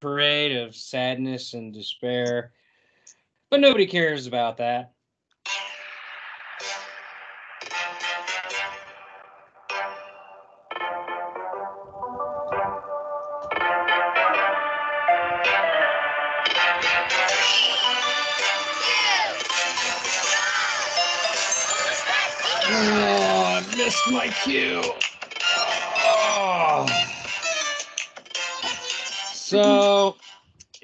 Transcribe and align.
parade 0.00 0.56
of 0.56 0.74
sadness 0.74 1.54
and 1.54 1.72
despair. 1.72 2.52
But 3.50 3.60
nobody 3.60 3.86
cares 3.86 4.26
about 4.26 4.56
that. 4.58 4.92
Oh, 22.68 23.44
I 23.44 23.76
missed 23.76 24.10
my 24.10 24.28
cue. 24.28 24.82
Oh. 25.98 26.86
So 29.32 29.85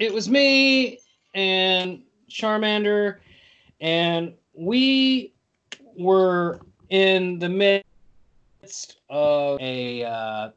it 0.03 0.13
was 0.13 0.29
me 0.29 0.99
and 1.33 2.03
Charmander, 2.29 3.19
and 3.79 4.33
we 4.53 5.33
were 5.97 6.59
in 6.89 7.39
the 7.39 7.49
midst 7.49 8.97
of 9.09 9.59
a 9.61 10.03
uh, 10.03 10.49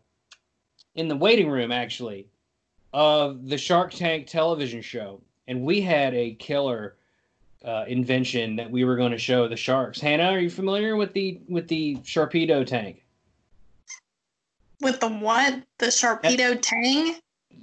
in 0.96 1.06
the 1.06 1.16
waiting 1.16 1.48
room 1.48 1.70
actually 1.70 2.26
of 2.92 3.48
the 3.48 3.56
Shark 3.56 3.92
Tank 3.92 4.26
television 4.26 4.82
show, 4.82 5.20
and 5.46 5.62
we 5.62 5.80
had 5.80 6.12
a 6.14 6.34
killer 6.34 6.96
uh, 7.64 7.84
invention 7.86 8.56
that 8.56 8.70
we 8.70 8.84
were 8.84 8.96
going 8.96 9.12
to 9.12 9.18
show 9.18 9.46
the 9.46 9.56
sharks. 9.56 10.00
Hannah, 10.00 10.24
are 10.24 10.40
you 10.40 10.50
familiar 10.50 10.96
with 10.96 11.12
the 11.12 11.40
with 11.48 11.68
the 11.68 11.96
Sharpedo 11.98 12.66
tank? 12.66 13.04
With 14.80 14.98
the 14.98 15.08
what? 15.08 15.62
The 15.78 15.86
Sharpedo 15.86 16.60
Tang? 16.60 17.16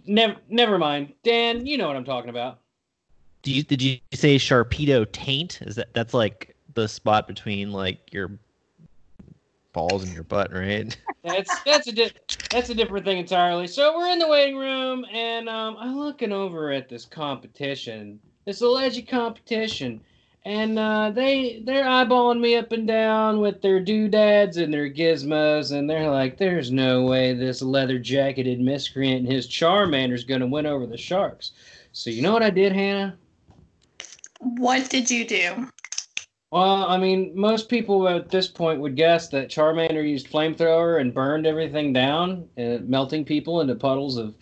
Never, 0.06 0.36
never 0.50 0.78
mind. 0.78 1.14
Dan, 1.24 1.66
you 1.66 1.78
know 1.78 1.88
what 1.88 1.96
I'm 1.96 2.06
talking 2.06 2.30
about. 2.30 2.60
Do 3.42 3.52
you 3.52 3.64
did 3.64 3.82
you 3.82 4.00
say 4.14 4.38
Sharpedo 4.38 5.10
taint? 5.12 5.62
Is 5.62 5.76
that 5.76 5.94
that's 5.94 6.14
like 6.14 6.56
the 6.74 6.88
spot 6.88 7.28
between 7.28 7.72
like 7.72 8.14
your 8.14 8.32
balls 9.74 10.04
and 10.04 10.14
your 10.14 10.24
butt, 10.24 10.54
right? 10.54 10.96
That's 11.24 11.62
that's 11.64 11.88
a 11.88 11.94
di- 11.94 12.12
that's 12.50 12.70
a 12.70 12.76
different 12.76 13.06
thing 13.06 13.18
entirely. 13.18 13.66
So 13.66 13.98
we're 13.98 14.12
in 14.12 14.20
the 14.20 14.28
waiting 14.28 14.58
room, 14.58 15.06
and 15.10 15.48
um, 15.48 15.78
I'm 15.80 15.98
looking 15.98 16.34
over 16.34 16.70
at 16.74 16.90
this 16.90 17.06
competition, 17.06 18.20
this 18.46 18.60
alleged 18.60 19.08
competition, 19.08 20.02
and 20.46 20.78
uh, 20.78 21.10
they 21.12 21.62
they're 21.66 21.86
eyeballing 21.86 22.40
me 22.40 22.56
up 22.56 22.72
and 22.72 22.88
down 22.88 23.40
with 23.40 23.62
their 23.62 23.80
doodads 23.80 24.58
and 24.58 24.74
their 24.74 24.90
gizmos, 24.90 25.72
and 25.72 25.90
they're 25.90 26.10
like, 26.10 26.38
"There's 26.38 26.72
no 26.72 27.04
way 27.04 27.34
this 27.34 27.62
leather 27.62 28.00
jacketed 28.00 28.60
miscreant 28.60 29.20
and 29.26 29.32
his 29.32 29.48
Charmander's 29.48 30.26
gonna 30.26 30.48
win 30.48 30.66
over 30.66 30.86
the 30.86 30.98
sharks." 30.98 31.52
So 31.94 32.10
you 32.10 32.22
know 32.22 32.34
what 32.34 32.44
I 32.44 32.50
did, 32.50 32.74
Hannah? 32.74 33.18
What 34.40 34.90
did 34.90 35.10
you 35.10 35.26
do? 35.26 35.70
Well, 36.52 36.84
I 36.84 36.98
mean, 36.98 37.32
most 37.34 37.68
people 37.68 38.08
at 38.08 38.30
this 38.30 38.48
point 38.48 38.80
would 38.82 38.96
guess 38.96 39.30
that 39.30 39.50
Charmander 39.50 40.08
used 40.08 40.30
flamethrower 40.30 41.02
and 41.02 41.12
burned 41.12 41.48
everything 41.48 41.94
down, 41.94 42.48
uh, 42.60 42.78
melting 42.84 43.26
people 43.26 43.62
into 43.62 43.74
puddles 43.74 44.18
of, 44.18 44.36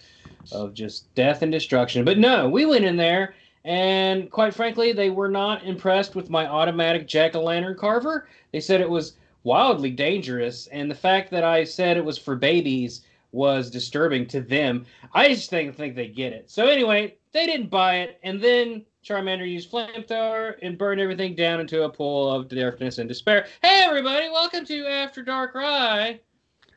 of 0.51 0.73
just 0.73 1.13
death 1.15 1.41
and 1.41 1.53
destruction. 1.53 2.03
But 2.03 2.17
no, 2.17 2.49
we 2.49 2.65
went 2.65 2.83
in 2.83 2.97
there, 2.97 3.33
and 3.63 4.29
quite 4.31 4.53
frankly, 4.53 4.91
they 4.91 5.09
were 5.09 5.29
not 5.29 5.63
impressed 5.63 6.15
with 6.15 6.29
my 6.29 6.47
automatic 6.47 7.07
jack 7.07 7.35
o' 7.35 7.43
lantern 7.43 7.77
carver. 7.77 8.27
They 8.51 8.59
said 8.59 8.81
it 8.81 8.89
was 8.89 9.13
wildly 9.43 9.91
dangerous, 9.91 10.67
and 10.67 10.89
the 10.89 10.95
fact 10.95 11.31
that 11.31 11.43
I 11.43 11.63
said 11.63 11.97
it 11.97 12.05
was 12.05 12.17
for 12.17 12.35
babies 12.35 13.01
was 13.31 13.69
disturbing 13.69 14.27
to 14.27 14.41
them. 14.41 14.85
I 15.13 15.29
just 15.29 15.49
think 15.49 15.75
think 15.75 15.95
they 15.95 16.07
get 16.07 16.33
it. 16.33 16.49
So 16.49 16.67
anyway, 16.67 17.15
they 17.31 17.45
didn't 17.45 17.69
buy 17.69 17.97
it, 17.97 18.19
and 18.23 18.41
then 18.41 18.85
Charmander 19.03 19.49
used 19.49 19.71
flamethrower 19.71 20.55
and 20.61 20.77
burned 20.77 21.01
everything 21.01 21.35
down 21.35 21.59
into 21.59 21.83
a 21.83 21.89
pool 21.89 22.31
of 22.31 22.49
darkness 22.49 22.97
and 22.97 23.07
despair. 23.07 23.47
Hey 23.61 23.81
everybody, 23.83 24.29
welcome 24.29 24.65
to 24.65 24.85
After 24.85 25.23
Darkrai. 25.23 26.19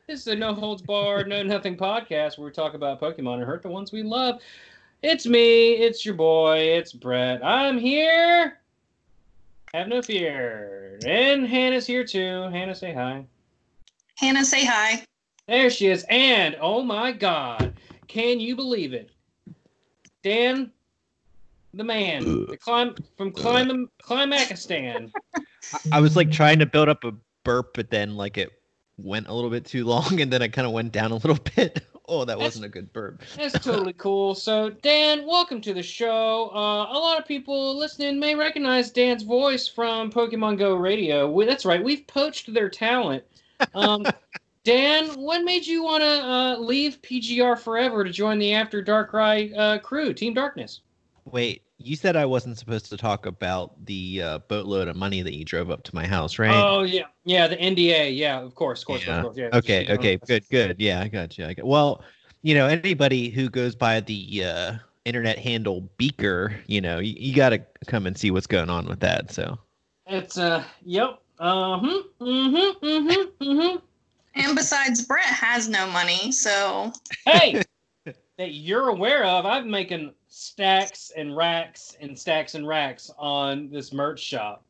This 0.07 0.21
is 0.21 0.27
a 0.27 0.35
no 0.35 0.53
holds 0.53 0.81
barred, 0.81 1.27
no 1.27 1.43
nothing 1.43 1.75
podcast 1.75 2.37
where 2.37 2.45
we 2.45 2.51
talk 2.51 2.73
about 2.73 3.01
Pokemon 3.01 3.35
and 3.35 3.43
hurt 3.43 3.63
the 3.63 3.69
ones 3.69 3.91
we 3.91 4.03
love. 4.03 4.39
It's 5.01 5.25
me, 5.25 5.73
it's 5.73 6.05
your 6.05 6.15
boy, 6.15 6.57
it's 6.57 6.93
Bret. 6.93 7.43
I'm 7.45 7.77
here. 7.77 8.59
Have 9.73 9.87
no 9.87 10.01
fear. 10.01 10.99
And 11.05 11.47
Hannah's 11.47 11.85
here 11.85 12.05
too. 12.05 12.43
Hannah, 12.51 12.73
say 12.73 12.93
hi. 12.93 13.25
Hannah, 14.15 14.45
say 14.45 14.65
hi. 14.65 15.03
There 15.47 15.69
she 15.69 15.87
is. 15.87 16.05
And 16.09 16.55
oh 16.59 16.81
my 16.81 17.11
God, 17.11 17.73
can 18.07 18.39
you 18.39 18.55
believe 18.55 18.93
it? 18.93 19.11
Dan, 20.23 20.71
the 21.73 21.83
man, 21.83 22.23
the 22.47 22.57
climb 22.57 22.95
from 23.17 23.31
climb 23.31 23.89
Climaxistan. 24.01 25.11
I 25.91 25.99
was 25.99 26.15
like 26.15 26.31
trying 26.31 26.59
to 26.59 26.65
build 26.65 26.89
up 26.89 27.03
a 27.03 27.11
burp, 27.43 27.73
but 27.75 27.91
then 27.91 28.15
like 28.15 28.37
it 28.37 28.51
went 28.97 29.27
a 29.27 29.33
little 29.33 29.49
bit 29.49 29.65
too 29.65 29.85
long, 29.85 30.21
and 30.21 30.31
then 30.31 30.41
I 30.41 30.47
kind 30.47 30.65
of 30.65 30.73
went 30.73 30.91
down 30.91 31.11
a 31.11 31.15
little 31.15 31.37
bit. 31.55 31.83
Oh, 32.07 32.23
that 32.25 32.37
wasn't 32.37 32.65
a 32.65 32.69
good 32.69 32.93
burp. 32.93 33.23
That's 33.35 33.53
totally 33.65 33.93
cool. 33.93 34.35
So, 34.35 34.69
Dan, 34.69 35.25
welcome 35.25 35.59
to 35.61 35.73
the 35.73 35.81
show. 35.81 36.51
Uh, 36.53 36.85
a 36.91 36.99
lot 36.99 37.19
of 37.19 37.27
people 37.27 37.77
listening 37.77 38.19
may 38.19 38.35
recognize 38.35 38.91
Dan's 38.91 39.23
voice 39.23 39.67
from 39.67 40.11
Pokemon 40.11 40.59
Go 40.59 40.75
Radio. 40.75 41.29
We, 41.29 41.45
that's 41.45 41.65
right, 41.65 41.83
we've 41.83 42.05
poached 42.05 42.53
their 42.53 42.69
talent. 42.69 43.23
Um, 43.73 44.05
Dan, 44.63 45.09
what 45.09 45.43
made 45.43 45.65
you 45.65 45.83
want 45.83 46.01
to 46.01 46.07
uh, 46.07 46.57
leave 46.57 47.01
PGR 47.01 47.57
forever 47.57 48.03
to 48.03 48.11
join 48.11 48.39
the 48.39 48.53
After 48.53 48.83
Darkrai 48.83 49.55
uh, 49.55 49.79
crew, 49.79 50.13
Team 50.13 50.33
Darkness? 50.33 50.81
Wait, 51.25 51.61
you 51.77 51.95
said 51.95 52.15
I 52.15 52.25
wasn't 52.25 52.57
supposed 52.57 52.89
to 52.89 52.97
talk 52.97 53.25
about 53.25 53.85
the 53.85 54.21
uh, 54.21 54.39
boatload 54.47 54.87
of 54.87 54.95
money 54.95 55.21
that 55.21 55.33
you 55.35 55.43
drove 55.43 55.69
up 55.69 55.83
to 55.83 55.95
my 55.95 56.05
house, 56.07 56.39
right? 56.39 56.55
Oh 56.55 56.83
yeah, 56.83 57.03
yeah, 57.25 57.47
the 57.47 57.57
NDA. 57.57 58.15
Yeah, 58.17 58.39
of 58.39 58.55
course, 58.55 58.81
of 58.81 58.87
course, 58.87 59.05
Yeah. 59.05 59.17
of 59.17 59.23
course. 59.23 59.37
Yeah. 59.37 59.49
okay, 59.53 59.79
Just, 59.79 59.81
you 59.81 59.87
know, 59.87 59.99
okay, 59.99 60.17
good, 60.17 60.43
good. 60.49 60.75
Yeah, 60.79 61.01
I 61.01 61.07
got 61.07 61.37
you. 61.37 61.45
I 61.45 61.53
got. 61.53 61.65
Well, 61.65 62.03
you 62.43 62.55
know, 62.55 62.67
anybody 62.67 63.29
who 63.29 63.49
goes 63.49 63.75
by 63.75 63.99
the 63.99 64.43
uh, 64.45 64.73
internet 65.03 65.37
handle 65.37 65.81
Beaker, 65.97 66.55
you 66.67 66.79
know, 66.79 66.99
you, 66.99 67.15
you 67.17 67.35
got 67.35 67.49
to 67.49 67.61
come 67.87 68.07
and 68.07 68.17
see 68.17 68.31
what's 68.31 68.47
going 68.47 68.69
on 68.69 68.85
with 68.85 68.99
that. 69.01 69.31
So. 69.31 69.57
It's 70.07 70.37
uh, 70.37 70.63
yep. 70.83 71.19
Uh 71.39 71.79
huh. 71.79 72.03
Mm-hmm. 72.21 72.85
Mm-hmm. 72.85 73.43
Mm-hmm. 73.43 73.77
And 74.35 74.55
besides, 74.55 75.03
Bret 75.05 75.23
has 75.23 75.67
no 75.69 75.87
money, 75.87 76.31
so 76.31 76.91
hey, 77.25 77.61
that 78.37 78.53
you're 78.53 78.89
aware 78.89 79.23
of, 79.23 79.45
I'm 79.45 79.69
making 79.69 80.13
stacks 80.27 81.11
and 81.15 81.35
racks 81.35 81.95
and 82.01 82.17
stacks 82.17 82.55
and 82.55 82.67
racks 82.67 83.09
on 83.17 83.69
this 83.69 83.93
merch 83.93 84.19
shop. 84.19 84.63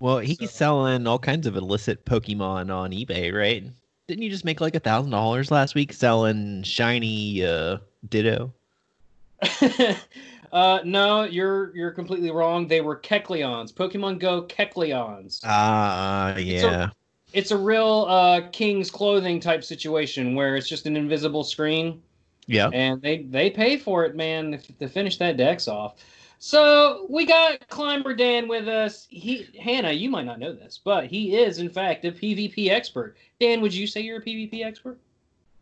Well, 0.00 0.18
he's 0.18 0.38
So- 0.38 0.46
selling 0.46 1.06
all 1.06 1.18
kinds 1.18 1.46
of 1.46 1.56
illicit 1.56 2.04
Pokemon 2.04 2.74
on 2.74 2.90
eBay, 2.92 3.32
right? 3.32 3.64
Didn't 4.08 4.22
you 4.22 4.30
just 4.30 4.44
make 4.44 4.60
like 4.60 4.74
a 4.74 4.80
thousand 4.80 5.12
dollars 5.12 5.50
last 5.50 5.74
week 5.74 5.92
selling 5.92 6.64
shiny 6.64 7.44
uh, 7.44 7.78
Ditto? 8.08 8.52
uh, 10.52 10.80
no, 10.84 11.22
you're 11.22 11.74
you're 11.76 11.92
completely 11.92 12.30
wrong. 12.32 12.66
They 12.66 12.80
were 12.80 12.96
Kecleons, 12.96 13.72
Pokemon 13.72 14.18
Go 14.18 14.42
Kecleons. 14.42 15.40
Ah, 15.44 16.36
yeah. 16.36 16.90
It's 17.32 17.52
a 17.52 17.56
real 17.56 18.06
uh, 18.08 18.48
King's 18.50 18.90
Clothing 18.90 19.38
type 19.38 19.62
situation 19.62 20.34
where 20.34 20.56
it's 20.56 20.68
just 20.68 20.86
an 20.86 20.96
invisible 20.96 21.44
screen. 21.44 22.02
Yeah. 22.50 22.68
and 22.72 23.00
they 23.00 23.22
they 23.24 23.50
pay 23.50 23.76
for 23.76 24.04
it, 24.04 24.16
man, 24.16 24.58
to, 24.58 24.72
to 24.74 24.88
finish 24.88 25.16
that 25.18 25.36
dex 25.36 25.68
off. 25.68 25.96
So 26.42 27.06
we 27.10 27.26
got 27.26 27.68
Climber 27.68 28.14
Dan 28.14 28.48
with 28.48 28.66
us. 28.66 29.06
He 29.10 29.46
Hannah, 29.60 29.92
you 29.92 30.08
might 30.08 30.24
not 30.24 30.38
know 30.38 30.54
this, 30.54 30.80
but 30.82 31.06
he 31.06 31.36
is 31.36 31.58
in 31.58 31.68
fact 31.68 32.04
a 32.06 32.12
PvP 32.12 32.70
expert. 32.70 33.16
Dan, 33.38 33.60
would 33.60 33.74
you 33.74 33.86
say 33.86 34.00
you're 34.00 34.18
a 34.18 34.24
PvP 34.24 34.64
expert? 34.64 34.98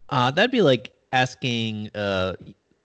Uh, 0.09 0.31
that'd 0.31 0.53
be 0.53 0.63
like 0.63 0.93
asking 1.13 1.91
uh 1.95 2.35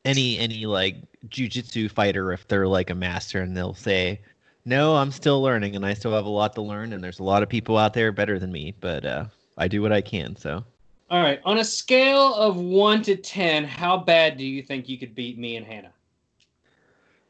any 0.05 0.39
any 0.39 0.65
like 0.65 0.97
jujitsu 1.27 1.89
fighter 1.89 2.31
if 2.33 2.47
they're 2.47 2.67
like 2.67 2.89
a 2.89 2.95
master 2.95 3.41
and 3.41 3.55
they'll 3.55 3.75
say, 3.75 4.19
"No, 4.65 4.95
I'm 4.95 5.11
still 5.11 5.41
learning 5.43 5.75
and 5.75 5.85
I 5.85 5.93
still 5.93 6.13
have 6.13 6.25
a 6.25 6.29
lot 6.29 6.55
to 6.55 6.63
learn 6.63 6.93
and 6.93 7.03
there's 7.03 7.19
a 7.19 7.23
lot 7.23 7.43
of 7.43 7.49
people 7.49 7.77
out 7.77 7.93
there 7.93 8.11
better 8.11 8.39
than 8.39 8.51
me, 8.51 8.73
but 8.79 9.05
uh 9.05 9.25
I 9.55 9.67
do 9.67 9.83
what 9.83 9.93
I 9.93 10.01
can." 10.01 10.35
So, 10.35 10.65
All 11.13 11.21
right, 11.21 11.39
on 11.45 11.59
a 11.59 11.63
scale 11.63 12.33
of 12.33 12.57
one 12.57 13.03
to 13.03 13.15
ten, 13.15 13.65
how 13.65 13.97
bad 13.97 14.35
do 14.35 14.43
you 14.43 14.63
think 14.63 14.89
you 14.89 14.97
could 14.97 15.13
beat 15.13 15.37
me 15.37 15.57
and 15.57 15.63
Hannah? 15.63 15.93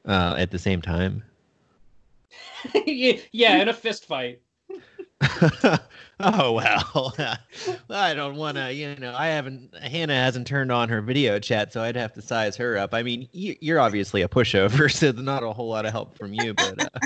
uh 0.06 0.36
at 0.38 0.52
the 0.52 0.58
same 0.58 0.82
time. 0.82 1.22
yeah, 2.86 3.58
in 3.58 3.68
a 3.68 3.74
fist 3.74 4.06
fight. 4.06 4.40
oh 6.22 6.54
well, 6.54 7.14
I 7.90 8.14
don't 8.14 8.38
want 8.38 8.56
to. 8.56 8.74
You 8.74 8.96
know, 8.96 9.14
I 9.14 9.28
haven't. 9.28 9.76
Hannah 9.76 10.16
hasn't 10.16 10.48
turned 10.48 10.72
on 10.72 10.88
her 10.88 11.02
video 11.02 11.38
chat, 11.40 11.74
so 11.74 11.82
I'd 11.82 11.98
have 11.98 12.14
to 12.14 12.22
size 12.22 12.56
her 12.56 12.78
up. 12.78 12.94
I 12.94 13.04
mean, 13.04 13.28
you, 13.34 13.58
you're 13.60 13.82
obviously 13.82 14.22
a 14.22 14.30
pushover, 14.30 14.90
so 14.90 15.12
not 15.12 15.44
a 15.44 15.52
whole 15.52 15.68
lot 15.68 15.86
of 15.86 15.92
help 15.92 16.18
from 16.18 16.34
you. 16.34 16.54
But 16.54 16.82
uh, 16.82 17.00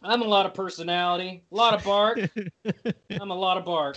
I'm 0.00 0.22
a 0.22 0.28
lot 0.28 0.46
of 0.46 0.54
personality, 0.54 1.42
a 1.50 1.56
lot 1.56 1.74
of 1.74 1.82
bark. 1.82 2.20
I'm 3.20 3.32
a 3.32 3.36
lot 3.36 3.56
of 3.56 3.64
bark. 3.64 3.96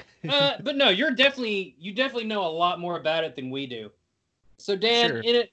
Uh, 0.28 0.54
but 0.64 0.76
no, 0.76 0.88
you're 0.88 1.12
definitely 1.12 1.76
you 1.78 1.92
definitely 1.92 2.24
know 2.24 2.44
a 2.44 2.50
lot 2.50 2.80
more 2.80 2.98
about 2.98 3.22
it 3.22 3.36
than 3.36 3.48
we 3.48 3.64
do. 3.64 3.92
So 4.58 4.74
Dan, 4.74 5.10
Sure. 5.10 5.18
in 5.18 5.36
it 5.36 5.52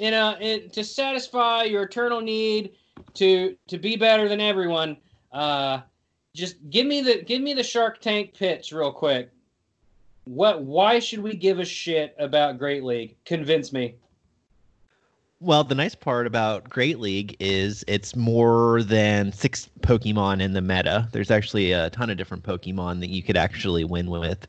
in 0.00 0.12
a 0.14 0.36
in, 0.40 0.70
to 0.70 0.82
satisfy 0.82 1.62
your 1.62 1.84
eternal 1.84 2.20
need 2.20 2.72
to 3.14 3.56
to 3.68 3.78
be 3.78 3.94
better 3.94 4.28
than 4.28 4.40
everyone. 4.40 4.96
Uh, 5.30 5.82
just 6.34 6.56
give 6.70 6.86
me 6.86 7.00
the 7.00 7.22
give 7.22 7.40
me 7.40 7.54
the 7.54 7.62
Shark 7.62 8.00
Tank 8.00 8.34
pitch 8.34 8.72
real 8.72 8.90
quick. 8.92 9.30
What? 10.24 10.62
Why 10.62 10.98
should 10.98 11.20
we 11.22 11.36
give 11.36 11.60
a 11.60 11.64
shit 11.64 12.16
about 12.18 12.58
Great 12.58 12.82
League? 12.82 13.16
Convince 13.24 13.72
me. 13.72 13.94
Well, 15.40 15.62
the 15.62 15.76
nice 15.76 15.94
part 15.94 16.26
about 16.26 16.68
Great 16.68 16.98
League 16.98 17.36
is 17.38 17.84
it's 17.86 18.16
more 18.16 18.82
than 18.82 19.32
six 19.32 19.70
Pokemon 19.82 20.42
in 20.42 20.52
the 20.52 20.60
meta. 20.60 21.08
There's 21.12 21.30
actually 21.30 21.70
a 21.70 21.90
ton 21.90 22.10
of 22.10 22.16
different 22.16 22.42
Pokemon 22.42 22.98
that 23.00 23.10
you 23.10 23.22
could 23.22 23.36
actually 23.36 23.84
win 23.84 24.10
with. 24.10 24.48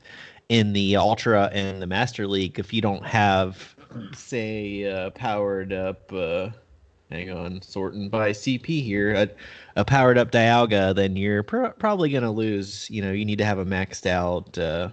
In 0.49 0.73
the 0.73 0.95
Ultra 0.95 1.51
and 1.53 1.79
the 1.79 1.85
Master 1.85 2.25
League, 2.27 2.57
if 2.57 2.73
you 2.73 2.81
don't 2.81 3.05
have, 3.05 3.75
say, 4.15 4.91
uh, 4.91 5.11
powered 5.11 5.71
up, 5.73 6.11
uh, 6.11 6.49
hang 7.11 7.29
on, 7.29 7.61
sorting 7.61 8.09
by 8.09 8.31
CP 8.31 8.83
here, 8.83 9.13
a, 9.13 9.29
a 9.75 9.85
powered 9.85 10.17
up 10.17 10.31
Dialga, 10.31 10.95
then 10.95 11.15
you're 11.15 11.43
pr- 11.43 11.67
probably 11.67 12.09
going 12.09 12.23
to 12.23 12.31
lose. 12.31 12.89
You 12.89 13.03
know, 13.03 13.11
you 13.11 13.25
need 13.25 13.37
to 13.37 13.45
have 13.45 13.59
a 13.59 13.65
maxed 13.65 14.07
out 14.07 14.57
uh, 14.57 14.89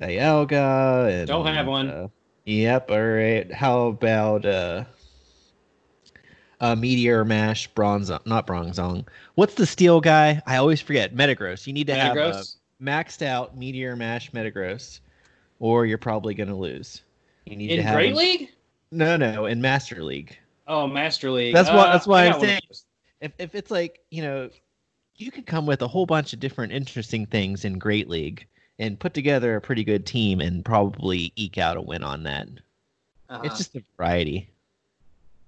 Dialga. 0.00 1.20
And, 1.20 1.28
Don't 1.28 1.44
have 1.44 1.66
one. 1.66 2.10
Uh, 2.50 2.54
Yep. 2.54 2.90
All 2.90 3.06
right. 3.06 3.52
How 3.52 3.86
about 3.88 4.44
uh, 4.44 4.84
uh 6.60 6.74
Meteor 6.74 7.24
Mash 7.24 7.68
Bronze? 7.68 8.10
Not 8.24 8.46
Bronzong. 8.46 9.06
What's 9.36 9.54
the 9.54 9.66
steel 9.66 10.00
guy? 10.00 10.42
I 10.46 10.56
always 10.56 10.80
forget. 10.80 11.14
Metagross. 11.14 11.66
You 11.66 11.72
need 11.72 11.86
to 11.86 11.94
have 11.94 12.16
a 12.16 12.44
maxed 12.82 13.22
out 13.22 13.56
Meteor 13.56 13.94
Mash 13.94 14.32
Metagross, 14.32 15.00
or 15.60 15.86
you're 15.86 15.98
probably 15.98 16.34
gonna 16.34 16.56
lose. 16.56 17.02
You 17.44 17.56
need 17.56 17.68
to 17.68 17.74
In 17.74 17.82
have 17.82 17.94
Great 17.94 18.16
League? 18.16 18.50
No, 18.90 19.16
no, 19.16 19.46
in 19.46 19.60
Master 19.60 20.02
League. 20.02 20.36
Oh, 20.66 20.86
Master 20.86 21.30
League. 21.30 21.54
That's 21.54 21.68
Uh, 21.68 21.92
that's 21.92 22.06
why 22.06 22.22
I 22.22 22.26
I'm 22.26 22.32
got 22.32 22.40
one 22.40 22.48
of 22.48 22.50
saying. 22.50 22.60
If 23.20 23.32
if 23.38 23.54
it's 23.54 23.70
like 23.70 24.00
you 24.10 24.22
know, 24.22 24.50
you 25.14 25.30
could 25.30 25.46
come 25.46 25.66
with 25.66 25.82
a 25.82 25.88
whole 25.88 26.06
bunch 26.06 26.32
of 26.32 26.40
different 26.40 26.72
interesting 26.72 27.26
things 27.26 27.64
in 27.64 27.78
Great 27.78 28.08
League 28.08 28.46
and 28.80 28.98
put 28.98 29.14
together 29.14 29.54
a 29.54 29.60
pretty 29.60 29.84
good 29.84 30.06
team 30.06 30.40
and 30.40 30.64
probably 30.64 31.32
eke 31.36 31.58
out 31.58 31.76
a 31.76 31.82
win 31.82 32.02
on 32.02 32.24
that. 32.24 32.48
Uh-huh. 33.28 33.42
It's 33.44 33.58
just 33.58 33.76
a 33.76 33.82
variety. 33.96 34.50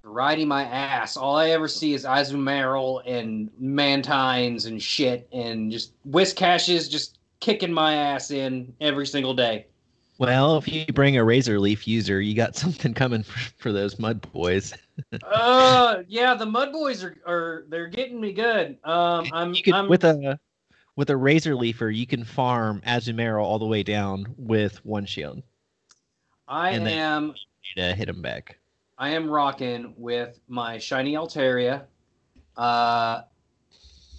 riding 0.04 0.46
my 0.46 0.64
ass. 0.64 1.16
All 1.16 1.36
I 1.36 1.50
ever 1.50 1.66
see 1.66 1.94
is 1.94 2.04
Azumarill 2.04 3.02
and 3.06 3.50
Mantines 3.58 4.66
and 4.66 4.80
shit, 4.80 5.26
and 5.32 5.72
just 5.72 5.92
Whiscashes 6.08 6.88
just 6.88 7.18
kicking 7.40 7.72
my 7.72 7.94
ass 7.94 8.30
in 8.30 8.72
every 8.80 9.06
single 9.06 9.34
day. 9.34 9.66
Well, 10.18 10.58
if 10.58 10.68
you 10.68 10.84
bring 10.86 11.16
a 11.16 11.24
razor 11.24 11.58
leaf 11.58 11.88
user, 11.88 12.20
you 12.20 12.34
got 12.34 12.54
something 12.64 12.92
coming 12.92 13.22
for, 13.22 13.38
for 13.56 13.72
those 13.72 13.98
mud 13.98 14.20
boys. 14.32 14.74
uh, 15.24 16.02
yeah, 16.06 16.34
the 16.34 16.44
Mud 16.44 16.70
Boys 16.70 17.02
are, 17.02 17.16
are 17.26 17.64
they're 17.68 17.88
getting 17.88 18.20
me 18.20 18.32
good. 18.34 18.76
Um, 18.84 19.26
I'm, 19.32 19.54
could 19.54 19.72
I'm 19.72 19.88
with 19.88 20.04
a 20.04 20.38
with 20.96 21.10
a 21.10 21.16
razor 21.16 21.54
leafer, 21.54 21.90
you 21.90 22.06
can 22.06 22.24
farm 22.24 22.82
Azumarill 22.86 23.42
all 23.42 23.58
the 23.58 23.66
way 23.66 23.82
down 23.82 24.34
with 24.36 24.84
one 24.84 25.06
shield 25.06 25.42
I 26.48 26.70
and 26.70 26.86
am 26.88 27.34
to 27.76 27.94
hit 27.94 28.08
him 28.08 28.20
back. 28.20 28.58
I 28.98 29.10
am 29.10 29.28
rocking 29.30 29.94
with 29.96 30.38
my 30.48 30.78
shiny 30.78 31.14
Altaria. 31.14 31.84
Uh, 32.56 33.22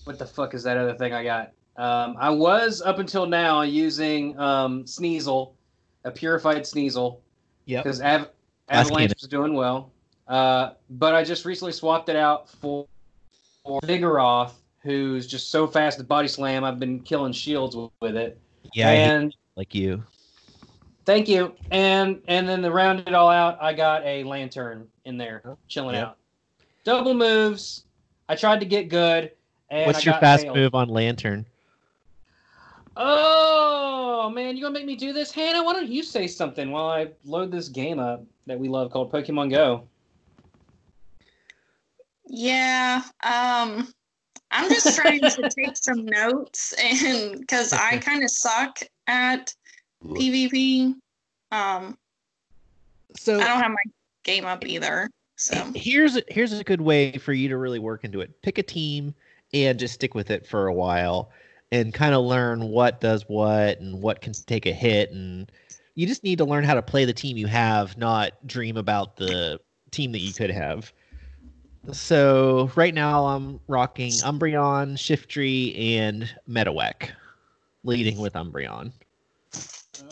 what 0.03 0.17
the 0.17 0.25
fuck 0.25 0.53
is 0.53 0.63
that 0.63 0.77
other 0.77 0.95
thing 0.95 1.13
I 1.13 1.23
got? 1.23 1.51
Um, 1.77 2.15
I 2.19 2.29
was 2.29 2.81
up 2.81 2.99
until 2.99 3.25
now 3.25 3.61
using 3.61 4.37
um, 4.39 4.83
Sneasel, 4.85 5.53
a 6.03 6.11
purified 6.11 6.63
Sneasel, 6.63 7.19
Yeah. 7.65 7.81
because 7.81 8.01
Av- 8.01 8.29
Avalanche 8.69 9.13
was 9.19 9.29
doing 9.29 9.53
well. 9.53 9.91
Uh, 10.27 10.71
but 10.89 11.13
I 11.13 11.23
just 11.23 11.45
recently 11.45 11.71
swapped 11.73 12.09
it 12.09 12.15
out 12.15 12.49
for, 12.49 12.87
for 13.63 13.79
Vigoroth, 13.81 14.51
who's 14.83 15.25
just 15.27 15.49
so 15.49 15.65
fast 15.65 15.99
at 15.99 16.07
Body 16.07 16.27
Slam. 16.27 16.63
I've 16.63 16.79
been 16.79 16.99
killing 16.99 17.33
shields 17.33 17.75
with, 17.75 17.91
with 18.01 18.15
it. 18.15 18.39
Yeah, 18.73 18.89
and 18.89 19.35
like 19.55 19.73
you. 19.73 20.03
Thank 21.05 21.27
you. 21.27 21.53
And 21.71 22.21
and 22.27 22.47
then 22.47 22.61
to 22.61 22.71
round 22.71 22.99
it 22.99 23.13
all 23.13 23.29
out, 23.29 23.57
I 23.61 23.73
got 23.73 24.05
a 24.05 24.23
Lanturn 24.23 24.87
in 25.05 25.17
there, 25.17 25.57
chilling 25.67 25.95
Yep. 25.95 26.07
out. 26.07 26.17
Double 26.83 27.13
moves. 27.13 27.85
I 28.29 28.35
tried 28.35 28.59
to 28.59 28.65
get 28.65 28.89
good. 28.89 29.31
And 29.69 29.85
What's 29.87 29.99
I 29.99 30.01
your 30.01 30.13
got 30.13 30.21
fast 30.21 30.43
failed. 30.43 30.57
move 30.57 30.75
on 30.75 30.89
Lanturn? 30.89 31.45
Oh 32.95 34.29
man, 34.33 34.55
you 34.55 34.61
gonna 34.61 34.73
make 34.73 34.85
me 34.85 34.95
do 34.95 35.13
this, 35.13 35.31
Hannah? 35.31 35.63
Why 35.63 35.73
don't 35.73 35.89
you 35.89 36.03
say 36.03 36.27
something 36.27 36.71
while 36.71 36.89
I 36.89 37.07
load 37.25 37.51
this 37.51 37.67
game 37.67 37.99
up 37.99 38.23
that 38.45 38.59
we 38.59 38.69
love 38.69 38.91
called 38.91 39.11
Pokemon 39.11 39.49
Go? 39.49 39.87
Yeah. 42.27 43.01
Um, 43.23 43.91
I'm 44.53 44.69
just 44.69 44.95
trying 44.95 45.19
to 45.21 45.49
take 45.49 45.75
some 45.75 46.05
notes, 46.05 46.73
and 46.73 47.39
because 47.39 47.73
I 47.73 47.97
kind 48.09 48.23
of 48.23 48.29
suck 48.29 48.79
at 49.07 49.53
PvP. 50.05 50.95
Um, 51.51 51.97
So 53.15 53.39
I 53.39 53.47
don't 53.47 53.59
have 53.59 53.71
my 53.71 53.91
game 54.23 54.45
up 54.45 54.65
either. 54.65 55.09
So 55.35 55.71
here's 55.75 56.15
a, 56.15 56.23
here's 56.29 56.53
a 56.53 56.63
good 56.63 56.81
way 56.81 57.13
for 57.17 57.33
you 57.33 57.49
to 57.49 57.57
really 57.57 57.79
work 57.79 58.03
into 58.03 58.21
it. 58.21 58.41
Pick 58.41 58.57
a 58.57 58.63
team 58.63 59.13
and 59.53 59.77
just 59.77 59.95
stick 59.95 60.15
with 60.15 60.31
it 60.31 60.47
for 60.47 60.67
a 60.67 60.73
while 60.73 61.31
and 61.71 61.93
kind 61.93 62.13
of 62.13 62.23
learn 62.23 62.69
what 62.69 63.01
does 63.01 63.23
what 63.27 63.79
and 63.79 64.01
what 64.01 64.21
can 64.21 64.33
take 64.33 64.65
a 64.65 64.71
hit 64.71 65.11
and 65.11 65.51
you 65.95 66.07
just 66.07 66.23
need 66.23 66.37
to 66.37 66.45
learn 66.45 66.63
how 66.63 66.73
to 66.73 66.81
play 66.81 67.05
the 67.05 67.13
team 67.13 67.37
you 67.37 67.47
have, 67.47 67.97
not 67.97 68.31
dream 68.47 68.77
about 68.77 69.15
the 69.17 69.59
team 69.91 70.11
that 70.11 70.19
you 70.19 70.33
could 70.33 70.49
have. 70.49 70.91
So 71.91 72.71
right 72.75 72.93
now 72.93 73.25
I'm 73.25 73.59
rocking 73.67 74.11
Umbreon, 74.11 74.93
Shiftry, 74.97 75.77
and 75.97 76.33
Marowak, 76.49 77.09
leading 77.83 78.19
with 78.19 78.33
Umbreon. 78.33 78.91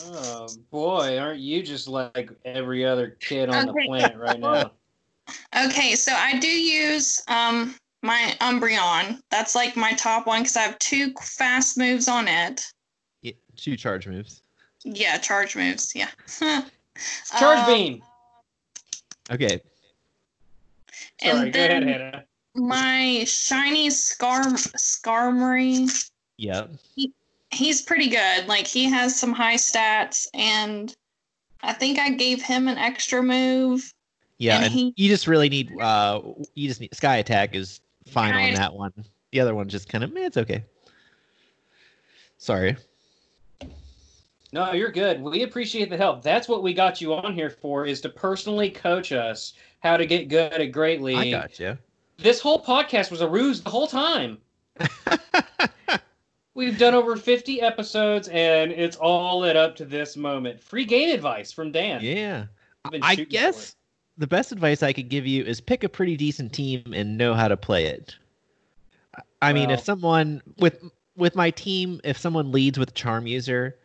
Oh 0.02 0.48
boy, 0.70 1.18
aren't 1.18 1.40
you 1.40 1.62
just 1.62 1.88
like 1.88 2.30
every 2.44 2.84
other 2.84 3.16
kid 3.20 3.48
on 3.48 3.66
the 3.66 3.72
planet 3.72 4.16
right 4.18 4.38
now? 4.38 4.72
okay, 5.66 5.94
so 5.94 6.12
I 6.12 6.38
do 6.38 6.48
use 6.48 7.22
um 7.28 7.74
my 8.02 8.36
Umbreon. 8.40 9.20
That's 9.30 9.54
like 9.54 9.76
my 9.76 9.92
top 9.94 10.26
one 10.26 10.42
because 10.42 10.56
I 10.56 10.62
have 10.62 10.78
two 10.78 11.14
fast 11.22 11.78
moves 11.78 12.08
on 12.08 12.28
it. 12.28 12.62
Yeah, 13.22 13.32
two 13.56 13.76
charge 13.76 14.06
moves. 14.06 14.42
Yeah, 14.84 15.16
charge 15.18 15.56
moves. 15.56 15.94
Yeah. 15.94 16.10
Charge 17.38 17.58
Um, 17.60 17.66
beam. 17.66 18.02
Okay, 19.30 19.52
And 19.54 19.60
Sorry, 21.22 21.50
go 21.50 21.58
ahead, 21.60 21.70
then- 21.70 21.88
Hannah. 21.88 22.24
My 22.54 23.24
shiny 23.26 23.88
Scar 23.88 24.44
Skarmory. 24.44 25.88
yeah. 26.36 26.66
he's 27.50 27.80
pretty 27.82 28.08
good. 28.08 28.46
Like 28.46 28.66
he 28.66 28.84
has 28.90 29.18
some 29.18 29.32
high 29.32 29.54
stats, 29.56 30.26
and 30.34 30.94
I 31.62 31.72
think 31.72 31.98
I 31.98 32.10
gave 32.10 32.42
him 32.42 32.68
an 32.68 32.76
extra 32.76 33.22
move. 33.22 33.92
Yeah, 34.38 34.56
And 34.56 34.64
and 34.66 34.72
he- 34.74 34.92
you 34.96 35.08
just 35.08 35.26
really 35.26 35.48
need 35.48 35.72
uh 35.80 36.20
you 36.54 36.68
just 36.68 36.80
need 36.80 36.94
Sky 36.94 37.16
Attack 37.18 37.54
is 37.54 37.80
fine 38.06 38.34
Sky 38.34 38.48
on 38.48 38.54
that 38.54 38.74
one. 38.74 38.92
The 39.30 39.40
other 39.40 39.54
one 39.54 39.68
just 39.68 39.88
kind 39.88 40.04
of 40.04 40.14
eh, 40.16 40.26
it's 40.26 40.36
okay. 40.36 40.64
Sorry. 42.36 42.76
No, 44.52 44.72
you're 44.72 44.90
good. 44.90 45.22
We 45.22 45.44
appreciate 45.44 45.88
the 45.88 45.96
help. 45.96 46.22
That's 46.22 46.48
what 46.48 46.62
we 46.62 46.74
got 46.74 47.00
you 47.00 47.14
on 47.14 47.32
here 47.32 47.48
for 47.48 47.86
is 47.86 48.00
to 48.02 48.10
personally 48.10 48.68
coach 48.68 49.12
us 49.12 49.54
how 49.82 49.96
to 49.96 50.06
get 50.06 50.28
good 50.28 50.52
at 50.52 50.66
Great 50.72 51.00
I 51.02 51.30
got 51.30 51.58
you. 51.58 51.76
This 52.18 52.40
whole 52.40 52.62
podcast 52.62 53.10
was 53.10 53.20
a 53.20 53.28
ruse 53.28 53.60
the 53.60 53.70
whole 53.70 53.88
time. 53.88 54.38
We've 56.54 56.78
done 56.78 56.94
over 56.94 57.16
50 57.16 57.60
episodes 57.62 58.28
and 58.28 58.70
it's 58.72 58.96
all 58.96 59.40
led 59.40 59.56
up 59.56 59.74
to 59.76 59.84
this 59.84 60.16
moment. 60.16 60.60
Free 60.60 60.84
game 60.84 61.12
advice 61.14 61.50
from 61.50 61.72
Dan. 61.72 62.00
yeah. 62.02 62.44
I 63.02 63.14
guess 63.16 63.74
the 64.18 64.26
best 64.26 64.52
advice 64.52 64.82
I 64.82 64.92
could 64.92 65.08
give 65.08 65.26
you 65.26 65.44
is 65.44 65.60
pick 65.60 65.82
a 65.84 65.88
pretty 65.88 66.16
decent 66.16 66.52
team 66.52 66.92
and 66.94 67.16
know 67.16 67.32
how 67.34 67.48
to 67.48 67.56
play 67.56 67.86
it. 67.86 68.16
I- 69.16 69.22
I 69.40 69.52
mean, 69.52 69.70
if 69.70 69.80
someone 69.80 70.42
with 70.58 70.82
with 71.16 71.34
my 71.34 71.50
team, 71.50 72.00
if 72.04 72.16
someone 72.18 72.52
leads 72.52 72.78
with 72.78 72.94
Charm 72.94 73.26
User, 73.26 73.76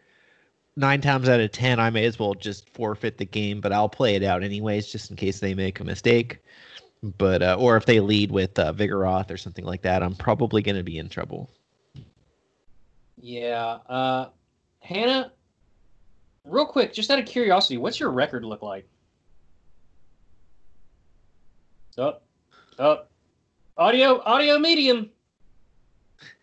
nine 0.78 1.02
times 1.02 1.28
out 1.28 1.42
of 1.42 1.52
ten, 1.52 1.80
I 1.80 1.90
may 1.90 2.06
as 2.06 2.18
well 2.18 2.34
just 2.34 2.70
forfeit 2.70 3.18
the 3.18 3.26
game, 3.26 3.60
but 3.60 3.74
I'll 3.74 3.90
play 3.90 4.16
it 4.16 4.24
out 4.24 4.44
anyways, 4.44 4.88
just 4.88 5.10
in 5.10 5.18
case 5.18 5.40
they 5.40 5.54
make 5.54 5.80
a 5.80 5.84
mistake. 5.84 6.40
But 7.04 7.42
uh, 7.42 7.58
or 7.60 7.76
if 7.76 7.86
they 7.86 8.00
lead 8.00 8.32
with 8.32 8.58
uh, 8.58 8.72
Vigoroth 8.74 9.30
or 9.30 9.38
something 9.38 9.66
like 9.66 9.82
that, 9.82 10.02
I'm 10.02 10.16
probably 10.16 10.62
going 10.62 10.78
to 10.78 10.84
be 10.84 10.98
in 10.98 11.10
trouble. 11.10 11.50
Yeah. 13.20 13.80
Uh, 13.90 14.30
Hannah, 14.80 15.34
real 16.46 16.66
quick, 16.66 16.94
just 16.94 17.12
out 17.12 17.20
of 17.20 17.26
curiosity, 17.26 17.78
what's 17.78 18.00
your 18.00 18.12
record 18.12 18.46
look 18.46 18.62
like? 18.62 18.88
Up, 21.98 22.24
up. 22.78 23.10
Audio, 23.76 24.22
audio 24.24 24.60
medium. 24.60 25.10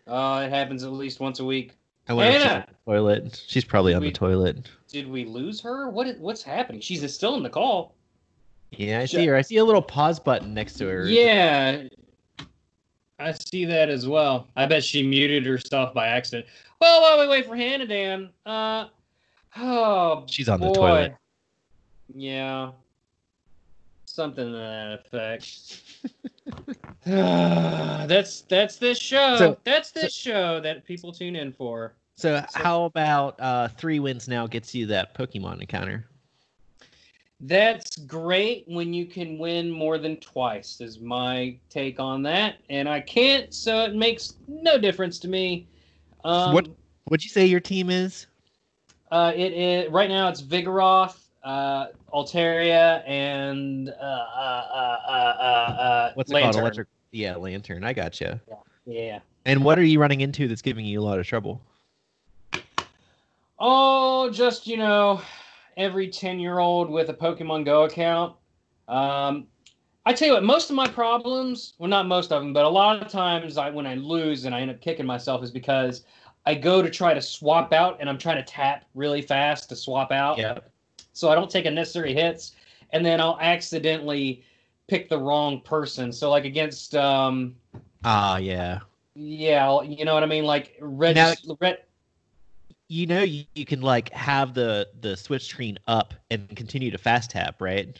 Uh, 0.05 0.43
it 0.45 0.49
happens 0.49 0.83
at 0.83 0.91
least 0.91 1.21
once 1.21 1.39
a 1.39 1.45
week. 1.45 1.77
I 2.07 2.13
wonder 2.13 2.39
she's 2.39 2.45
on 2.45 2.63
the 2.67 2.91
toilet. 2.91 3.43
She's 3.47 3.65
probably 3.65 3.93
on 3.93 4.01
We- 4.01 4.09
the 4.09 4.13
toilet. 4.13 4.69
Did 4.87 5.09
we 5.09 5.25
lose 5.25 5.59
her? 5.61 5.89
What? 5.89 6.07
Is, 6.07 6.17
what's 6.19 6.41
happening? 6.43 6.79
She's 6.79 7.13
still 7.13 7.35
in 7.35 7.43
the 7.43 7.49
call. 7.49 7.95
Yeah, 8.71 8.99
I 8.99 9.05
see 9.05 9.25
her. 9.27 9.35
I 9.35 9.41
see 9.41 9.57
a 9.57 9.63
little 9.65 9.81
pause 9.81 10.19
button 10.19 10.53
next 10.53 10.73
to 10.75 10.87
her. 10.87 11.05
Yeah, 11.07 11.83
I 13.19 13.31
see 13.33 13.65
that 13.65 13.89
as 13.89 14.07
well. 14.07 14.47
I 14.55 14.65
bet 14.65 14.83
she 14.83 15.03
muted 15.03 15.45
herself 15.45 15.93
by 15.93 16.07
accident. 16.07 16.47
Well, 16.79 17.01
while 17.01 17.19
we 17.19 17.27
wait 17.27 17.45
for 17.45 17.55
Hannah 17.55 17.87
Dan, 17.87 18.29
uh, 18.45 18.87
oh, 19.57 20.25
She's 20.27 20.49
on 20.49 20.59
the 20.59 20.71
toilet. 20.71 21.15
Yeah, 22.13 22.71
something 24.05 24.45
to 24.45 24.51
that 24.51 24.99
effect. 25.05 25.81
that's 28.07 28.41
that's 28.41 28.77
this 28.77 28.97
show. 28.97 29.37
So- 29.37 29.57
that's 29.63 29.91
this 29.91 30.13
show 30.13 30.59
that 30.61 30.85
people 30.85 31.11
tune 31.11 31.35
in 31.35 31.51
for. 31.51 31.93
So, 32.15 32.43
So- 32.49 32.59
how 32.63 32.83
about 32.85 33.39
uh, 33.39 33.67
three 33.67 33.99
wins 33.99 34.27
now 34.27 34.47
gets 34.47 34.73
you 34.73 34.85
that 34.87 35.13
Pokemon 35.15 35.61
encounter? 35.61 36.07
That's 37.41 37.97
great 37.97 38.63
when 38.67 38.93
you 38.93 39.05
can 39.05 39.37
win 39.37 39.69
more 39.69 39.97
than 39.97 40.17
twice, 40.17 40.79
is 40.79 40.99
my 40.99 41.57
take 41.69 41.99
on 41.99 42.23
that. 42.23 42.55
And 42.69 42.87
I 42.87 43.01
can't, 43.01 43.53
so 43.53 43.83
it 43.83 43.93
makes 43.93 44.35
no 44.47 44.77
difference 44.79 45.19
to 45.19 45.27
me. 45.27 45.67
Um, 46.23 46.53
what- 46.53 46.69
What'd 47.07 47.23
you 47.23 47.29
say 47.29 47.45
your 47.45 47.59
team 47.59 47.91
is? 47.91 48.25
Uh, 49.11 49.31
it 49.35 49.53
is 49.53 49.91
right 49.91 50.09
now. 50.09 50.27
It's 50.27 50.41
Vigoroth, 50.41 51.19
uh, 51.43 51.87
Altaria, 52.11 53.07
and 53.07 53.89
uh, 53.89 53.91
uh, 53.91 53.95
uh, 53.95 55.07
uh, 55.07 55.11
uh, 55.11 56.11
What's 56.15 56.31
it 56.31 56.33
Lanturn. 56.33 56.51
called? 56.53 56.63
Electric. 56.63 56.87
Yeah, 57.15 57.37
Lanturn. 57.37 57.85
I 57.85 57.93
got 57.93 58.11
gotcha. 58.11 58.41
Yeah. 58.85 59.19
And 59.45 59.63
what 59.63 59.79
are 59.79 59.83
you 59.83 60.01
running 60.01 60.19
into 60.19 60.49
that's 60.49 60.61
giving 60.61 60.85
you 60.85 60.99
a 60.99 61.03
lot 61.03 61.17
of 61.17 61.25
trouble? 61.25 61.61
Oh, 63.57 64.29
just 64.31 64.67
you 64.67 64.75
know, 64.75 65.21
every 65.77 66.09
ten-year-old 66.09 66.89
with 66.89 67.09
a 67.09 67.13
Pokemon 67.13 67.63
Go 67.63 67.83
account. 67.85 68.35
Um, 68.89 69.47
I 70.05 70.11
tell 70.11 70.27
you 70.27 70.33
what, 70.33 70.43
most 70.43 70.69
of 70.69 70.75
my 70.75 70.89
problems, 70.89 71.73
well, 71.77 71.89
not 71.89 72.05
most 72.05 72.33
of 72.33 72.43
them, 72.43 72.51
but 72.51 72.65
a 72.65 72.69
lot 72.69 73.01
of 73.01 73.07
times, 73.07 73.57
I 73.57 73.69
when 73.69 73.87
I 73.87 73.95
lose 73.95 74.43
and 74.43 74.53
I 74.53 74.59
end 74.59 74.71
up 74.71 74.81
kicking 74.81 75.05
myself, 75.05 75.41
is 75.41 75.51
because 75.51 76.03
I 76.45 76.53
go 76.53 76.81
to 76.81 76.89
try 76.89 77.13
to 77.13 77.21
swap 77.21 77.71
out 77.71 77.97
and 78.01 78.09
I'm 78.09 78.17
trying 78.17 78.37
to 78.37 78.43
tap 78.43 78.83
really 78.93 79.21
fast 79.21 79.69
to 79.69 79.75
swap 79.77 80.11
out. 80.11 80.37
Yep. 80.37 80.69
so 81.13 81.29
I 81.29 81.35
don't 81.35 81.49
take 81.49 81.65
unnecessary 81.65 82.13
hits, 82.13 82.55
and 82.91 83.05
then 83.05 83.21
I'll 83.21 83.39
accidentally 83.39 84.43
pick 84.87 85.09
the 85.09 85.17
wrong 85.17 85.61
person. 85.61 86.11
So 86.11 86.29
like 86.29 86.45
against, 86.45 86.95
um, 86.95 87.55
Ah, 88.03 88.37
yeah. 88.37 88.79
yeah, 89.15 89.81
you 89.81 90.05
know 90.05 90.13
what 90.13 90.23
I 90.23 90.27
mean, 90.27 90.45
like 90.45 90.75
red, 90.79 91.15
Now- 91.15 91.33
red. 91.59 91.79
You 92.87 93.07
know 93.07 93.23
you, 93.23 93.45
you 93.55 93.65
can 93.65 93.81
like 93.81 94.11
have 94.13 94.53
the 94.53 94.87
the 95.01 95.17
switch 95.17 95.45
screen 95.45 95.79
up 95.87 96.13
and 96.29 96.47
continue 96.55 96.91
to 96.91 96.99
fast 96.99 97.31
tap, 97.31 97.59
right? 97.59 97.99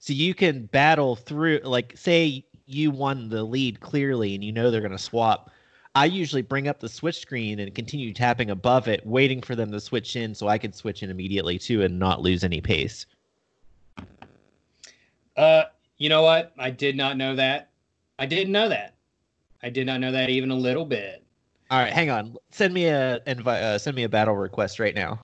So 0.00 0.12
you 0.12 0.34
can 0.34 0.66
battle 0.66 1.14
through 1.14 1.60
like 1.62 1.96
say 1.96 2.44
you 2.66 2.90
won 2.90 3.28
the 3.28 3.44
lead 3.44 3.78
clearly 3.78 4.34
and 4.34 4.42
you 4.42 4.50
know 4.50 4.68
they're 4.72 4.80
going 4.80 4.90
to 4.90 4.98
swap. 4.98 5.50
I 5.94 6.06
usually 6.06 6.42
bring 6.42 6.66
up 6.66 6.80
the 6.80 6.88
switch 6.88 7.20
screen 7.20 7.60
and 7.60 7.72
continue 7.72 8.12
tapping 8.12 8.50
above 8.50 8.88
it, 8.88 9.06
waiting 9.06 9.40
for 9.42 9.54
them 9.54 9.70
to 9.70 9.78
switch 9.80 10.16
in 10.16 10.34
so 10.34 10.48
I 10.48 10.58
can 10.58 10.72
switch 10.72 11.04
in 11.04 11.10
immediately 11.10 11.56
too 11.56 11.82
and 11.82 11.96
not 11.96 12.20
lose 12.20 12.42
any 12.42 12.60
pace. 12.60 13.06
Uh, 15.36 15.64
you 16.00 16.08
know 16.08 16.22
what? 16.22 16.52
I 16.58 16.70
did 16.70 16.96
not 16.96 17.16
know 17.16 17.36
that. 17.36 17.70
I 18.18 18.26
didn't 18.26 18.52
know 18.52 18.68
that. 18.70 18.94
I 19.62 19.68
did 19.68 19.86
not 19.86 20.00
know 20.00 20.10
that 20.10 20.30
even 20.30 20.50
a 20.50 20.54
little 20.56 20.86
bit. 20.86 21.22
All 21.70 21.78
right, 21.78 21.92
hang 21.92 22.10
on. 22.10 22.34
Send 22.50 22.74
me 22.74 22.86
a 22.86 23.20
invite. 23.26 23.62
Uh, 23.62 23.78
send 23.78 23.94
me 23.94 24.02
a 24.04 24.08
battle 24.08 24.34
request 24.34 24.80
right 24.80 24.94
now. 24.94 25.20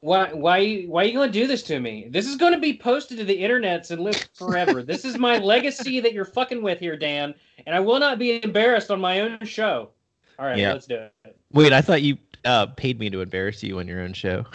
Why? 0.00 0.32
Why? 0.32 0.82
Why 0.84 1.02
are 1.02 1.06
you 1.06 1.12
going 1.12 1.30
to 1.30 1.38
do 1.38 1.46
this 1.46 1.62
to 1.64 1.78
me? 1.78 2.08
This 2.10 2.26
is 2.26 2.36
going 2.36 2.54
to 2.54 2.58
be 2.58 2.76
posted 2.76 3.18
to 3.18 3.24
the 3.24 3.36
internets 3.38 3.90
and 3.90 4.00
live 4.02 4.16
forever. 4.34 4.82
this 4.82 5.04
is 5.04 5.18
my 5.18 5.38
legacy 5.38 6.00
that 6.00 6.12
you're 6.14 6.24
fucking 6.24 6.62
with 6.62 6.80
here, 6.80 6.96
Dan, 6.96 7.34
and 7.66 7.76
I 7.76 7.80
will 7.80 8.00
not 8.00 8.18
be 8.18 8.42
embarrassed 8.42 8.90
on 8.90 9.00
my 9.00 9.20
own 9.20 9.38
show. 9.44 9.90
All 10.38 10.46
right, 10.46 10.58
Yeah. 10.58 10.72
let's 10.72 10.86
do 10.86 10.96
it. 11.24 11.36
Wait, 11.52 11.72
I 11.74 11.82
thought 11.82 12.02
you 12.02 12.16
uh, 12.46 12.66
paid 12.66 12.98
me 12.98 13.10
to 13.10 13.20
embarrass 13.20 13.62
you 13.62 13.78
on 13.78 13.86
your 13.86 14.00
own 14.00 14.12
show. 14.14 14.44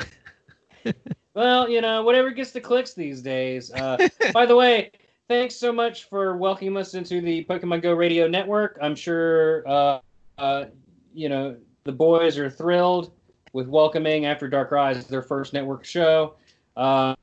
Well, 1.33 1.69
you 1.69 1.79
know, 1.79 2.03
whatever 2.03 2.31
gets 2.31 2.51
the 2.51 2.59
clicks 2.59 2.93
these 2.93 3.21
days. 3.21 3.71
Uh, 3.71 3.97
by 4.33 4.45
the 4.45 4.55
way, 4.55 4.91
thanks 5.31 5.55
so 5.55 5.71
much 5.71 6.09
for 6.09 6.35
welcoming 6.35 6.75
us 6.75 6.93
into 6.93 7.21
the 7.21 7.45
Pokemon 7.45 7.81
Go 7.81 7.93
Radio 7.93 8.27
Network. 8.27 8.77
I'm 8.81 8.93
sure, 8.93 9.65
uh, 9.65 9.99
uh, 10.37 10.65
you 11.13 11.29
know, 11.29 11.55
the 11.85 11.91
boys 11.93 12.37
are 12.37 12.49
thrilled 12.49 13.13
with 13.53 13.69
welcoming 13.69 14.25
After 14.25 14.49
Dark 14.49 14.71
Rise 14.71 15.07
their 15.07 15.21
first 15.21 15.53
network 15.53 15.85
show. 15.85 16.33
Uh, 16.75 17.15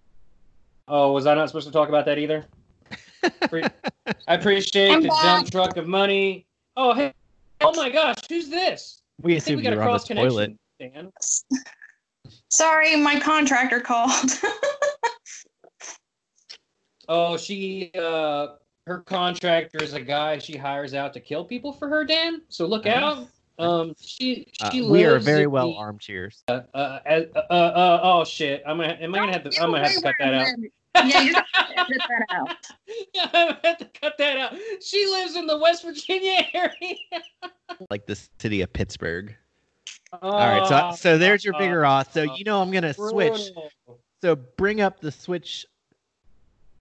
oh, 0.89 1.13
was 1.13 1.27
I 1.27 1.35
not 1.35 1.51
supposed 1.51 1.67
to 1.67 1.73
talk 1.73 1.91
about 1.91 2.07
that 2.07 2.17
either? 2.17 2.47
I 3.47 4.35
appreciate 4.37 4.91
I'm 4.91 5.03
the 5.03 5.09
back. 5.09 5.23
dump 5.23 5.51
truck 5.51 5.77
of 5.77 5.87
money. 5.87 6.47
Oh, 6.79 6.95
hey, 6.95 7.13
oh 7.61 7.75
my 7.75 7.91
gosh, 7.91 8.17
who's 8.27 8.49
this? 8.49 9.03
We 9.21 9.37
I 9.37 9.39
think 9.39 9.43
assumed 9.43 9.57
we 9.59 9.65
you 9.65 9.71
got 9.71 9.75
a 9.75 9.77
were 9.77 9.83
on 9.83 9.89
cross 9.89 10.09
the 10.09 10.15
toilet. 10.15 10.57
connection. 10.81 11.13
Dan. 12.25 12.33
Sorry, 12.49 12.97
my 12.97 13.21
contractor 13.21 13.81
called. 13.81 14.31
Oh, 17.09 17.37
she 17.37 17.91
uh 17.99 18.49
her 18.87 18.99
contractor 19.01 19.83
is 19.83 19.93
a 19.95 20.01
guy 20.01 20.39
she 20.39 20.57
hires 20.57 20.95
out 20.95 21.13
to 21.15 21.21
kill 21.21 21.45
people 21.45 21.73
for 21.73 21.89
her, 21.89 22.05
Dan. 22.05 22.43
So 22.49 22.67
look 22.67 22.85
Nice. 22.85 22.97
out. 23.03 23.27
Um 23.59 23.95
she 24.01 24.47
Uh, 24.63 24.71
she 24.71 24.83
we 24.83 25.05
are 25.05 25.19
very 25.19 25.47
well 25.47 25.73
the- 25.73 25.79
armed 25.79 26.03
here. 26.05 26.31
uh, 26.49 26.61
uh, 26.75 26.77
uh, 26.79 27.21
uh, 27.35 27.53
uh, 27.53 28.01
oh 28.03 28.25
shit. 28.25 28.63
I'm 28.67 28.79
gonna 28.79 28.95
am 29.01 29.15
I 29.15 29.19
gonna 29.19 29.33
have 29.33 29.45
to 29.51 29.63
I'm 29.63 29.71
gonna 29.71 29.85
have 29.89 29.95
to 29.97 30.03
cut 30.03 30.15
that 30.19 30.35
out. 30.35 30.47
Yeah, 31.07 31.21
you're 31.23 31.35
have 31.35 31.47
to 31.69 31.81
edit 31.81 32.03
that 32.09 32.27
out. 32.31 32.57
yeah, 33.15 33.31
I'm 33.33 33.47
gonna 33.49 33.61
have 33.65 33.79
to 33.79 33.85
cut 34.01 34.15
that 34.19 34.37
out. 34.39 34.55
She 34.83 35.07
lives 35.07 35.37
in 35.37 35.47
the 35.47 35.57
West 35.59 35.85
Virginia 35.85 36.41
area. 36.55 36.97
like 37.91 38.07
the 38.07 38.19
city 38.41 38.63
of 38.63 38.73
Pittsburgh. 38.73 39.35
All 40.23 40.33
right, 40.33 40.67
so 40.67 40.81
Oh, 40.91 40.95
so 40.97 41.19
there's 41.19 41.45
your 41.45 41.55
uh, 41.55 41.59
bigger 41.59 41.85
off. 41.85 42.13
So 42.13 42.23
you 42.23 42.45
know 42.45 42.61
I'm 42.63 42.71
gonna 42.71 42.95
switch. 42.95 43.51
So 44.23 44.35
bring 44.57 44.81
up 44.81 45.01
the 45.01 45.13
switch, 45.13 45.67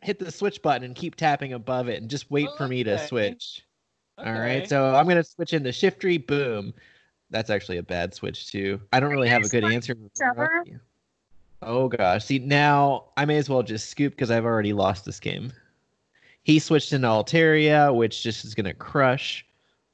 hit 0.01 0.19
the 0.19 0.31
switch 0.31 0.61
button, 0.61 0.83
and 0.83 0.95
keep 0.95 1.15
tapping 1.15 1.53
above 1.53 1.89
it, 1.89 2.01
and 2.01 2.09
just 2.09 2.29
wait 2.31 2.49
for 2.57 2.65
oh, 2.65 2.67
me 2.67 2.83
to 2.83 2.93
Okay. 2.95 3.07
switch. 3.07 3.63
All 4.17 4.33
right, 4.33 4.67
so 4.67 4.95
I'm 4.95 5.07
gonna 5.07 5.23
switch 5.23 5.53
into 5.53 5.69
Shiftry. 5.69 6.25
Boom. 6.25 6.73
That's 7.29 7.49
actually 7.49 7.77
a 7.77 7.83
bad 7.83 8.13
switch 8.13 8.51
too. 8.51 8.81
I 8.91 8.99
don't 8.99 9.11
really 9.11 9.29
have 9.29 9.43
a 9.43 9.49
good 9.49 9.63
answer. 9.63 9.95
Oh 11.61 11.87
gosh, 11.87 12.25
see 12.25 12.39
now 12.39 13.05
I 13.17 13.25
may 13.25 13.37
as 13.37 13.49
well 13.49 13.63
just 13.63 13.89
scoop 13.89 14.13
because 14.13 14.31
I've 14.31 14.45
already 14.45 14.73
lost 14.73 15.05
this 15.05 15.19
game. 15.19 15.51
He 16.43 16.59
switched 16.59 16.93
into 16.93 17.07
Altaria, 17.07 17.93
which 17.93 18.23
just 18.23 18.45
is 18.45 18.55
gonna 18.55 18.73
crush 18.73 19.45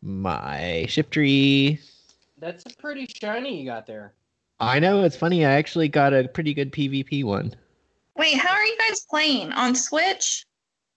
my 0.01 0.85
Shiftry. 0.87 1.79
That's 2.37 2.63
a 2.65 2.77
pretty 2.77 3.07
shiny 3.13 3.59
you 3.59 3.65
got 3.65 3.87
there. 3.87 4.13
I 4.59 4.79
know 4.79 5.03
it's 5.03 5.17
funny. 5.17 5.45
I 5.45 5.53
actually 5.53 5.89
got 5.89 6.13
a 6.13 6.27
pretty 6.27 6.53
good 6.53 6.71
PvP 6.71 7.23
one. 7.23 7.55
Wait, 8.15 8.37
how 8.37 8.53
are 8.53 8.63
you 8.63 8.77
guys 8.87 9.05
playing 9.09 9.51
on 9.53 9.75
Switch? 9.75 10.45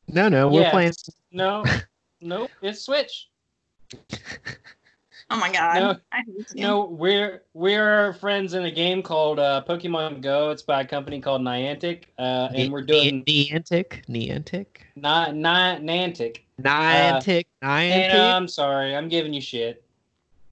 No, 0.09 0.29
no, 0.29 0.49
we're 0.49 0.63
Yeah. 0.63 0.71
playing. 0.71 0.93
No, 1.33 1.65
no, 2.21 2.49
it's 2.63 2.83
Switch. 2.83 3.29
Oh 5.29 5.37
my 5.39 5.51
god, 5.53 5.75
No. 5.75 5.97
I 6.13 6.19
hate 6.19 6.47
you. 6.55 6.63
No, 6.63 6.85
we're 6.85 7.43
we're 7.53 8.13
friends 8.15 8.55
in 8.55 8.65
a 8.67 8.71
game 8.71 9.03
called 9.03 9.41
uh, 9.41 9.63
Pokemon 9.69 10.21
Go. 10.21 10.51
It's 10.51 10.63
by 10.63 10.83
a 10.83 10.87
company 10.87 11.21
called 11.21 11.43
Niantic, 11.43 12.05
uh, 12.19 12.49
and 12.55 12.73
we're 12.73 12.83
doing 12.83 13.25
Niantic, 13.25 14.05
Niantic, 14.07 14.67
not 14.95 15.35
not 15.35 15.81
Niantic. 15.81 16.39
Niantic, 16.63 17.47
And 17.63 18.13
Niantic. 18.13 18.15
uh, 18.15 18.37
I'm 18.37 18.47
sorry, 18.49 18.95
I'm 18.95 19.09
giving 19.09 19.35
you 19.35 19.41
shit. 19.41 19.83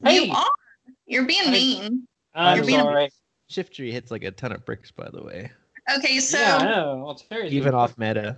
you 0.04 0.32
are. 0.32 0.50
You're 1.06 1.24
being 1.26 1.50
mean. 1.52 2.08
I'm 2.34 2.56
You're 2.56 2.66
being 2.66 2.80
a- 2.80 2.82
sorry. 2.82 3.10
Shiftry 3.50 3.92
hits 3.92 4.10
like 4.10 4.24
a 4.24 4.32
ton 4.32 4.50
of 4.52 4.64
bricks, 4.64 4.90
by 4.90 5.08
the 5.12 5.22
way. 5.22 5.52
Okay, 5.96 6.18
so 6.20 6.38
yeah, 6.38 6.56
I 6.56 6.64
know. 6.64 7.04
Altaria's 7.06 7.52
Even 7.52 7.72
doing- 7.72 7.74
off 7.82 7.98
meta. 7.98 8.36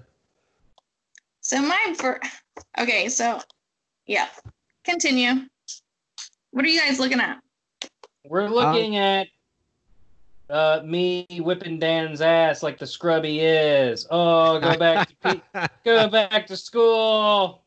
so 1.40 1.60
my 1.62 1.94
for 1.98 2.20
okay, 2.78 3.08
so 3.08 3.40
yeah, 4.06 4.28
continue. 4.84 5.32
What 6.50 6.64
are 6.64 6.68
you 6.68 6.80
guys 6.80 6.98
looking 6.98 7.20
at? 7.20 7.38
We're 8.24 8.48
looking 8.48 8.96
at 8.96 9.28
uh, 10.50 10.80
me 10.84 11.26
whipping 11.38 11.78
Dan's 11.78 12.20
ass 12.20 12.62
like 12.62 12.78
the 12.78 12.86
scrubby 12.86 13.40
is. 13.40 14.06
Oh, 14.10 14.58
go 14.58 14.76
back 14.78 15.08
to 15.08 15.16
pe- 15.54 15.66
go 15.84 16.08
back 16.08 16.46
to 16.48 16.56
school. 16.56 17.62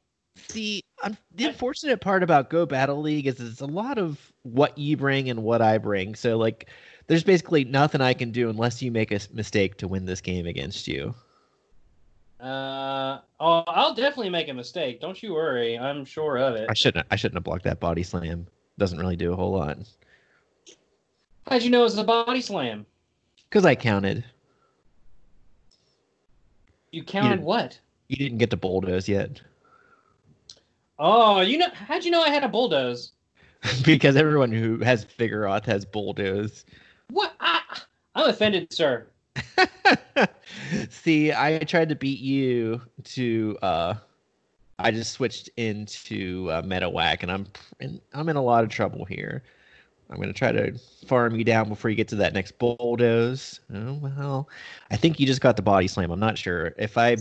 See, 0.49 0.83
un- 1.03 1.17
the 1.35 1.45
unfortunate 1.45 2.01
part 2.01 2.23
about 2.23 2.49
Go 2.49 2.65
Battle 2.65 2.99
League 3.01 3.27
is 3.27 3.39
it's 3.39 3.61
a 3.61 3.65
lot 3.65 3.97
of 3.97 4.17
what 4.43 4.77
you 4.77 4.95
bring 4.97 5.29
and 5.29 5.43
what 5.43 5.61
I 5.61 5.77
bring. 5.77 6.15
So 6.15 6.37
like, 6.37 6.67
there's 7.09 7.23
basically 7.23 7.65
nothing 7.65 8.01
I 8.01 8.13
can 8.13 8.31
do 8.31 8.49
unless 8.49 8.81
you 8.83 8.91
make 8.91 9.11
a 9.11 9.19
mistake 9.33 9.77
to 9.77 9.87
win 9.87 10.05
this 10.05 10.21
game 10.21 10.45
against 10.45 10.87
you. 10.87 11.13
Uh, 12.39 13.19
oh, 13.39 13.63
I'll 13.67 13.95
definitely 13.95 14.29
make 14.29 14.47
a 14.47 14.53
mistake. 14.53 15.01
Don't 15.01 15.21
you 15.21 15.33
worry. 15.33 15.77
I'm 15.77 16.05
sure 16.05 16.37
of 16.37 16.55
it. 16.55 16.69
I 16.69 16.73
shouldn't. 16.75 17.05
I 17.11 17.15
shouldn't 17.15 17.35
have 17.37 17.43
blocked 17.43 17.63
that 17.63 17.79
body 17.79 18.03
slam. 18.03 18.45
Doesn't 18.77 18.99
really 18.99 19.17
do 19.17 19.33
a 19.33 19.35
whole 19.35 19.51
lot 19.51 19.77
How'd 21.49 21.63
you 21.63 21.71
know 21.71 21.81
it 21.81 21.83
was 21.83 21.97
a 21.97 22.03
body 22.03 22.41
slam? 22.41 22.85
because 23.49 23.65
I 23.65 23.73
counted. 23.73 24.23
You 26.91 27.03
counted 27.03 27.39
Yeah. 27.39 27.45
what? 27.45 27.79
You 28.07 28.17
didn't 28.17 28.37
get 28.37 28.51
to 28.51 28.57
bulldoze 28.57 29.09
yet 29.09 29.41
Oh, 30.99 31.41
you 31.41 31.57
know, 31.57 31.69
how'd 31.73 32.03
you 32.05 32.11
know 32.11 32.21
I 32.21 32.29
had 32.29 32.43
a 32.43 32.49
bulldoze? 32.49 33.13
because 33.85 34.15
everyone 34.15 34.51
who 34.51 34.77
has 34.79 35.05
Vigoroth 35.05 35.65
has 35.65 35.85
bulldoze. 35.85 36.65
What? 37.09 37.33
I, 37.39 37.61
I'm 38.15 38.29
offended, 38.29 38.71
sir. 38.73 39.07
See, 40.89 41.31
I 41.31 41.59
tried 41.59 41.89
to 41.89 41.95
beat 41.95 42.19
you 42.19 42.81
to. 43.05 43.57
uh 43.61 43.93
I 44.81 44.91
just 44.91 45.11
switched 45.11 45.49
into 45.57 46.49
uh, 46.49 46.61
Marowak, 46.61 47.21
and 47.21 47.29
I'm 47.29 47.47
in, 47.81 47.99
I'm 48.13 48.29
in 48.29 48.37
a 48.37 48.41
lot 48.41 48.63
of 48.63 48.69
trouble 48.69 49.03
here. 49.03 49.43
I'm 50.09 50.19
gonna 50.19 50.33
try 50.33 50.51
to 50.51 50.73
farm 51.05 51.35
you 51.35 51.43
down 51.43 51.69
before 51.69 51.89
you 51.91 51.95
get 51.95 52.07
to 52.07 52.15
that 52.15 52.33
next 52.33 52.57
bulldoze. 52.57 53.59
Oh 53.73 53.93
well, 54.01 54.49
I 54.89 54.95
think 54.95 55.19
you 55.19 55.27
just 55.27 55.41
got 55.41 55.55
the 55.55 55.61
body 55.61 55.87
slam. 55.87 56.11
I'm 56.11 56.19
not 56.19 56.37
sure 56.37 56.73
if 56.77 56.97
I 56.97 57.17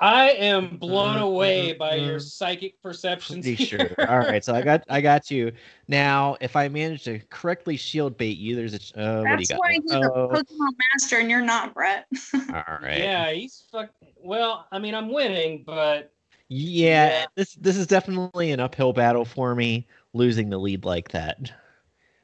I 0.00 0.30
am 0.30 0.76
blown 0.76 1.18
Uh, 1.18 1.24
away 1.24 1.72
by 1.72 1.92
uh, 1.92 1.94
your 2.04 2.18
psychic 2.20 2.80
perceptions. 2.82 3.44
pretty 3.44 3.54
here. 3.64 3.94
sure. 3.96 4.08
All 4.10 4.18
right, 4.18 4.44
so 4.44 4.54
I 4.54 4.62
got 4.62 4.84
I 4.88 5.00
got 5.00 5.30
you. 5.30 5.52
Now, 5.88 6.36
if 6.40 6.56
I 6.56 6.68
manage 6.68 7.04
to 7.04 7.18
correctly 7.30 7.76
shield 7.76 8.16
bait 8.16 8.38
you, 8.38 8.56
there's 8.56 8.74
a. 8.74 8.78
ch- 8.78 8.92
Uh, 8.96 9.22
what 9.22 9.24
do 9.24 9.30
you 9.30 9.36
That's 9.38 9.50
got? 9.50 9.58
why 9.60 9.72
he's 9.82 9.92
a 9.92 10.12
Oh, 10.12 10.28
Pokemon 10.32 10.70
master 10.92 11.18
and 11.18 11.30
you're 11.30 11.40
not, 11.42 11.74
Bret. 11.74 12.06
all 12.34 12.78
right. 12.82 12.98
Yeah, 12.98 13.30
he's 13.32 13.64
fuck. 13.70 13.90
Well, 14.16 14.66
I 14.72 14.78
mean, 14.78 14.94
I'm 14.94 15.12
winning, 15.12 15.64
but 15.66 16.12
Yeah, 16.48 17.08
Yeah. 17.20 17.24
this 17.36 17.54
this 17.54 17.76
is 17.76 17.86
definitely 17.86 18.52
an 18.52 18.60
uphill 18.60 18.92
battle 18.92 19.24
for 19.24 19.54
me, 19.54 19.86
losing 20.12 20.50
the 20.50 20.58
lead 20.58 20.84
like 20.84 21.10
that. 21.10 21.52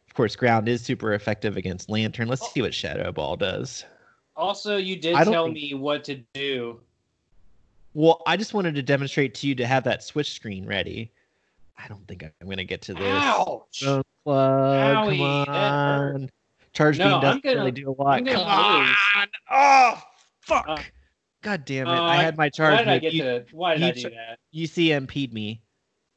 Of 0.09 0.15
course, 0.15 0.35
ground 0.37 0.69
is 0.69 0.83
super 0.83 1.13
effective 1.15 1.57
against 1.57 1.89
Lanturn. 1.89 2.27
Let's 2.29 2.51
see 2.53 2.63
what 2.63 2.75
shadow 2.75 3.13
ball 3.13 3.37
does. 3.37 3.85
also 4.37 4.77
you 4.77 4.97
did 4.97 5.15
tell 5.17 5.45
think- 5.45 5.55
me 5.55 5.75
what 5.75 6.05
to 6.05 6.17
do. 6.35 6.81
Well, 7.95 8.23
I 8.27 8.37
just 8.37 8.55
wanted 8.55 8.75
to 8.77 8.83
demonstrate 8.83 9.35
to 9.37 9.47
you 9.49 9.55
to 9.57 9.67
have 9.67 9.85
that 9.85 10.03
switch 10.03 10.33
screen 10.33 10.65
ready. 10.67 11.11
I 11.77 11.89
don't 11.89 12.07
think 12.07 12.23
I'm 12.25 12.49
gonna 12.49 12.65
get 12.65 12.83
to 12.83 12.95
this. 12.95 13.03
Ouch! 13.05 13.83
Plug, 13.83 14.05
Owie, 14.25 15.45
come 15.47 15.55
on. 15.55 16.31
Charge 16.73 16.99
No, 16.99 17.13
beam 17.15 17.21
doesn't 17.21 17.43
gonna- 17.43 17.57
really 17.57 17.71
do 17.73 17.91
a 17.91 17.95
lot. 18.01 18.19
Come 18.19 18.27
lose. 18.27 18.37
on! 18.37 19.27
Oh, 19.51 20.03
fuck! 20.43 20.67
Uh, 20.69 20.79
God 21.43 21.65
damn 21.65 21.87
it! 21.89 21.91
uh, 21.91 22.03
I 22.03 22.17
had 22.23 22.37
my 22.37 22.49
charge. 22.51 22.75
Why 22.75 22.79
did 22.85 22.89
I 22.89 22.99
get 22.99 23.13
you, 23.15 23.23
to? 23.25 23.45
Why 23.53 23.77
did 23.77 23.81
you 23.81 23.87
I 23.89 23.93
do 24.11 24.17
that? 24.17 24.39
you 24.53 24.67
CMP'd 24.69 25.33
me. 25.33 25.63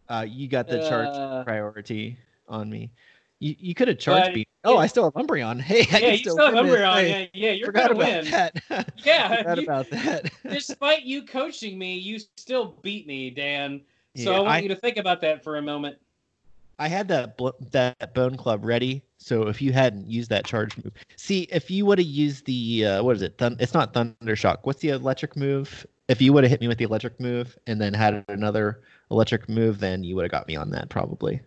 Uh, 0.10 0.26
you 0.30 0.48
got 0.50 0.68
the 0.68 0.88
charge 0.90 1.08
Uh, 1.08 1.44
priority 1.46 2.18
on 2.50 2.70
me. 2.70 2.92
You 3.40 3.56
you 3.58 3.74
could 3.74 3.88
have 3.88 3.98
charged 4.00 4.34
But 4.34 4.34
Oh, 4.66 4.78
I 4.78 4.88
still 4.88 5.04
have 5.04 5.14
Umbreon. 5.14 5.60
Hey, 5.60 5.86
I 5.92 6.00
yeah, 6.00 6.08
you 6.12 6.18
still 6.20 6.34
still 6.36 6.56
have. 6.56 6.66
Umbreon. 6.66 6.94
Hey, 6.96 7.30
Yeah, 7.34 7.48
yeah, 7.48 7.52
you're 7.52 7.66
forgot 7.68 7.88
gonna 7.90 8.00
win. 8.00 8.26
that. 8.32 8.56
Yeah, 9.04 9.38
forgot 9.38 9.58
you- 9.58 9.64
about 9.64 9.90
that. 9.90 10.32
Despite 10.50 11.04
you 11.04 11.24
coaching 11.26 11.78
me, 11.78 11.96
you 11.98 12.20
still 12.38 12.76
beat 12.82 13.06
me, 13.08 13.30
Dan. 13.30 13.82
So 14.16 14.32
Yeah, 14.32 14.38
I 14.38 14.40
want 14.40 14.50
I- 14.54 14.60
you 14.60 14.70
to 14.70 14.76
think 14.76 14.98
about 14.98 15.22
that 15.22 15.44
for 15.44 15.58
a 15.58 15.62
moment. 15.62 15.98
I 16.80 16.88
had 16.88 17.08
that 17.10 17.38
bl- 17.38 17.50
that 17.72 18.14
bone 18.16 18.36
club 18.36 18.66
ready, 18.66 19.04
so 19.20 19.44
if 19.48 19.62
you 19.62 19.72
hadn't 19.72 20.10
used 20.10 20.30
that 20.32 20.44
charge 20.44 20.76
move, 20.78 20.92
see 21.16 21.42
if 21.52 21.70
you 21.70 21.86
would 21.86 22.00
have 22.00 22.08
used 22.08 22.46
the 22.46 22.86
uh, 22.86 23.04
what 23.04 23.16
is 23.16 23.22
it? 23.22 23.38
Thun- 23.38 23.58
it's 23.60 23.74
not 23.76 23.94
thunder 23.94 24.36
shock. 24.36 24.66
What's 24.66 24.82
the 24.82 24.90
electric 24.90 25.36
move? 25.38 25.86
If 26.08 26.20
you 26.22 26.34
would 26.34 26.44
have 26.44 26.50
hit 26.52 26.62
me 26.62 26.68
with 26.68 26.80
the 26.80 26.84
electric 26.86 27.20
move 27.20 27.58
and 27.68 27.80
then 27.80 27.94
had 27.94 28.26
another 28.28 28.82
electric 29.12 29.48
move, 29.48 29.80
then 29.80 30.04
you 30.04 30.16
would 30.16 30.24
have 30.24 30.32
got 30.32 30.48
me 30.48 30.56
on 30.56 30.72
that 30.72 30.90
probably. 30.90 31.42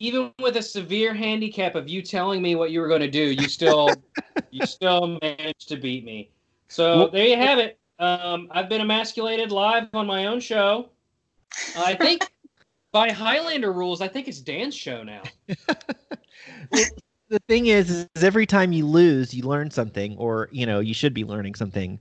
Even 0.00 0.32
with 0.40 0.56
a 0.56 0.62
severe 0.62 1.12
handicap 1.12 1.74
of 1.74 1.88
you 1.88 2.02
telling 2.02 2.40
me 2.40 2.54
what 2.54 2.70
you 2.70 2.80
were 2.80 2.88
going 2.88 3.00
to 3.00 3.10
do, 3.10 3.22
you 3.22 3.48
still 3.48 4.02
you 4.50 4.64
still 4.66 5.18
managed 5.22 5.68
to 5.68 5.76
beat 5.76 6.04
me. 6.04 6.30
So 6.68 6.98
Well- 6.98 7.10
there 7.10 7.26
you 7.26 7.36
have 7.36 7.58
it. 7.58 7.78
Um, 8.00 8.46
I've 8.52 8.68
been 8.68 8.80
emasculated 8.80 9.50
live 9.50 9.88
on 9.92 10.06
my 10.06 10.26
own 10.26 10.38
show. 10.38 10.90
I 11.76 11.94
think 11.94 12.30
by 12.92 13.10
Highlander 13.10 13.72
rules, 13.72 14.00
I 14.00 14.06
think 14.06 14.28
it's 14.28 14.38
Dan's 14.38 14.74
show 14.76 15.02
now. 15.02 15.22
the 16.70 17.40
thing 17.48 17.66
is, 17.66 17.90
is 17.90 18.24
every 18.24 18.46
time 18.46 18.72
you 18.72 18.86
lose, 18.86 19.34
you 19.34 19.42
learn 19.42 19.70
something, 19.70 20.16
or 20.16 20.48
you 20.52 20.64
know, 20.64 20.80
you 20.80 20.94
should 20.94 21.12
be 21.12 21.24
learning 21.24 21.56
something 21.56 21.98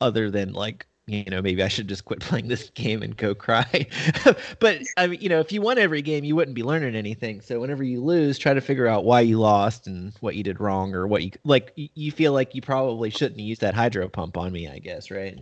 other 0.00 0.30
than 0.30 0.52
like, 0.52 0.86
you 1.06 1.24
know, 1.24 1.42
maybe 1.42 1.62
I 1.62 1.68
should 1.68 1.88
just 1.88 2.04
quit 2.04 2.20
playing 2.20 2.48
this 2.48 2.70
game 2.70 3.02
and 3.02 3.16
go 3.16 3.34
cry. 3.34 3.86
but 4.60 4.78
I 4.96 5.06
mean, 5.06 5.20
you 5.20 5.28
know, 5.28 5.40
if 5.40 5.52
you 5.52 5.60
won 5.60 5.78
every 5.78 6.02
game, 6.02 6.24
you 6.24 6.36
wouldn't 6.36 6.54
be 6.54 6.62
learning 6.62 6.94
anything. 6.94 7.40
So 7.40 7.60
whenever 7.60 7.82
you 7.82 8.02
lose, 8.02 8.38
try 8.38 8.54
to 8.54 8.60
figure 8.60 8.86
out 8.86 9.04
why 9.04 9.20
you 9.20 9.38
lost 9.38 9.86
and 9.86 10.12
what 10.20 10.36
you 10.36 10.42
did 10.42 10.60
wrong, 10.60 10.94
or 10.94 11.06
what 11.06 11.22
you 11.22 11.32
like. 11.44 11.72
You 11.76 12.12
feel 12.12 12.32
like 12.32 12.54
you 12.54 12.62
probably 12.62 13.10
shouldn't 13.10 13.40
use 13.40 13.58
that 13.60 13.74
hydro 13.74 14.08
pump 14.08 14.36
on 14.36 14.52
me, 14.52 14.68
I 14.68 14.78
guess, 14.78 15.10
right? 15.10 15.38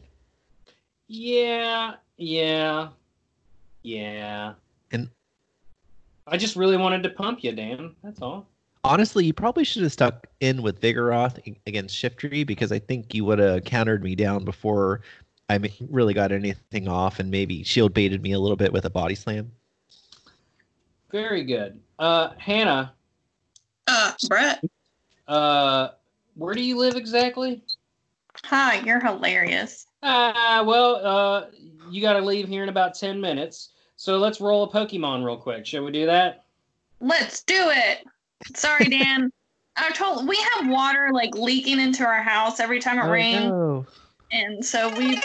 Yeah, 1.08 1.94
yeah, 2.16 2.88
yeah. 3.82 4.54
And- 4.92 5.10
I 6.26 6.36
just 6.36 6.54
really 6.54 6.76
wanted 6.76 7.02
to 7.02 7.10
pump 7.10 7.42
you, 7.42 7.52
Dan. 7.52 7.96
That's 8.04 8.22
all. 8.22 8.46
Honestly, 8.84 9.26
you 9.26 9.34
probably 9.34 9.64
should 9.64 9.82
have 9.82 9.92
stuck 9.92 10.26
in 10.38 10.62
with 10.62 10.80
Vigoroth 10.80 11.38
against 11.66 11.94
Shiftry 11.94 12.46
because 12.46 12.72
I 12.72 12.78
think 12.78 13.12
you 13.12 13.26
would 13.26 13.38
have 13.38 13.64
countered 13.64 14.02
me 14.02 14.14
down 14.14 14.44
before 14.44 15.02
I 15.50 15.58
really 15.90 16.14
got 16.14 16.30
anything 16.30 16.86
off 16.86 17.18
and 17.18 17.28
maybe 17.28 17.64
shield 17.64 17.92
baited 17.92 18.22
me 18.22 18.32
a 18.32 18.38
little 18.38 18.56
bit 18.56 18.72
with 18.72 18.84
a 18.84 18.90
body 18.90 19.16
slam. 19.16 19.50
Very 21.10 21.42
good. 21.42 21.80
Uh, 21.98 22.30
Hannah, 22.38 22.92
Uh, 23.88 24.12
Bret. 24.28 24.62
uh, 25.26 25.88
where 26.36 26.54
do 26.54 26.62
you 26.62 26.78
live 26.78 26.94
exactly? 26.94 27.64
Hi, 28.44 28.78
you're 28.86 29.04
hilarious. 29.04 29.86
Ah, 30.04 30.62
well, 30.64 31.04
uh, 31.04 31.46
you 31.90 32.00
got 32.00 32.12
to 32.12 32.20
leave 32.20 32.46
here 32.46 32.62
in 32.62 32.68
about 32.68 32.94
10 32.94 33.20
minutes. 33.20 33.70
So 33.96 34.18
let's 34.18 34.40
roll 34.40 34.62
a 34.62 34.68
Pokemon 34.70 35.24
real 35.24 35.36
quick. 35.36 35.66
Shall 35.66 35.84
we 35.84 35.90
do 35.90 36.06
that? 36.06 36.44
Let's 37.00 37.42
do 37.42 37.56
it. 37.70 38.06
Sorry, 38.54 38.88
Dan. 38.88 39.32
I 39.76 39.90
told 39.90 40.28
we 40.28 40.36
have 40.54 40.68
water 40.68 41.10
like 41.12 41.34
leaking 41.34 41.80
into 41.80 42.04
our 42.04 42.22
house 42.22 42.60
every 42.60 42.78
time 42.78 42.98
it 42.98 43.02
Oh, 43.02 43.10
rains, 43.10 43.50
no. 43.50 43.86
And 44.32 44.64
so 44.64 44.88
we. 44.96 45.20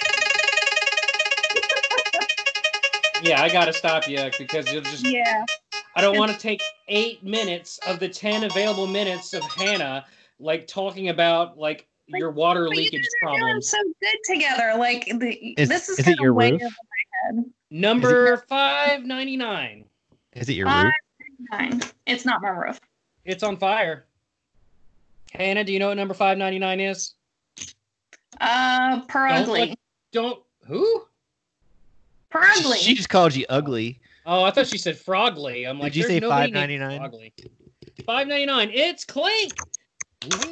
Yeah, 3.23 3.41
I 3.41 3.49
got 3.51 3.65
to 3.65 3.73
stop 3.73 4.07
you 4.07 4.29
because 4.37 4.71
you'll 4.71 4.81
just. 4.83 5.05
Yeah. 5.07 5.45
I 5.95 6.01
don't 6.01 6.17
want 6.17 6.31
to 6.31 6.37
take 6.37 6.61
eight 6.89 7.23
minutes 7.23 7.79
of 7.87 7.99
the 7.99 8.09
10 8.09 8.43
available 8.43 8.85
minutes 8.85 9.33
of 9.33 9.43
Hannah, 9.43 10.05
like 10.39 10.67
talking 10.67 11.09
about 11.09 11.57
like 11.57 11.87
Like, 12.11 12.19
your 12.19 12.31
water 12.31 12.65
But 12.67 12.75
you 12.75 12.81
leakage 12.83 13.07
guys 13.23 13.39
are 13.41 13.61
so 13.61 13.77
good 14.01 14.17
together. 14.25 14.73
Like 14.77 15.05
the, 15.05 15.53
Is- 15.57 15.69
this 15.69 15.89
is, 15.89 15.99
is 15.99 16.07
it 16.07 16.17
kind 16.17 16.17
your 16.19 16.31
of 16.31 16.35
way 16.35 16.51
roof? 16.51 16.61
over 16.61 16.75
my 17.33 17.37
head. 17.41 17.45
Number 17.71 18.37
599. 18.49 19.85
Is 20.33 20.49
it 20.49 20.53
your 20.53 20.67
roof? 20.67 20.93
Fine. 21.49 21.81
It's 22.05 22.25
not 22.25 22.41
my 22.41 22.49
roof. 22.49 22.79
It's 23.23 23.41
on 23.41 23.57
fire. 23.57 24.05
Hannah, 25.33 25.63
do 25.63 25.73
you 25.73 25.79
know 25.79 25.87
what 25.87 25.97
number 25.97 26.13
599 26.13 26.79
is? 26.81 27.14
Uh, 28.41 29.01
per 29.07 29.27
Don't 29.27 29.37
ugly. 29.43 29.59
let- 29.61 29.79
Don't. 30.11 30.43
Who? 30.67 31.05
Per 32.29 32.41
ugly. 32.43 32.77
She 32.77 32.93
just 32.95 33.09
called 33.09 33.35
you 33.35 33.45
ugly. 33.49 33.99
Oh, 34.25 34.43
I 34.43 34.51
thought 34.51 34.67
she 34.67 34.77
said 34.77 34.97
Frogly. 34.97 35.65
I'm 35.65 35.79
like, 35.79 35.93
Did 35.93 35.97
you 35.97 36.03
there's 36.07 36.13
say 36.15 36.19
nobody 36.19 36.51
named 36.51 36.81
$5.99? 36.81 36.97
Frogly. 36.97 37.33
Five 38.05 38.27
ninety 38.27 38.45
nine. 38.45 38.69
It's 38.73 39.05
Klink. 39.05 39.53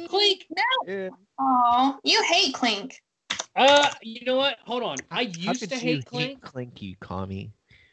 Klink. 0.08 0.46
Yeah. 0.86 1.08
Oh, 1.38 1.98
you 2.04 2.22
hate 2.24 2.54
Klink. 2.54 3.02
Uh, 3.56 3.88
you 4.02 4.24
know 4.24 4.36
what? 4.36 4.58
Hold 4.64 4.82
on. 4.82 4.96
I 5.10 5.24
How 5.24 5.30
used 5.52 5.60
could 5.60 5.70
to 5.70 5.74
you 5.76 5.80
hate 5.80 6.06
Klink. 6.06 6.40
Klink, 6.40 6.80
you 6.82 6.96
commie. 7.00 7.50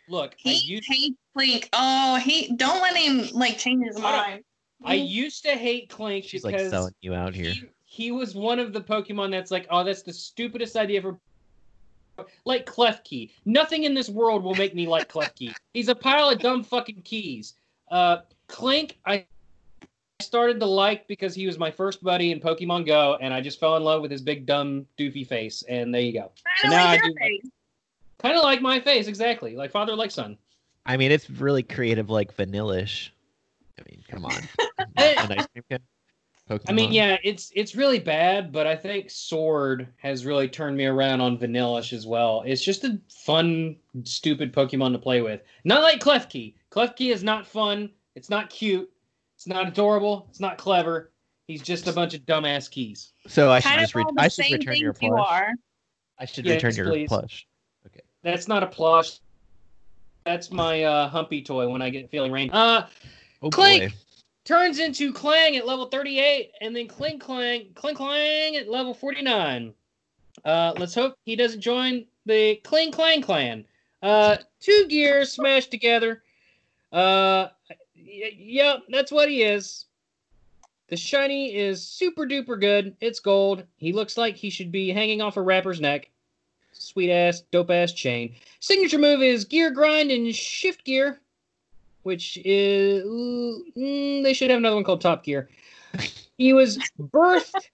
Look, 0.08 0.34
I 0.46 0.50
He 0.50 0.54
used 0.58 0.88
hates 0.90 1.16
Klink. 1.36 1.70
Oh, 1.74 2.18
he 2.18 2.54
don't 2.56 2.82
let 2.82 2.96
him 2.96 3.28
like 3.34 3.58
change 3.58 3.86
his 3.86 4.00
mind. 4.00 4.44
I 4.84 4.96
used 4.96 5.44
to 5.44 5.52
hate 5.52 5.90
Klink 5.90 6.26
She's 6.26 6.44
like 6.44 6.60
selling 6.60 6.94
you 7.02 7.14
out 7.14 7.36
here. 7.36 7.52
he, 7.52 7.64
he 7.92 8.10
was 8.10 8.34
one 8.34 8.58
of 8.58 8.72
the 8.72 8.80
Pokemon 8.80 9.32
that's 9.32 9.52
like, 9.52 9.68
oh, 9.70 9.84
that's 9.84 10.02
the 10.02 10.14
stupidest 10.14 10.78
idea 10.78 11.02
for. 11.02 11.20
Like 12.46 12.66
Klefki. 12.66 13.32
Nothing 13.44 13.84
in 13.84 13.94
this 13.94 14.08
world 14.08 14.44
will 14.44 14.56
make 14.56 14.74
me 14.74 14.88
like 14.88 15.12
Klefki. 15.12 15.54
He's 15.74 15.90
a 15.90 15.96
pile 15.96 16.30
of 16.30 16.40
dumb 16.40 16.64
fucking 16.64 17.02
keys. 17.02 17.56
Uh, 17.90 18.20
Klink, 18.48 18.98
I 19.06 19.26
started 20.22 20.58
to 20.62 20.66
like 20.68 21.06
because 21.10 21.36
he 21.36 21.46
was 21.46 21.60
my 21.60 21.70
first 21.70 22.02
buddy 22.02 22.32
in 22.32 22.40
Pokemon 22.40 22.86
Go, 22.86 23.18
and 23.20 23.34
I 23.34 23.42
just 23.42 23.60
fell 23.60 23.76
in 23.76 23.84
love 23.84 24.02
with 24.02 24.12
his 24.12 24.22
big 24.22 24.46
dumb 24.46 24.86
doofy 24.98 25.28
face. 25.28 25.62
And 25.68 25.94
there 25.94 26.02
you 26.02 26.14
go. 26.14 26.32
Kind 26.62 26.74
of 26.74 26.80
Now 26.80 26.86
like 26.86 27.04
I 27.04 27.08
do 27.08 27.14
face. 27.20 27.52
Kind 28.20 28.38
of 28.38 28.44
like 28.44 28.62
my 28.62 28.80
face, 28.80 29.08
exactly. 29.08 29.58
Like 29.58 29.72
father, 29.72 29.98
like 29.98 30.12
son. 30.12 30.38
I 30.86 30.96
mean, 30.96 31.12
it's 31.12 31.30
really 31.30 31.64
creative, 31.64 32.10
like 32.10 32.38
vanillish. 32.38 33.10
I 33.78 33.84
mean, 33.90 34.02
come 34.08 34.24
on. 34.24 34.32
An 34.96 35.32
ice 35.34 35.48
cream 35.48 35.66
cone? 35.70 35.80
I 36.68 36.72
mean, 36.74 36.92
yeah, 36.92 37.18
it's 37.24 37.52
it's 37.56 37.76
really 37.76 38.00
bad, 38.00 38.52
but 38.52 38.68
I 38.68 38.76
think 38.76 39.10
Sword 39.10 39.88
has 39.98 40.26
really 40.26 40.48
turned 40.48 40.76
me 40.78 40.86
around 40.86 41.22
on 41.22 41.38
Vanillish 41.38 41.94
as 41.94 42.06
well. 42.08 42.44
It's 42.46 42.62
just 42.64 42.84
a 42.84 43.00
fun, 43.10 43.76
stupid 44.04 44.54
Pokemon 44.54 44.92
to 44.94 45.00
play 45.00 45.22
with. 45.22 45.42
Not 45.64 45.82
like 45.82 46.00
Klefki. 46.00 46.56
Klefki 46.72 47.12
is 47.14 47.24
not 47.24 47.46
fun. 47.46 47.90
It's 48.16 48.30
not 48.30 48.50
cute. 48.50 48.90
It's 49.36 49.48
not 49.48 49.68
adorable. 49.68 50.28
It's 50.30 50.40
not 50.40 50.58
clever. 50.58 51.12
He's 51.48 51.62
just 51.62 51.88
a 51.88 51.92
bunch 51.94 52.14
of 52.14 52.22
dumbass 52.22 52.70
keys. 52.70 53.12
So 53.28 53.52
I 53.52 53.60
should 53.60 53.70
Kind 53.70 53.82
just 53.82 53.96
re- 53.96 54.06
I 54.18 54.28
should 54.28 54.52
return 54.52 54.76
your 54.78 54.94
things 54.94 55.10
you 55.10 55.16
plush. 55.16 55.28
are. 55.32 55.54
I 56.20 56.26
should 56.26 56.46
Yes, 56.46 56.64
return 56.64 56.76
your 56.76 56.94
please. 56.94 57.08
plush. 57.10 57.48
Okay. 57.88 58.02
That's 58.24 58.48
not 58.48 58.64
a 58.64 58.68
plush. 58.68 59.20
That's 60.26 60.52
my 60.52 60.84
uh, 60.84 61.10
Humpy 61.10 61.42
toy 61.42 61.68
when 61.68 61.82
I 61.82 61.90
get 61.90 62.10
feeling 62.12 62.32
rain. 62.32 62.52
Uh, 62.52 62.88
Oh 63.42 63.50
Klink! 63.50 63.92
Turns 64.44 64.80
into 64.80 65.14
Klang 65.14 65.56
at 65.56 65.68
level 65.68 65.86
38, 65.86 66.52
and 66.62 66.76
then 66.76 66.88
Klinklang, 66.88 67.76
Clink 67.76 67.98
Clang 67.98 68.56
at 68.56 68.70
level 68.70 68.94
49. 68.94 69.74
Uh, 70.44 70.74
let's 70.78 70.96
hope 70.96 71.16
he 71.26 71.36
doesn't 71.36 71.62
join 71.62 72.06
the 72.26 72.60
Klinklang 72.64 73.22
clan. 73.22 73.66
Uh, 74.02 74.38
two 74.60 74.88
gears 74.90 75.32
smashed 75.32 75.70
together. 75.70 76.24
Uh, 76.92 77.48
y- 77.96 78.36
yep, 78.36 78.82
that's 78.90 79.12
what 79.12 79.30
he 79.30 79.44
is. 79.44 79.86
The 80.90 80.98
shiny 80.98 81.56
is 81.56 81.88
super 81.88 82.26
duper 82.26 82.60
good. 82.60 82.96
It's 83.00 83.20
gold. 83.20 83.64
He 83.78 83.94
looks 83.94 84.18
like 84.18 84.36
he 84.36 84.50
should 84.50 84.72
be 84.72 84.90
hanging 84.90 85.22
off 85.22 85.38
a 85.38 85.42
rapper's 85.42 85.80
neck. 85.80 86.10
Sweet 86.74 87.12
ass, 87.12 87.42
dope 87.52 87.70
ass 87.70 87.94
chain. 87.94 88.36
Signature 88.60 88.98
move 88.98 89.22
is 89.22 89.46
gear 89.46 89.72
grind 89.72 90.12
and 90.12 90.36
shift 90.36 90.84
gear, 90.84 91.22
which 92.04 92.38
is 92.44 93.04
mm, 93.06 94.24
they 94.24 94.34
should 94.34 94.50
have 94.50 94.60
another 94.60 94.76
one 94.76 94.84
called 94.84 95.02
top 95.02 95.24
gear. 95.24 95.50
He 96.38 96.54
was 96.54 96.80
birthed 97.00 97.70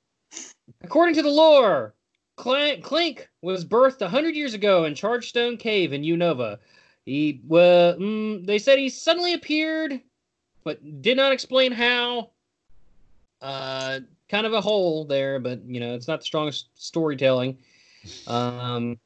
according 0.83 1.15
to 1.15 1.21
the 1.21 1.29
lore. 1.29 1.93
Clank, 2.35 2.83
Klink 2.83 3.29
was 3.41 3.65
birthed 3.65 4.05
hundred 4.05 4.35
years 4.35 4.53
ago 4.53 4.85
in 4.85 4.93
Chargestone 4.93 5.57
Cave 5.57 5.93
in 5.93 6.03
Unova. 6.03 6.59
He 7.05 7.41
well, 7.47 7.95
mm, 7.95 8.45
they 8.45 8.59
said 8.59 8.79
he 8.79 8.89
suddenly 8.89 9.33
appeared, 9.33 10.01
but 10.63 11.01
did 11.01 11.17
not 11.17 11.31
explain 11.31 11.71
how. 11.71 12.31
Uh, 13.39 13.99
kind 14.29 14.45
of 14.45 14.53
a 14.53 14.61
hole 14.61 15.05
there, 15.05 15.39
but 15.39 15.63
you 15.65 15.79
know 15.79 15.93
it's 15.95 16.07
not 16.07 16.19
the 16.19 16.25
strongest 16.25 16.67
storytelling. 16.75 17.57
Um, 18.27 18.99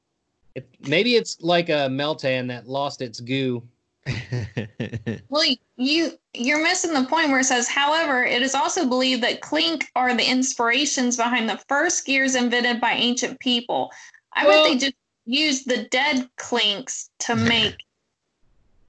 it, 0.56 0.68
maybe 0.88 1.16
it's 1.16 1.42
like 1.42 1.70
a 1.70 1.88
Meltan 1.90 2.48
that 2.48 2.68
lost 2.68 3.02
its 3.02 3.20
goo. 3.20 3.64
Well, 5.30 5.46
you 5.78 6.12
you're 6.34 6.64
missing 6.64 6.94
the 6.94 7.06
point 7.06 7.30
where 7.30 7.40
it 7.40 7.46
says, 7.46 7.68
however, 7.68 8.24
it 8.24 8.42
is 8.42 8.56
also 8.56 8.88
believed 8.88 9.24
that 9.24 9.42
Klink 9.42 9.90
are 9.96 10.14
the 10.14 10.30
inspirations 10.30 11.18
behind 11.18 11.50
the 11.50 11.60
first 11.68 12.06
gears 12.06 12.36
invented 12.36 12.82
by 12.82 12.94
ancient 12.94 13.40
people. 13.40 13.92
I 14.34 14.46
Well- 14.46 14.64
bet 14.64 14.72
they 14.72 14.86
just 14.86 14.96
used 15.26 15.68
the 15.68 15.84
dead 15.86 16.30
Klinks 16.38 17.10
to 17.20 17.36
make 17.36 17.76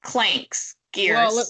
clanks 0.01 0.75
gears. 0.91 1.17
Well, 1.17 1.35
look, 1.35 1.47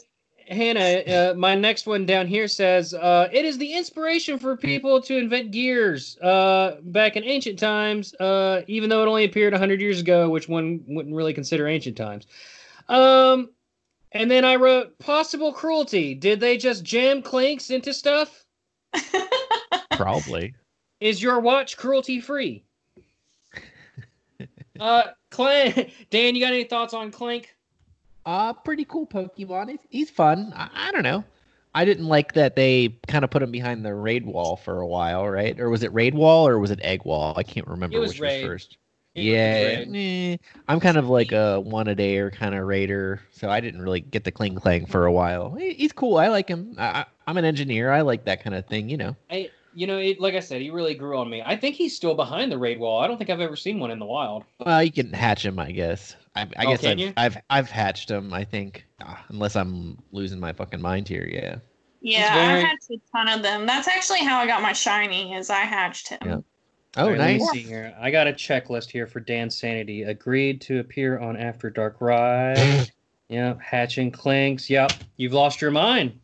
Hannah, 0.47 0.80
uh, 0.80 1.34
my 1.36 1.56
next 1.56 1.86
one 1.88 2.06
down 2.06 2.28
here 2.28 2.47
says 2.47 2.93
uh, 2.93 3.30
it 3.32 3.45
is 3.45 3.58
the 3.58 3.73
inspiration 3.73 4.38
for 4.38 4.58
people 4.58 5.02
to 5.02 5.17
invent 5.17 5.52
gears 5.52 6.17
uh, 6.19 6.78
back 6.84 7.15
in 7.15 7.23
ancient 7.23 7.58
times, 7.58 8.13
uh, 8.15 8.62
even 8.67 8.89
though 8.89 9.04
it 9.04 9.08
only 9.08 9.23
appeared 9.23 9.54
100 9.54 9.80
years 9.82 10.02
ago, 10.02 10.30
which 10.30 10.49
one 10.49 10.84
wouldn't 10.88 11.15
really 11.15 11.34
consider 11.34 11.67
ancient 11.67 11.97
times. 11.97 12.28
Um, 12.89 13.50
and 14.12 14.30
then 14.30 14.46
I 14.46 14.56
wrote 14.56 14.98
possible 15.00 15.54
cruelty. 15.54 16.13
Did 16.15 16.39
they 16.39 16.58
just 16.58 16.84
jam 16.84 17.22
Klinks 17.22 17.72
into 17.72 17.93
stuff? 17.93 18.46
Probably. 19.91 20.54
Is 21.00 21.22
your 21.22 21.39
watch 21.39 21.78
cruelty 21.78 22.19
free? 22.19 22.63
uh, 24.80 25.04
Clank, 25.32 25.93
Dan, 26.10 26.36
you 26.36 26.41
got 26.41 26.54
any 26.54 26.63
thoughts 26.63 26.93
on 26.93 27.12
Clank? 27.12 27.56
Uh, 28.26 28.54
pretty 28.54 28.86
cool 28.86 29.06
Pokemon. 29.06 29.69
He's, 29.69 29.80
he's 29.89 30.10
fun. 30.10 30.54
I, 30.56 30.69
I 30.74 30.91
don't 30.91 31.04
know. 31.04 31.24
I 31.76 31.86
didn't 31.86 32.06
like 32.06 32.34
that 32.34 32.56
they 32.56 33.00
kind 33.08 33.24
of 33.24 33.32
put 33.32 33.41
him 33.41 33.52
behind 33.52 33.84
the 33.84 33.93
raid 33.96 34.26
wall 34.26 34.56
for 34.56 34.80
a 34.80 34.88
while, 34.88 35.28
right? 35.28 35.60
Or 35.60 35.69
was 35.69 35.82
it 35.82 35.91
raid 35.91 36.13
wall 36.13 36.48
or 36.48 36.60
was 36.60 36.69
it 36.69 36.80
egg 36.84 37.04
wall? 37.04 37.34
I 37.36 37.41
can't 37.43 37.67
remember 37.67 37.98
It 37.98 38.00
was 38.00 38.12
which 38.12 38.19
raid. 38.22 38.43
was 38.43 38.52
first. 38.52 38.78
It 39.15 39.19
was 39.19 39.26
yeah, 39.26 39.97
eh, 39.99 40.38
I'm 40.67 40.80
kind 40.80 40.97
of 40.97 41.08
like 41.08 41.32
a 41.32 41.60
one 41.60 41.88
a 41.88 41.93
day 41.95 42.17
or 42.17 42.32
kind 42.32 42.56
of 42.56 42.65
raider, 42.65 43.21
so 43.32 43.49
I 43.49 43.60
didn't 43.60 43.82
really 43.82 44.02
get 44.02 44.23
the 44.23 44.32
Klinklang 44.32 44.89
for 44.89 45.06
a 45.06 45.12
while. 45.12 45.54
He- 45.56 45.73
He's 45.76 45.91
cool. 45.91 46.17
I 46.17 46.28
like 46.30 46.47
him. 46.49 46.76
I, 46.80 46.86
I, 47.02 47.06
I'm 47.28 47.38
an 47.38 47.45
engineer. 47.45 47.91
I 47.91 48.02
like 48.02 48.26
that 48.26 48.43
kind 48.43 48.56
of 48.56 48.65
thing, 48.65 48.89
you 48.89 48.97
know. 48.97 49.15
I, 49.30 49.52
you 49.76 49.86
know, 49.88 49.97
it, 49.99 50.19
like 50.19 50.34
I 50.34 50.39
said, 50.39 50.62
he 50.62 50.71
really 50.71 50.95
grew 50.95 51.17
on 51.17 51.30
me. 51.30 51.43
I 51.45 51.56
think 51.56 51.76
he's 51.76 51.95
still 51.95 52.15
behind 52.15 52.52
the 52.52 52.58
raid 52.58 52.80
wall. 52.80 53.02
I 53.02 53.08
don't 53.08 53.17
think 53.17 53.30
I've 53.30 53.39
ever 53.39 53.56
seen 53.56 53.80
one 53.80 53.91
in 53.91 53.99
the 53.99 54.06
wild. 54.06 54.43
Well, 54.60 54.84
you 54.84 54.91
can 54.91 55.13
hatch 55.13 55.45
him, 55.45 55.60
I 55.60 55.71
guess. 55.71 56.15
I, 56.36 56.41
I 56.58 56.65
Oh, 56.65 56.69
guess 56.71 56.82
can 56.82 56.99
I've. 56.99 57.13
I've 57.17 57.38
I've 57.52 57.69
hatched 57.69 58.10
him. 58.10 58.34
I 58.34 58.43
think, 58.43 58.86
Ah, 59.02 59.23
unless 59.30 59.56
I'm 59.56 59.97
losing 60.12 60.39
my 60.39 60.54
fucking 60.54 60.82
mind 60.82 61.08
here. 61.08 61.30
Yeah. 61.32 61.58
yeah, 62.02 62.34
very- 62.34 62.63
I 62.63 62.65
hatched 62.67 62.89
a 62.89 62.97
ton 63.12 63.30
of 63.30 63.43
them. 63.43 63.67
That's 63.67 63.88
actually 63.88 64.19
how 64.19 64.39
I 64.39 64.47
got 64.47 64.62
my 64.63 64.73
shiny. 64.73 65.34
Is 65.36 65.49
I 65.52 65.60
hatched 65.62 66.08
him. 66.10 66.19
Yeah. 66.26 66.38
Oh, 66.95 67.10
right, 67.10 67.17
let 67.17 67.27
me 67.27 67.38
nice. 67.39 67.51
see 67.51 67.63
here. 67.63 67.95
I 67.99 68.12
got 68.12 68.27
a 68.27 68.34
checklist 68.34 68.91
here 68.91 69.08
for 69.08 69.19
Dan 69.19 69.49
Sanity. 69.49 70.03
Agreed 70.03 70.62
to 70.62 70.79
appear 70.79 71.17
on 71.19 71.36
After 71.36 71.71
Darkrai. 71.71 72.89
yep. 73.29 73.60
Hatching 73.60 74.12
Clanks. 74.12 74.69
Yep. 74.69 74.93
You've 75.17 75.34
lost 75.34 75.60
your 75.60 75.71
mind. 75.71 76.19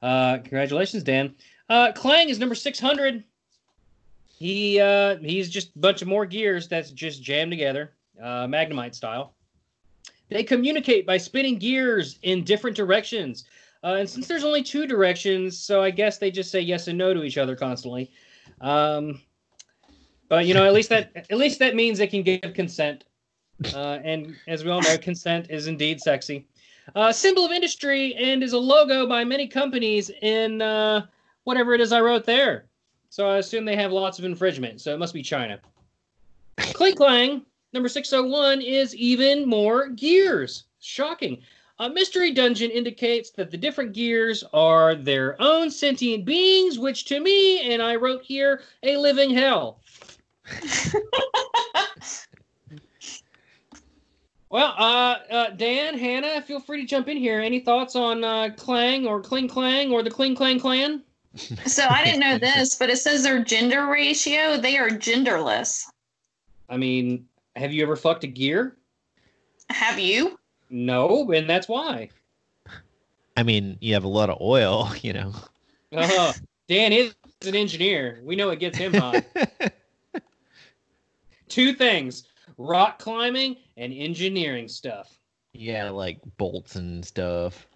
Uh, 0.00 0.38
congratulations, 0.38 1.02
Dan. 1.02 1.34
Uh, 1.68 1.90
Klang 1.92 2.28
is 2.28 2.38
number 2.38 2.54
600. 2.54 3.24
He 4.28 4.80
uh, 4.80 5.16
he's 5.18 5.48
just 5.48 5.74
a 5.74 5.78
bunch 5.78 6.02
of 6.02 6.08
more 6.08 6.26
gears 6.26 6.66
that's 6.66 6.90
just 6.90 7.22
jammed 7.22 7.52
together, 7.52 7.92
uh, 8.20 8.46
Magnemite 8.46 8.94
style. 8.94 9.34
They 10.28 10.42
communicate 10.42 11.06
by 11.06 11.18
spinning 11.18 11.58
gears 11.58 12.18
in 12.22 12.42
different 12.42 12.76
directions. 12.76 13.44
Uh, 13.84 13.96
and 13.98 14.08
since 14.08 14.26
there's 14.26 14.44
only 14.44 14.62
two 14.62 14.86
directions, 14.86 15.58
so 15.58 15.82
I 15.82 15.90
guess 15.90 16.18
they 16.18 16.30
just 16.30 16.50
say 16.50 16.60
yes 16.60 16.88
and 16.88 16.96
no 16.96 17.12
to 17.12 17.22
each 17.22 17.38
other 17.38 17.54
constantly. 17.54 18.10
Um, 18.60 19.20
but 20.32 20.46
you 20.46 20.54
know, 20.54 20.64
at 20.64 20.72
least 20.72 20.88
that 20.88 21.12
at 21.30 21.36
least 21.36 21.58
that 21.58 21.74
means 21.74 21.98
they 21.98 22.06
can 22.06 22.22
give 22.22 22.54
consent. 22.54 23.04
Uh, 23.74 23.98
and 24.02 24.34
as 24.48 24.64
we 24.64 24.70
all 24.70 24.80
know, 24.80 24.96
consent 24.96 25.50
is 25.50 25.66
indeed 25.66 26.00
sexy. 26.00 26.46
Uh, 26.94 27.12
symbol 27.12 27.44
of 27.44 27.52
industry 27.52 28.14
and 28.14 28.42
is 28.42 28.54
a 28.54 28.58
logo 28.58 29.06
by 29.06 29.24
many 29.24 29.46
companies 29.46 30.10
in 30.22 30.62
uh, 30.62 31.04
whatever 31.44 31.74
it 31.74 31.82
is 31.82 31.92
I 31.92 32.00
wrote 32.00 32.24
there. 32.24 32.64
So 33.10 33.28
I 33.28 33.36
assume 33.36 33.66
they 33.66 33.76
have 33.76 33.92
lots 33.92 34.18
of 34.18 34.24
infringement. 34.24 34.80
So 34.80 34.94
it 34.94 34.98
must 34.98 35.12
be 35.12 35.22
China. 35.22 35.60
Klinklang 36.56 37.42
number 37.74 37.90
601 37.90 38.62
is 38.62 38.96
even 38.96 39.46
more 39.46 39.90
gears. 39.90 40.64
Shocking. 40.80 41.42
A 41.78 41.90
mystery 41.90 42.32
dungeon 42.32 42.70
indicates 42.70 43.30
that 43.32 43.50
the 43.50 43.58
different 43.58 43.92
gears 43.92 44.44
are 44.54 44.94
their 44.94 45.40
own 45.42 45.70
sentient 45.70 46.24
beings, 46.24 46.78
which 46.78 47.04
to 47.06 47.20
me, 47.20 47.72
and 47.72 47.82
I 47.82 47.96
wrote 47.96 48.22
here, 48.22 48.62
a 48.82 48.96
living 48.96 49.30
hell. 49.30 49.80
Well, 54.52 54.74
uh, 54.76 55.16
uh, 55.30 55.50
Dan, 55.52 55.98
Hannah, 55.98 56.42
feel 56.42 56.60
free 56.60 56.82
to 56.82 56.86
jump 56.86 57.08
in 57.08 57.16
here. 57.16 57.40
Any 57.40 57.58
thoughts 57.58 57.96
on 57.96 58.22
uh, 58.22 58.50
Klang 58.54 59.06
or 59.06 59.22
Klinklang 59.22 59.92
or 59.92 60.02
the 60.02 60.10
Klinklang 60.10 60.60
clan? 60.60 61.02
So 61.66 61.86
I 61.88 62.04
didn't 62.04 62.20
know 62.20 62.36
this, 62.36 62.74
but 62.74 62.90
it 62.90 62.98
says 62.98 63.22
their 63.22 63.42
gender 63.42 63.86
ratio. 63.86 64.58
They 64.58 64.76
are 64.76 64.90
genderless. 64.90 65.86
I 66.68 66.76
mean, 66.76 67.26
have 67.56 67.72
you 67.72 67.82
ever 67.82 67.96
fucked 67.96 68.24
a 68.24 68.26
gear? 68.26 68.76
Have 69.70 69.98
you? 69.98 70.38
No, 70.68 71.32
and 71.32 71.48
that's 71.48 71.66
why. 71.66 72.10
I 73.38 73.42
mean, 73.44 73.78
you 73.80 73.94
have 73.94 74.04
a 74.04 74.08
lot 74.08 74.28
of 74.28 74.36
oil, 74.42 74.92
you 75.00 75.14
know. 75.14 75.32
Uh, 75.90 76.34
Dan 76.68 76.92
is 76.92 77.14
an 77.46 77.54
engineer. 77.54 78.20
We 78.22 78.36
know 78.36 78.50
it 78.50 78.58
gets 78.58 78.76
him 78.76 78.92
hot. 78.92 79.24
Two 81.52 81.74
things 81.74 82.24
rock 82.56 82.98
climbing 82.98 83.56
and 83.76 83.92
engineering 83.92 84.68
stuff. 84.68 85.18
yeah, 85.52 85.90
like 85.90 86.18
bolts 86.38 86.76
and 86.76 87.04
stuff. 87.04 87.66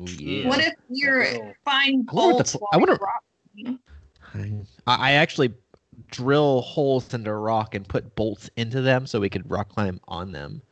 Ooh, 0.00 0.04
yeah. 0.04 0.48
What 0.48 0.60
if 0.60 0.74
you're 0.88 1.26
Oh. 1.26 1.52
find 1.64 2.06
I 2.08 2.12
bolts 2.12 2.52
the 2.52 2.60
I 2.72 2.76
wonder- 2.76 2.98
you're? 3.56 3.78
I, 4.34 4.62
I 4.86 5.12
actually 5.12 5.52
drill 6.12 6.60
holes 6.60 7.12
into 7.14 7.32
rock 7.32 7.74
and 7.74 7.88
put 7.88 8.14
bolts 8.14 8.48
into 8.56 8.80
them 8.80 9.06
so 9.08 9.18
we 9.18 9.28
could 9.28 9.50
rock 9.50 9.70
climb 9.70 9.98
on 10.06 10.30
them. 10.30 10.62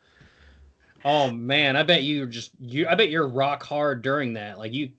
Oh 1.05 1.33
man, 1.33 1.75
I 1.75 1.83
bet 1.83 2.05
you 2.05 2.27
just 2.27 2.53
you. 2.61 2.87
I 2.87 2.95
bet 2.95 3.11
you're 3.11 3.27
rock 3.27 3.65
hard 3.65 4.01
during 4.03 4.35
that. 4.35 4.59
Like 4.59 4.73
you, 4.73 4.91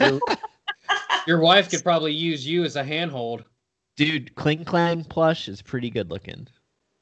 your, 0.00 0.20
your 1.26 1.40
wife 1.40 1.68
could 1.70 1.82
probably 1.84 2.12
use 2.14 2.46
you 2.46 2.64
as 2.64 2.76
a 2.76 2.82
handhold. 2.84 3.44
Dude, 3.96 4.34
Klinklang 4.34 5.08
plush 5.08 5.48
is 5.48 5.62
pretty 5.62 5.90
good 5.90 6.10
looking. 6.10 6.48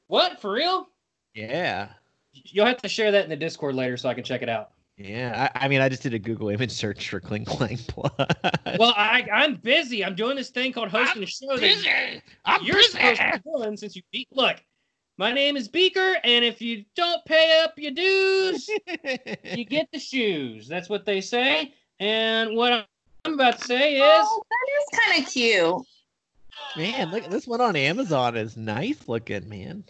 What 0.07 0.39
for 0.39 0.51
real? 0.51 0.87
Yeah. 1.33 1.89
You'll 2.33 2.65
have 2.65 2.81
to 2.81 2.89
share 2.89 3.11
that 3.11 3.23
in 3.23 3.29
the 3.29 3.35
Discord 3.35 3.75
later 3.75 3.97
so 3.97 4.09
I 4.09 4.13
can 4.13 4.23
check 4.23 4.41
it 4.41 4.49
out. 4.49 4.71
Yeah. 4.97 5.49
I, 5.55 5.65
I 5.65 5.67
mean, 5.67 5.81
I 5.81 5.89
just 5.89 6.03
did 6.03 6.13
a 6.13 6.19
Google 6.19 6.49
image 6.49 6.71
search 6.71 7.09
for 7.09 7.19
Klinklang 7.19 7.87
plush. 7.87 8.77
Well, 8.77 8.93
I 8.95 9.27
I'm 9.33 9.55
busy. 9.55 10.05
I'm 10.05 10.15
doing 10.15 10.35
this 10.35 10.49
thing 10.49 10.71
called 10.71 10.89
hosting 10.89 11.23
a 11.23 11.25
show 11.25 11.57
that 11.57 12.21
I'm 12.45 12.63
you're 12.63 12.81
supposed 12.83 13.19
to 13.19 13.41
be 13.43 13.51
doing 13.57 13.77
since 13.77 13.95
you 13.95 14.03
beat. 14.11 14.27
Look, 14.31 14.57
my 15.17 15.31
name 15.31 15.57
is 15.57 15.67
Beaker, 15.67 16.17
and 16.23 16.45
if 16.45 16.61
you 16.61 16.85
don't 16.95 17.23
pay 17.25 17.61
up 17.63 17.73
your 17.77 17.91
dues, 17.91 18.69
you 19.43 19.65
get 19.65 19.87
the 19.91 19.99
shoes. 19.99 20.67
That's 20.67 20.89
what 20.89 21.05
they 21.05 21.21
say. 21.21 21.73
And 21.99 22.55
what 22.55 22.85
I'm 23.25 23.33
about 23.33 23.59
to 23.59 23.65
say 23.65 23.97
is, 23.97 24.03
Oh, 24.03 24.43
that 24.49 24.95
is 24.97 24.99
kind 24.99 25.23
of 25.23 25.31
cute. 25.31 25.87
Man, 26.75 27.11
look, 27.11 27.29
this 27.29 27.47
one 27.47 27.61
on 27.61 27.75
Amazon 27.75 28.35
is 28.35 28.57
nice 28.57 29.07
looking, 29.07 29.47
man. 29.47 29.83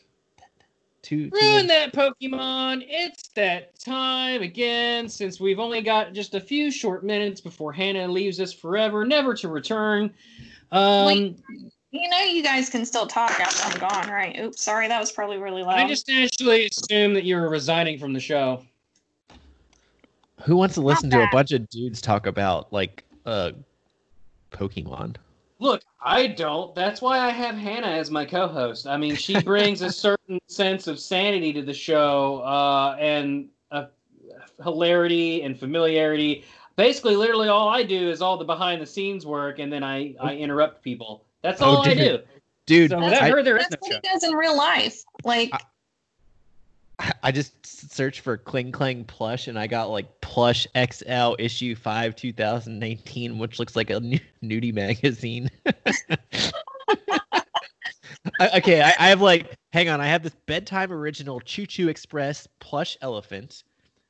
two, 1.01 1.29
two 1.29 1.37
Ruin 1.41 1.67
that 1.67 1.93
Pokemon. 1.93 2.85
It's 2.87 3.29
that 3.29 3.79
time 3.79 4.41
again, 4.41 5.07
since 5.07 5.39
we've 5.39 5.59
only 5.59 5.81
got 5.81 6.13
just 6.13 6.35
a 6.35 6.39
few 6.41 6.71
short 6.71 7.05
minutes 7.05 7.39
before 7.39 7.71
Hannah 7.71 8.07
leaves 8.07 8.39
us 8.39 8.51
forever, 8.51 9.05
never 9.05 9.33
to 9.35 9.47
return. 9.47 10.13
Um, 10.71 11.05
Wait. 11.05 11.39
You 11.91 12.09
know, 12.09 12.21
you 12.21 12.41
guys 12.41 12.71
can 12.71 12.85
still 12.85 13.05
talk 13.05 13.39
after 13.39 13.71
I'm 13.71 13.89
gone, 13.89 14.11
right? 14.11 14.37
Oops, 14.39 14.59
sorry, 14.59 14.87
that 14.87 14.99
was 14.99 15.11
probably 15.11 15.37
really 15.37 15.61
loud. 15.61 15.77
I 15.77 15.87
just 15.87 16.09
actually 16.09 16.65
assumed 16.65 17.15
that 17.15 17.23
you 17.23 17.35
were 17.35 17.49
resigning 17.49 17.99
from 17.99 18.13
the 18.13 18.19
show. 18.19 18.65
Who 20.41 20.57
wants 20.57 20.73
to 20.75 20.81
listen 20.81 21.11
to 21.11 21.21
a 21.21 21.29
bunch 21.31 21.51
of 21.51 21.69
dudes 21.69 22.01
talk 22.01 22.25
about 22.25 22.73
like 22.73 23.03
uh 23.25 23.51
Pokemon? 24.51 25.17
Look, 25.63 25.81
I 26.01 26.27
don't. 26.27 26.75
That's 26.75 27.01
why 27.01 27.19
I 27.19 27.29
have 27.29 27.55
Hannah 27.55 27.87
as 27.87 28.11
my 28.11 28.25
co-host. 28.25 28.85
I 28.85 28.97
mean, 28.97 29.15
she 29.15 29.41
brings 29.41 29.81
a 29.81 29.89
certain 29.89 30.37
sense 30.49 30.87
of 30.87 30.99
sanity 30.99 31.53
to 31.53 31.61
the 31.61 31.73
show 31.73 32.39
uh, 32.39 32.97
and 32.99 33.47
a 33.71 33.87
hilarity 34.61 35.43
and 35.43 35.57
familiarity. 35.57 36.43
Basically, 36.75 37.15
literally, 37.15 37.47
all 37.47 37.69
I 37.69 37.83
do 37.83 38.09
is 38.09 38.21
all 38.21 38.35
the 38.35 38.43
behind-the-scenes 38.43 39.25
work, 39.25 39.59
and 39.59 39.71
then 39.71 39.85
I 39.85 40.15
I 40.19 40.35
interrupt 40.35 40.83
people. 40.83 41.23
That's 41.43 41.61
Oh, 41.61 41.77
all 41.77 41.87
I 41.87 41.93
do. 41.93 42.19
Dude, 42.65 42.91
So 42.91 42.99
That's 42.99 43.11
without 43.11 43.23
I, 43.23 43.29
her, 43.29 43.43
there 43.43 43.57
is 43.57 43.67
That's 43.69 43.81
what 43.81 43.91
show. 43.93 43.99
he 44.03 44.09
does 44.09 44.23
in 44.25 44.33
real 44.33 44.57
life. 44.57 45.01
Like, 45.23 45.49
I 45.53 45.59
just 47.31 47.91
searched 47.91 48.21
for 48.21 48.37
Klinklang 48.37 49.07
plush 49.07 49.47
and 49.47 49.57
I 49.57 49.67
got 49.67 49.89
like 49.89 50.21
plush 50.21 50.67
XL 50.75 51.35
issue 51.39 51.75
5 51.75 52.15
2019 52.15 53.37
which 53.37 53.59
looks 53.59 53.75
like 53.75 53.89
a 53.89 53.99
nu- 53.99 54.19
nudie 54.43 54.73
magazine. 54.73 55.49
I- 58.39 58.57
okay, 58.57 58.81
I, 58.81 58.93
I 58.99 59.09
have 59.09 59.21
like 59.21 59.55
hang 59.71 59.89
on, 59.89 60.01
I 60.01 60.07
have 60.07 60.23
this 60.23 60.35
bedtime 60.45 60.91
original 60.91 61.39
Choo 61.39 61.65
Choo 61.65 61.87
Express 61.89 62.47
plush 62.59 62.97
elephant, 63.01 63.63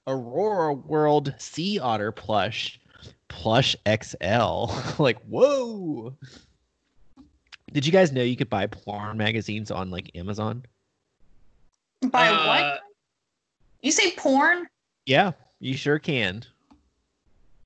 Aurora 0.08 0.74
World 0.74 1.34
Sea 1.38 1.80
Otter 1.80 2.12
plush, 2.12 2.80
plush 3.28 3.76
XL. 3.88 4.66
like, 5.02 5.20
whoa. 5.28 6.16
Did 7.72 7.86
you 7.86 7.92
guys 7.92 8.12
know 8.12 8.22
you 8.22 8.36
could 8.36 8.50
buy 8.50 8.68
porn 8.68 9.18
magazines 9.18 9.72
on 9.72 9.90
like 9.90 10.12
Amazon? 10.16 10.64
by 12.12 12.28
Uh, 12.28 12.48
what? 12.48 12.82
You 13.84 13.92
say 13.92 14.12
porn? 14.16 14.68
Yeah, 15.06 15.34
you 15.60 15.76
sure 15.78 16.00
can. 16.00 16.44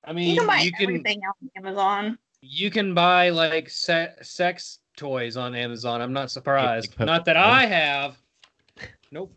I 0.04 0.12
mean, 0.12 0.24
You 0.28 0.30
mean, 0.32 0.38
can 0.40 0.46
buy 0.48 0.60
you 0.60 0.72
can 0.72 0.82
everything 0.82 1.20
on 1.26 1.50
Amazon. 1.56 2.18
you 2.42 2.70
can 2.70 2.92
buy 2.94 3.30
like 3.30 3.70
se- 3.70 4.14
sex 4.22 4.80
toys 4.96 5.36
on 5.36 5.54
Amazon. 5.54 6.00
I'm 6.02 6.12
not 6.12 6.30
surprised. 6.30 6.94
like 6.98 7.06
Not 7.06 7.24
that 7.26 7.36
Pokemon. 7.36 7.40
I 7.44 7.66
have. 7.66 8.16
Nope. 9.12 9.32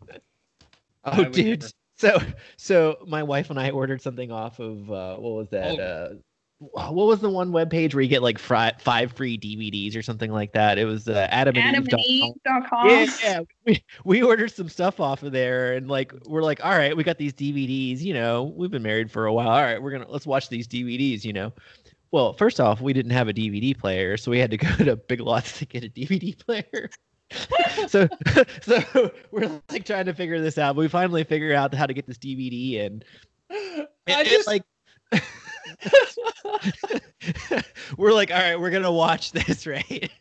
Oh, 1.06 1.18
would 1.18 1.32
dude. 1.32 1.62
never. 1.62 1.72
So, 1.98 2.20
so 2.58 2.98
my 3.08 3.22
wife 3.24 3.50
and 3.52 3.60
I 3.60 3.70
ordered 3.70 4.02
something 4.02 4.32
off 4.32 4.60
of 4.60 4.92
uh, 4.92 5.16
what 5.18 5.34
was 5.34 5.50
that? 5.50 5.80
Oh. 5.80 5.84
Uh, 5.84 6.14
what 6.62 7.08
was 7.08 7.20
the 7.22 7.30
one 7.30 7.52
web 7.52 7.72
page 7.72 7.96
where 7.96 8.04
you 8.04 8.08
get 8.08 8.22
like 8.22 8.38
fri- 8.38 8.72
five 8.78 9.12
free 9.14 9.36
DVDs 9.36 9.96
or 9.96 10.04
something 10.04 10.32
like 10.32 10.54
that? 10.54 10.78
It 10.78 10.86
was 10.86 11.08
uh, 11.08 11.28
Adam 11.32 11.58
and 11.58 11.90
Eve. 11.98 12.34
AdamandEve.com. 12.46 12.88
Yeah, 12.90 13.08
yeah. 13.24 13.40
We, 13.66 13.84
we 14.06 14.22
ordered 14.22 14.52
some 14.52 14.70
stuff 14.70 15.00
off 15.00 15.24
of 15.24 15.32
there, 15.32 15.74
and 15.74 15.88
like 15.88 16.14
we're 16.28 16.44
like, 16.44 16.64
all 16.64 16.78
right, 16.78 16.96
we 16.96 17.04
got 17.04 17.18
these 17.18 17.34
DVDs. 17.34 18.02
You 18.02 18.14
know, 18.14 18.54
we've 18.56 18.70
been 18.70 18.84
married 18.84 19.10
for 19.10 19.26
a 19.26 19.34
while. 19.34 19.50
All 19.50 19.62
right, 19.62 19.82
we're 19.82 19.92
gonna 19.92 20.08
let's 20.08 20.28
watch 20.28 20.50
these 20.50 20.68
DVDs. 20.68 21.26
You 21.26 21.34
know, 21.34 21.52
well, 22.12 22.34
first 22.34 22.60
off, 22.60 22.80
we 22.80 22.94
didn't 22.94 23.12
have 23.12 23.28
a 23.28 23.34
DVD 23.34 23.76
player, 23.76 24.16
so 24.16 24.30
we 24.30 24.38
had 24.38 24.52
to 24.52 24.58
go 24.58 24.70
to 24.78 24.96
Big 24.96 25.20
Lots 25.20 25.58
to 25.60 25.66
get 25.66 25.84
a 25.84 25.90
DVD 25.90 26.38
player. 26.46 26.90
so, 27.88 28.08
so 28.62 29.12
we're 29.32 29.50
like 29.72 29.86
trying 29.86 30.06
to 30.06 30.14
figure 30.14 30.40
this 30.40 30.60
out. 30.60 30.76
But 30.76 30.82
we 30.82 30.90
finally 30.90 31.24
figure 31.24 31.56
out 31.56 31.74
how 31.74 31.88
to 31.88 31.94
get 31.94 32.06
this 32.06 32.20
DVD 32.20 32.74
in. 32.74 33.04
I 33.50 33.88
And 34.06 34.28
it, 34.28 34.30
just 34.30 34.48
like. 34.48 34.64
we're 37.98 38.14
like, 38.14 38.32
all 38.32 38.40
right, 38.40 38.60
we're 38.60 38.72
gonna 38.72 38.92
watch 38.92 39.32
this, 39.32 39.68
right? 39.68 40.12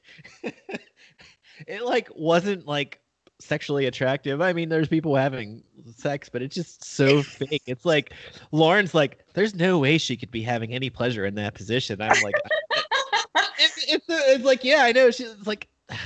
it 1.66 1.85
like 1.85 2.09
wasn't 2.14 2.66
like 2.66 3.01
sexually 3.40 3.87
attractive. 3.87 4.40
I 4.40 4.53
mean, 4.53 4.68
there's 4.68 4.88
people 4.88 5.16
having 5.16 5.62
sex, 5.96 6.29
but 6.29 6.42
it's 6.42 6.55
just 6.55 6.85
so 6.85 7.23
fake. 7.23 7.62
It's 7.66 7.85
like 7.85 8.12
Lauren's 8.53 8.94
like, 8.94 9.25
there's 9.35 9.55
no 9.55 9.79
way 9.79 9.99
she 9.99 10.16
could 10.16 10.31
be 10.31 10.42
having 10.42 10.73
any 10.73 10.90
pleasure 10.90 11.27
in 11.27 11.35
that 11.37 11.55
position. 11.55 12.01
I'm 12.01 12.23
like, 12.23 12.35
it's, 13.59 13.85
it's, 13.88 14.07
it's 14.09 14.44
like, 14.44 14.64
yeah, 14.64 14.83
I 14.83 14.92
know. 14.92 15.11
She's 15.11 15.35
like, 15.46 15.68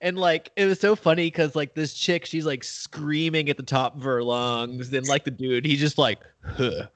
and 0.00 0.18
like 0.18 0.50
it 0.56 0.66
was 0.66 0.80
so 0.80 0.96
funny 0.96 1.26
because 1.26 1.54
like 1.54 1.74
this 1.74 1.94
chick, 1.94 2.26
she's 2.26 2.46
like 2.46 2.64
screaming 2.64 3.48
at 3.48 3.56
the 3.56 3.62
top 3.62 3.96
of 3.96 4.02
her 4.02 4.22
lungs, 4.22 4.92
and 4.92 5.06
like 5.06 5.24
the 5.24 5.30
dude, 5.30 5.64
he's 5.64 5.80
just 5.80 5.98
like, 5.98 6.20
huh, 6.44 6.86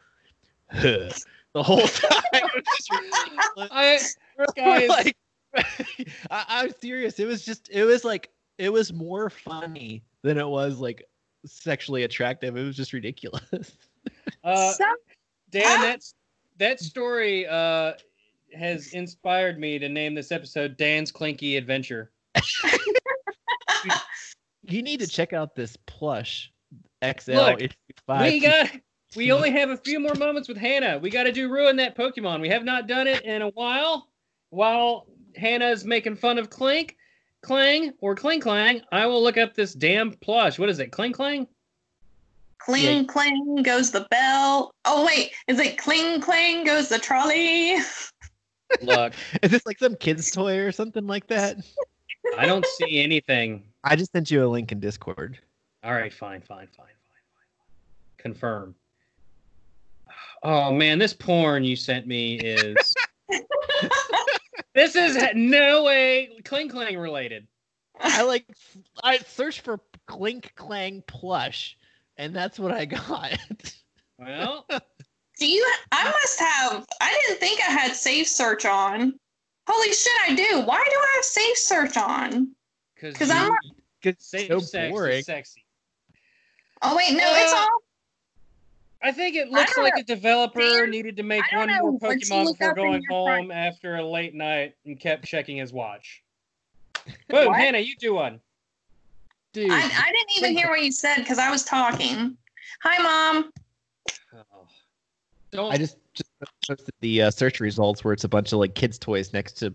huh, 0.71 1.11
the 1.55 1.63
whole 1.63 1.87
time. 1.87 2.21
It 2.33 2.65
was. 3.57 3.69
I 3.71 3.85
this 3.93 4.17
guy 4.57 4.79
We're 4.79 4.85
is 4.85 4.89
like, 4.89 5.17
I, 6.31 6.45
I'm 6.49 6.71
serious. 6.81 7.19
It 7.19 7.27
was 7.27 7.45
just, 7.45 7.69
it 7.71 7.85
was 7.85 8.05
like, 8.05 8.31
it 8.59 8.73
was 8.73 8.93
more 8.93 9.31
funny 9.31 10.03
than 10.23 10.39
it 10.39 10.47
was 10.47 10.79
like 10.79 11.05
sexually 11.45 12.05
attractive. 12.05 12.57
It 12.57 12.63
was 12.63 12.77
just 12.77 12.93
ridiculous. 12.93 13.77
uh, 14.45 14.73
Dan. 15.51 15.81
That's 15.83 16.15
that 16.59 16.81
story 16.81 17.47
uh, 17.47 17.93
has 18.55 18.89
inspired 18.93 19.59
me 19.59 19.79
to 19.79 19.89
name 19.89 20.15
this 20.15 20.33
episode 20.33 20.77
"Dan's 20.77 21.13
Klinky 21.13 21.59
Adventure." 21.59 22.11
You 24.69 24.83
need 24.83 25.01
to 25.01 25.07
check 25.07 25.33
out 25.33 25.55
this 25.55 25.77
plush 25.87 26.53
XL 27.05 27.33
Look, 27.33 27.61
we 28.09 28.41
got. 28.41 28.71
We 29.17 29.33
only 29.33 29.51
have 29.51 29.71
a 29.71 29.77
few 29.79 29.99
more 29.99 30.15
moments 30.15 30.49
with 30.49 30.59
Hannah. 30.59 30.99
We 30.99 31.11
got 31.11 31.25
to 31.25 31.33
do 31.33 31.51
ruin 31.51 31.77
that 31.77 31.97
Pokemon. 31.97 32.41
We 32.41 32.51
have 32.51 32.65
not 32.65 32.87
done 32.87 33.07
it 33.07 33.25
in 33.25 33.43
a 33.43 33.49
while. 33.49 34.09
While 34.51 35.07
Hannah's 35.35 35.85
making 35.85 36.17
fun 36.17 36.39
of 36.39 36.51
Klink, 36.51 36.97
Klang, 37.43 37.93
or 38.01 38.15
Klinklang, 38.15 38.83
I 38.93 39.07
will 39.07 39.23
look 39.23 39.39
up 39.39 39.55
this 39.55 39.73
damn 39.73 40.13
plush. 40.13 40.59
What 40.59 40.69
is 40.69 40.79
it? 40.79 40.91
Klinklang? 40.91 41.47
Cling 42.59 43.07
clang 43.07 43.63
goes 43.63 43.93
the 43.93 44.07
bell. 44.11 44.73
Oh 44.85 45.07
wait, 45.07 45.31
is 45.47 45.61
it 45.61 45.79
cling 45.79 46.21
clang 46.21 46.65
goes 46.65 46.89
the 46.89 46.99
trolley? 46.99 47.77
Look, 48.83 49.13
Is 49.41 49.53
this 49.53 49.65
like 49.65 49.79
some 49.79 49.95
kid's 49.95 50.33
toy 50.33 50.59
or 50.59 50.73
something 50.73 51.07
like 51.07 51.29
that? 51.29 51.59
I 52.37 52.47
don't 52.47 52.67
see 52.67 53.01
anything. 53.01 53.63
I 53.85 53.95
just 53.95 54.11
sent 54.11 54.33
you 54.33 54.45
a 54.45 54.49
link 54.49 54.73
in 54.73 54.81
Discord. 54.81 55.39
All 55.85 55.93
right, 55.93 56.13
fine, 56.13 56.41
fine, 56.41 56.67
fine, 56.67 56.67
fine, 56.77 56.87
fine. 56.87 57.67
Confirm. 58.17 58.75
Oh 60.43 60.73
man, 60.73 60.99
this 60.99 61.13
porn 61.13 61.65
you 61.65 61.77
sent 61.77 62.07
me 62.07 62.37
is. 62.37 62.95
this 64.75 64.95
is 64.97 65.17
no 65.35 65.83
way 65.85 66.39
Klinklang 66.43 67.01
related. 67.01 67.47
I 68.01 68.23
like 68.23 68.47
I 69.03 69.19
searched 69.19 69.63
for 69.63 69.81
Klinklang 70.09 71.07
plush, 71.07 71.77
and 72.17 72.35
that's 72.35 72.59
what 72.59 72.73
I 72.73 72.85
got. 72.85 73.39
Well, 74.19 74.67
Do 75.39 75.47
you? 75.47 75.67
I 75.93 76.05
must 76.05 76.41
have. 76.41 76.87
I 77.01 77.13
didn't 77.27 77.41
think 77.41 77.61
I 77.61 77.71
had 77.71 77.93
safe 77.95 78.29
search 78.29 78.65
on. 78.65 79.15
Holy 79.69 79.93
shit, 79.93 80.13
I 80.29 80.35
do. 80.35 80.61
Why 80.61 80.83
do 80.85 80.91
I 80.93 81.13
have 81.17 81.25
safe 81.25 81.59
search 81.59 81.97
on? 81.97 82.53
Because 82.95 83.31
I'm 83.31 83.49
not- 83.49 83.59
It's 84.03 84.31
safe 84.31 84.49
so 84.49 84.61
sex 84.61 84.91
boring. 84.93 85.19
is 85.19 85.27
sexy. 85.27 85.65
Oh 86.83 86.97
wait, 86.97 87.13
no, 87.15 87.25
it's 87.37 87.53
Uh, 87.53 87.57
all. 87.57 87.83
I 89.07 89.13
think 89.13 89.37
it 89.37 89.53
looks 89.53 89.79
like 89.79 89.95
know. 89.95 90.01
a 90.01 90.03
developer 90.03 90.59
Dan, 90.59 90.91
needed 90.91 91.17
to 91.17 91.23
make 91.23 91.45
one 91.53 91.69
know 91.69 91.93
more 91.93 92.01
Pokemon 92.01 92.59
before 92.59 92.75
going 92.75 93.03
your 93.09 93.13
home 93.13 93.53
after 93.53 93.97
a 93.97 94.05
late 94.05 94.35
night 94.35 94.75
and 94.85 94.99
kept 94.99 95.25
checking 95.25 95.59
his 95.59 95.73
watch. 95.73 96.25
Boom, 97.29 97.47
What? 97.47 97.57
Hannah, 97.57 97.79
you 97.79 97.95
do 98.01 98.15
one. 98.15 98.41
Dude, 99.53 99.71
I, 99.71 99.77
I 99.77 100.13
didn't 100.13 100.39
even 100.39 100.57
hear 100.57 100.69
what 100.69 100.83
you 100.83 100.91
said 100.91 101.19
because 101.19 101.39
I 101.39 101.53
was 101.53 101.63
talking. 101.63 102.37
Hi, 102.83 103.01
mom. 103.01 103.53
Oh. 104.35 104.43
Don't. 105.53 105.73
I 105.73 105.77
just 105.77 105.99
just 106.13 106.29
posted 106.67 106.93
the 107.01 107.23
uh, 107.23 107.31
search 107.31 107.61
results 107.61 108.03
where 108.03 108.13
it's 108.13 108.25
a 108.25 108.29
bunch 108.29 108.53
of 108.53 108.59
like 108.59 108.75
kids' 108.75 108.99
toys 108.99 109.33
next 109.33 109.53
to 109.59 109.73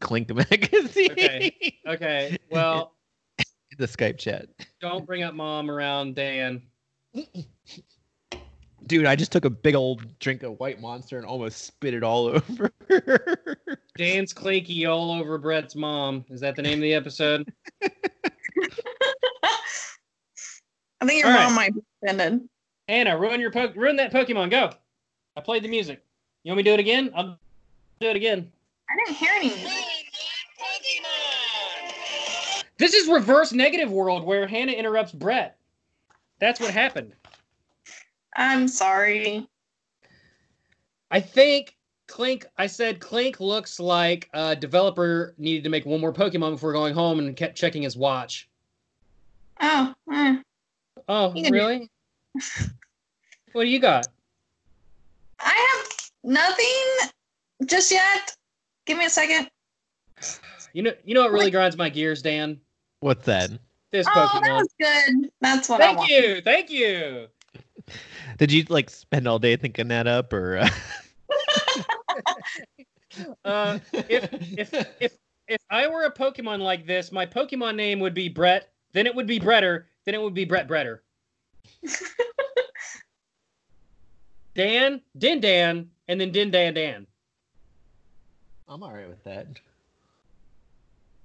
Clink 0.00 0.26
the 0.26 0.34
magazine. 0.50 1.12
Okay. 1.12 1.78
Okay. 1.86 2.36
Well, 2.50 2.94
the 3.78 3.86
Skype 3.86 4.18
chat. 4.18 4.48
don't 4.80 5.06
bring 5.06 5.22
up 5.22 5.34
mom 5.34 5.70
around 5.70 6.16
Dan. 6.16 6.60
Dude, 8.88 9.04
I 9.06 9.14
just 9.16 9.30
took 9.32 9.44
a 9.44 9.50
big 9.50 9.74
old 9.74 10.18
drink 10.18 10.42
of 10.42 10.58
White 10.58 10.80
Monster 10.80 11.18
and 11.18 11.26
almost 11.26 11.66
spit 11.66 11.92
it 11.92 12.02
all 12.02 12.26
over. 12.28 12.72
Dan's 13.96 14.32
Klinky 14.32 14.88
all 14.88 15.12
over 15.12 15.36
Bret's 15.36 15.76
mom. 15.76 16.24
Is 16.30 16.40
that 16.40 16.56
the 16.56 16.62
name 16.62 16.78
of 16.78 16.82
the 16.82 16.94
episode? 16.94 17.52
I 21.00 21.06
think 21.06 21.20
your 21.22 21.28
All 21.30 21.34
right. 21.36 21.44
mom 21.44 21.54
might 21.54 21.74
be 21.74 21.82
offended. 22.02 22.48
Hannah, 22.88 23.18
ruin 23.18 23.40
your 23.40 23.50
po- 23.52 23.72
ruin 23.76 23.96
that 23.96 24.10
Pokemon. 24.12 24.50
Go. 24.50 24.70
I 25.36 25.40
played 25.42 25.62
the 25.62 25.68
music. 25.68 26.02
You 26.42 26.50
want 26.50 26.56
me 26.56 26.62
to 26.64 26.70
do 26.70 26.74
it 26.74 26.80
again? 26.80 27.12
I'll 27.14 27.38
do 28.00 28.08
it 28.08 28.16
again. 28.16 28.50
I 28.90 28.96
didn't 29.04 29.16
hear 29.18 29.30
any. 29.36 29.50
This 32.78 32.94
is 32.94 33.08
reverse 33.08 33.52
negative 33.52 33.90
world 33.92 34.24
where 34.24 34.46
Hannah 34.46 34.72
interrupts 34.72 35.12
Bret. 35.12 35.56
That's 36.40 36.58
what 36.58 36.70
happened. 36.70 37.12
I'm 38.38 38.68
sorry. 38.68 39.46
I 41.10 41.20
think 41.20 41.76
Klink. 42.06 42.46
I 42.56 42.68
said 42.68 43.00
Klink 43.00 43.40
looks 43.40 43.80
like 43.80 44.30
a 44.32 44.54
developer 44.54 45.34
needed 45.38 45.64
to 45.64 45.70
make 45.70 45.84
one 45.84 46.00
more 46.00 46.12
Pokemon 46.12 46.52
before 46.52 46.72
going 46.72 46.94
home 46.94 47.18
and 47.18 47.36
kept 47.36 47.56
checking 47.56 47.82
his 47.82 47.96
watch. 47.96 48.48
Oh, 49.60 49.92
eh. 50.12 50.36
Oh, 51.08 51.34
really? 51.50 51.90
what 53.52 53.64
do 53.64 53.68
you 53.68 53.80
got? 53.80 54.06
I 55.40 55.82
have 55.82 56.10
nothing 56.22 57.10
just 57.66 57.90
yet. 57.90 58.36
Give 58.86 58.98
me 58.98 59.06
a 59.06 59.10
second. 59.10 59.50
You 60.72 60.82
know, 60.82 60.92
you 61.04 61.14
know 61.14 61.22
what 61.22 61.32
really 61.32 61.50
grinds 61.50 61.76
my 61.76 61.88
gears, 61.88 62.22
Dan? 62.22 62.60
What's 63.00 63.26
that? 63.26 63.50
This 63.90 64.06
Oh, 64.06 64.12
that 64.14 64.30
Pokemon. 64.30 64.58
was 64.58 64.68
good. 64.80 65.30
That's 65.40 65.68
what 65.68 65.80
I 65.80 65.94
Thank 65.94 66.08
you, 66.08 66.40
thank 66.42 66.70
you. 66.70 67.26
Did 68.38 68.52
you 68.52 68.64
like 68.68 68.88
spend 68.88 69.28
all 69.28 69.38
day 69.38 69.56
thinking 69.56 69.88
that 69.88 70.06
up, 70.06 70.32
or? 70.32 70.58
Uh... 70.58 70.68
Uh, 73.44 73.78
if 73.92 74.28
if 74.58 74.74
if 75.00 75.12
if 75.48 75.60
I 75.70 75.88
were 75.88 76.04
a 76.04 76.12
Pokemon 76.12 76.60
like 76.60 76.86
this, 76.86 77.10
my 77.10 77.26
Pokemon 77.26 77.74
name 77.74 78.00
would 78.00 78.14
be 78.14 78.28
Bret. 78.28 78.70
Then 78.92 79.06
it 79.06 79.14
would 79.14 79.26
be 79.26 79.40
Bretter. 79.40 79.84
Then 80.04 80.14
it 80.14 80.22
would 80.22 80.34
be 80.34 80.44
Bret 80.44 80.68
Bretter. 80.68 81.00
Dan, 84.54 85.00
Din 85.16 85.40
Dan, 85.40 85.88
and 86.06 86.20
then 86.20 86.30
Din 86.32 86.50
Dan 86.50 86.74
Dan. 86.74 87.06
I'm 88.68 88.82
all 88.82 88.92
right 88.92 89.08
with 89.08 89.24
that. 89.24 89.46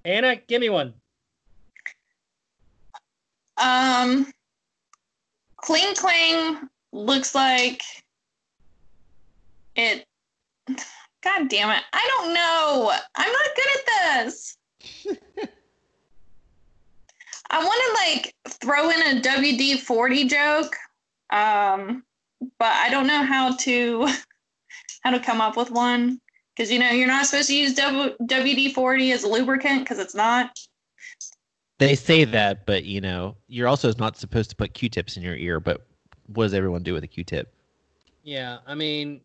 Anna, 0.06 0.38
give 0.48 0.62
me 0.62 0.70
one. 0.70 0.94
Um, 3.58 4.32
Klinklang 5.64 6.70
looks 6.94 7.36
like 7.36 7.82
it. 9.76 10.06
God 10.68 11.50
damn 11.50 11.70
it! 11.72 11.84
I 11.94 12.10
don't 12.18 12.34
know. 12.34 12.94
I'm 13.16 13.32
not 13.32 13.46
good 13.56 13.68
at 13.76 14.26
this. 14.26 14.58
I 17.50 17.64
want 17.64 17.82
to 17.86 18.22
like 18.22 18.36
throw 18.62 18.90
in 18.90 19.18
a 19.18 19.22
WD 19.22 19.80
forty 19.80 20.28
joke, 20.28 20.76
um, 21.32 22.04
but 22.60 22.72
I 22.72 22.90
don't 22.90 23.08
know 23.08 23.24
how 23.24 23.56
to 23.58 24.08
how 25.02 25.12
to 25.12 25.20
come 25.20 25.42
up 25.42 25.58
with 25.58 25.72
one 25.72 26.20
because 26.56 26.72
you 26.72 26.80
know 26.80 26.90
you're 26.90 27.08
not 27.08 27.26
supposed 27.26 27.48
to 27.50 27.56
use 27.56 27.76
WD 27.76 28.74
forty 28.74 29.12
as 29.12 29.24
a 29.24 29.28
lubricant 29.28 29.80
because 29.80 30.00
it's 30.00 30.16
not. 30.16 30.58
They 31.80 31.96
say 31.96 32.24
that, 32.24 32.66
but 32.66 32.86
you 32.86 33.02
know, 33.02 33.36
you're 33.48 33.68
also 33.68 33.92
not 33.98 34.16
supposed 34.16 34.50
to 34.52 34.56
put 34.56 34.74
Q-tips 34.74 35.18
in 35.18 35.24
your 35.24 35.36
ear. 35.36 35.60
But 35.60 35.86
what 36.36 36.46
does 36.46 36.54
everyone 36.54 36.84
do 36.84 36.94
with 36.94 37.04
a 37.04 37.08
Q-tip? 37.08 37.52
Yeah, 38.24 38.60
I 38.66 38.76
mean, 38.76 39.22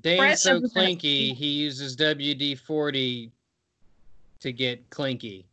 Dan's 0.00 0.18
Brett 0.18 0.38
so 0.38 0.60
doesn't 0.60 0.76
Klinky, 0.76 1.34
he 1.34 1.46
uses 1.46 1.96
WD 1.96 2.58
forty 2.58 3.32
to 4.40 4.52
get 4.52 4.88
Klinky. 4.90 5.44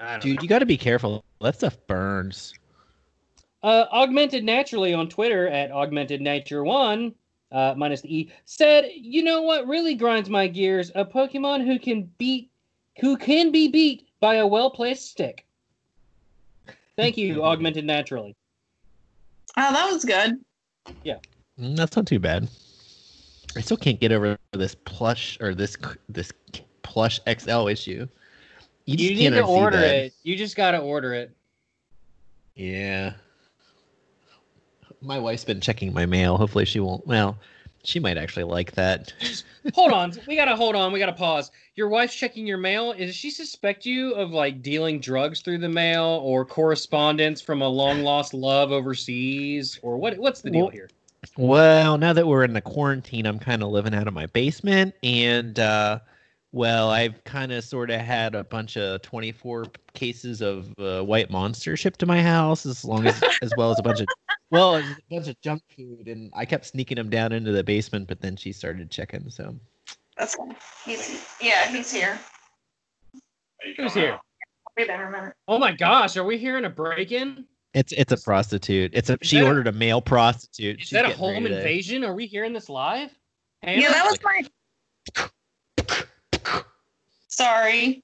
I 0.00 0.12
don't 0.12 0.22
Dude, 0.22 0.36
know. 0.36 0.42
you 0.42 0.48
got 0.48 0.60
to 0.60 0.66
be 0.66 0.76
careful. 0.76 1.24
That 1.40 1.56
stuff 1.56 1.76
burns. 1.86 2.54
Uh, 3.62 3.86
augmented 3.90 4.44
naturally 4.44 4.94
on 4.94 5.08
Twitter 5.08 5.48
at 5.48 5.72
augmented 5.72 6.20
nature 6.20 6.62
one 6.62 7.12
uh, 7.50 7.74
minus 7.76 8.02
the 8.02 8.16
e 8.16 8.32
said, 8.44 8.90
"You 8.94 9.22
know 9.22 9.42
what 9.42 9.66
really 9.66 9.94
grinds 9.94 10.28
my 10.28 10.46
gears? 10.46 10.90
A 10.94 11.04
Pokemon 11.04 11.64
who 11.64 11.78
can 11.78 12.10
beat, 12.18 12.50
who 13.00 13.16
can 13.16 13.50
be 13.50 13.68
beat 13.68 14.08
by 14.20 14.36
a 14.36 14.46
well 14.46 14.70
placed 14.70 15.10
stick." 15.10 15.46
Thank 16.96 17.16
you, 17.16 17.44
augmented 17.44 17.84
naturally. 17.84 18.36
Oh, 19.60 19.72
that 19.72 19.92
was 19.92 20.04
good. 20.04 20.38
Yeah, 21.02 21.16
mm, 21.60 21.76
That's 21.76 21.96
not 21.96 22.06
too 22.06 22.20
bad. 22.20 22.48
I 23.56 23.60
still 23.60 23.76
can't 23.76 23.98
get 23.98 24.12
over 24.12 24.38
this 24.52 24.76
plush 24.76 25.36
or 25.40 25.52
this 25.52 25.76
this 26.08 26.30
plush 26.82 27.18
XL 27.28 27.66
issue. 27.66 28.06
You, 28.84 28.96
just 28.96 29.14
need 29.20 29.30
to 29.30 29.44
order 29.44 29.76
that. 29.78 29.94
it. 29.96 30.14
You 30.22 30.36
just 30.36 30.54
gotta 30.54 30.78
order 30.78 31.12
it. 31.12 31.34
Yeah. 32.54 33.14
My 35.02 35.18
wife's 35.18 35.44
been 35.44 35.60
checking 35.60 35.92
my 35.92 36.06
mail. 36.06 36.36
Hopefully 36.36 36.64
she 36.64 36.78
won't. 36.78 37.06
Well, 37.06 37.36
she 37.84 38.00
might 38.00 38.16
actually 38.18 38.44
like 38.44 38.72
that. 38.72 39.12
hold 39.74 39.92
on, 39.92 40.12
we 40.26 40.36
gotta 40.36 40.56
hold 40.56 40.74
on. 40.74 40.92
We 40.92 40.98
gotta 40.98 41.12
pause. 41.12 41.50
Your 41.74 41.88
wife's 41.88 42.14
checking 42.14 42.46
your 42.46 42.58
mail. 42.58 42.92
Does 42.92 43.14
she 43.14 43.30
suspect 43.30 43.86
you 43.86 44.14
of 44.14 44.30
like 44.30 44.62
dealing 44.62 45.00
drugs 45.00 45.40
through 45.40 45.58
the 45.58 45.68
mail 45.68 46.20
or 46.22 46.44
correspondence 46.44 47.40
from 47.40 47.62
a 47.62 47.68
long 47.68 48.02
lost 48.02 48.34
love 48.34 48.72
overseas, 48.72 49.78
or 49.82 49.96
what? 49.96 50.18
What's 50.18 50.40
the 50.40 50.50
deal 50.50 50.62
Well, 50.62 50.70
here? 50.70 50.90
Well, 51.36 51.98
now 51.98 52.12
that 52.12 52.26
we're 52.26 52.44
in 52.44 52.52
the 52.52 52.60
quarantine, 52.60 53.26
I'm 53.26 53.38
kind 53.38 53.62
of 53.62 53.70
living 53.70 53.94
out 53.94 54.08
of 54.08 54.14
my 54.14 54.26
basement, 54.26 54.94
and 55.02 55.58
uh, 55.58 55.98
well, 56.52 56.90
I've 56.90 57.22
kind 57.24 57.52
of 57.52 57.64
sort 57.64 57.90
of 57.90 58.00
had 58.00 58.34
a 58.34 58.44
bunch 58.44 58.76
of 58.76 59.02
24 59.02 59.66
cases 59.94 60.40
of 60.40 60.72
uh, 60.78 61.02
white 61.02 61.30
monster 61.30 61.76
shipped 61.76 61.98
to 62.00 62.06
my 62.06 62.22
house, 62.22 62.64
as 62.66 62.84
long 62.84 63.06
as 63.06 63.22
as 63.42 63.52
well 63.56 63.70
as 63.70 63.78
a 63.78 63.82
bunch 63.82 64.00
of 64.00 64.06
well, 64.50 64.76
a 64.76 64.96
bunch 65.10 65.28
of 65.28 65.40
junk 65.40 65.62
food, 65.76 66.08
and 66.08 66.32
I 66.34 66.44
kept 66.44 66.66
sneaking 66.66 66.96
them 66.96 67.10
down 67.10 67.32
into 67.32 67.52
the 67.52 67.62
basement, 67.64 68.08
but 68.08 68.20
then 68.20 68.36
she 68.36 68.52
started 68.52 68.90
checking. 68.90 69.28
So 69.30 69.54
That's 70.16 70.34
fine. 70.34 70.56
He's 70.84 71.24
yeah, 71.40 71.68
he's 71.68 71.92
here. 71.92 72.18
Who's 73.76 73.94
here? 73.94 74.12
I'll 74.12 74.20
be 74.76 74.84
there 74.84 75.02
in 75.06 75.08
a 75.14 75.16
minute. 75.18 75.34
Oh 75.48 75.58
my 75.58 75.72
gosh, 75.72 76.16
are 76.16 76.24
we 76.24 76.38
hearing 76.38 76.64
a 76.64 76.70
break-in? 76.70 77.44
it's 77.74 77.92
it's 77.92 78.12
a 78.12 78.16
prostitute. 78.16 78.92
It's 78.94 79.10
a 79.10 79.18
Is 79.20 79.28
she 79.28 79.36
that 79.36 79.44
a- 79.44 79.48
ordered 79.48 79.66
a 79.66 79.72
male 79.72 80.00
prostitute. 80.00 80.76
Is 80.80 80.88
She's 80.88 80.90
that 80.90 81.04
a 81.04 81.08
getting 81.08 81.22
ready 81.24 81.34
home 81.34 81.44
to- 81.44 81.56
invasion? 81.58 82.04
Are 82.04 82.14
we 82.14 82.26
hearing 82.26 82.52
this 82.52 82.68
live? 82.68 83.10
Hannah? 83.62 83.80
Yeah, 83.82 83.90
that 83.92 84.06
was 84.06 84.18
my. 84.22 84.42
Sorry. 87.28 88.02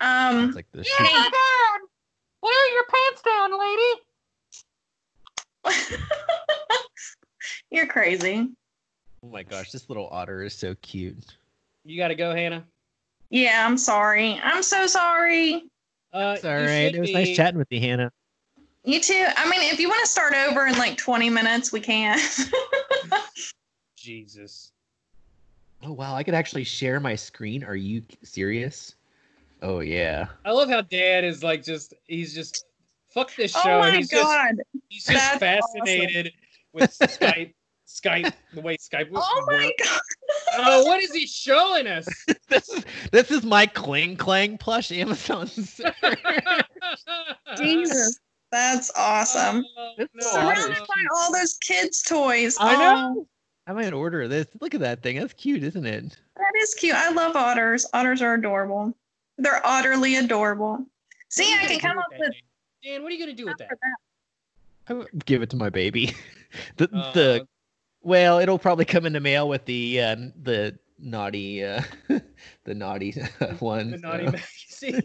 Um. 0.00 0.46
It's 0.48 0.56
like 0.56 0.66
the 0.72 0.82
Hey. 0.82 1.28
Down. 2.46 2.52
Wear 2.52 2.72
your 2.74 2.84
pants 2.84 3.22
down, 3.22 3.58
lady. 5.90 6.02
You're 7.70 7.86
crazy. 7.86 8.48
Oh 9.22 9.28
my 9.28 9.42
gosh, 9.42 9.70
this 9.72 9.88
little 9.88 10.08
otter 10.10 10.42
is 10.42 10.54
so 10.54 10.74
cute. 10.82 11.36
You 11.84 11.96
got 11.96 12.08
to 12.08 12.14
go, 12.14 12.34
Hannah. 12.34 12.64
Yeah, 13.30 13.64
I'm 13.66 13.76
sorry. 13.78 14.38
I'm 14.42 14.62
so 14.62 14.86
sorry. 14.86 15.64
Uh, 16.12 16.34
It's 16.36 16.44
all 16.44 16.60
you 16.60 16.66
right. 16.66 16.84
should 16.86 16.94
It 16.96 17.00
was 17.00 17.08
be- 17.08 17.14
nice 17.14 17.36
chatting 17.36 17.58
with 17.58 17.68
you, 17.70 17.80
Hannah. 17.80 18.12
You 18.84 19.00
too. 19.00 19.26
I 19.36 19.48
mean, 19.50 19.62
if 19.72 19.80
you 19.80 19.88
want 19.88 20.00
to 20.04 20.08
start 20.10 20.32
over 20.34 20.66
in 20.66 20.78
like 20.78 20.96
20 20.96 21.28
minutes, 21.28 21.72
we 21.72 21.80
can. 21.80 22.20
Jesus. 23.96 24.70
Oh 25.82 25.92
wow, 25.92 26.14
I 26.14 26.22
could 26.22 26.34
actually 26.34 26.62
share 26.64 27.00
my 27.00 27.16
screen. 27.16 27.64
Are 27.64 27.74
you 27.76 28.02
serious? 28.22 28.94
Oh 29.62 29.80
yeah. 29.80 30.26
I 30.44 30.52
love 30.52 30.68
how 30.68 30.82
Dad 30.82 31.24
is 31.24 31.42
like 31.42 31.64
just 31.64 31.94
he's 32.06 32.34
just 32.34 32.64
fuck 33.08 33.34
this 33.36 33.54
oh 33.56 33.60
show. 33.62 33.76
oh 33.76 33.80
my 33.80 33.96
he's 33.96 34.08
just 34.08 34.22
god. 34.22 34.54
he's 34.88 35.04
just 35.04 35.16
That's 35.16 35.38
fascinated 35.38 36.32
with 36.72 36.90
Skype. 36.98 37.54
Skype, 37.88 38.32
the 38.52 38.60
way 38.60 38.76
Skype 38.76 39.10
works. 39.10 39.26
Oh 39.30 39.44
my 39.46 39.70
god. 39.82 40.00
Oh, 40.58 40.84
what 40.84 41.00
is 41.02 41.12
he 41.14 41.26
showing 41.26 41.86
us? 41.86 42.06
this 42.48 42.68
is 42.68 42.84
this 43.12 43.30
is 43.30 43.44
my 43.44 43.66
Klinklang 43.66 44.58
plush 44.58 44.90
Amazon. 44.92 45.48
Jesus. 47.56 48.18
That's 48.52 48.90
awesome. 48.96 49.64
Oh, 49.76 49.92
This 49.98 50.08
no. 50.14 50.24
little 50.26 50.42
Where 50.46 50.52
otter 50.52 50.62
did 50.68 50.72
is 50.72 50.78
I 50.82 50.86
find 50.86 51.08
all 51.16 51.32
those 51.32 51.54
kids' 51.54 52.02
toys? 52.02 52.56
I 52.60 52.74
Oh, 52.74 52.78
know. 52.78 52.96
Um, 53.20 53.26
I 53.66 53.72
might 53.72 53.92
order 53.92 54.28
this. 54.28 54.46
Look 54.60 54.74
at 54.74 54.80
that 54.80 55.02
thing. 55.02 55.18
That's 55.18 55.32
cute, 55.32 55.64
isn't 55.64 55.84
it? 55.86 56.16
that 56.36 56.52
is 56.62 56.74
cute. 56.74 56.94
I 56.94 57.10
love 57.10 57.34
otters. 57.34 57.86
Otters 57.92 58.22
are 58.22 58.34
adorable. 58.34 58.96
They're 59.38 59.60
utterly 59.64 60.16
adorable. 60.16 60.84
See, 61.28 61.44
What 61.44 61.58
are 61.58 61.58
I 61.58 61.62
you 61.62 61.68
can 61.68 61.78
gonna 61.78 61.94
come 61.94 61.96
do 61.96 62.00
up 62.00 62.06
with 62.10 62.18
with 62.20 62.28
that, 62.28 62.34
Dan? 62.84 62.92
Dan, 62.94 63.02
what 63.02 63.12
are 63.12 63.14
you 63.14 63.20
gonna 63.20 63.36
do 63.36 63.46
with 63.46 63.58
that? 63.58 63.68
I 64.88 64.92
would 64.94 65.26
give 65.26 65.42
it 65.42 65.50
to 65.50 65.56
my 65.56 65.68
baby. 65.70 66.14
the 66.76 66.88
Uh, 66.92 67.12
the 67.12 67.48
well, 68.02 68.38
it'll 68.38 68.58
probably 68.58 68.84
come 68.84 69.04
in 69.04 69.12
the 69.12 69.20
mail 69.20 69.48
with 69.48 69.64
the 69.64 70.00
uh, 70.00 70.16
the 70.42 70.78
naughty 70.98 71.64
uh, 71.64 71.82
the 72.64 72.74
naughty 72.74 73.12
one. 73.58 73.90
the 73.90 73.98
naughty 73.98 74.24
magazine. 74.24 75.02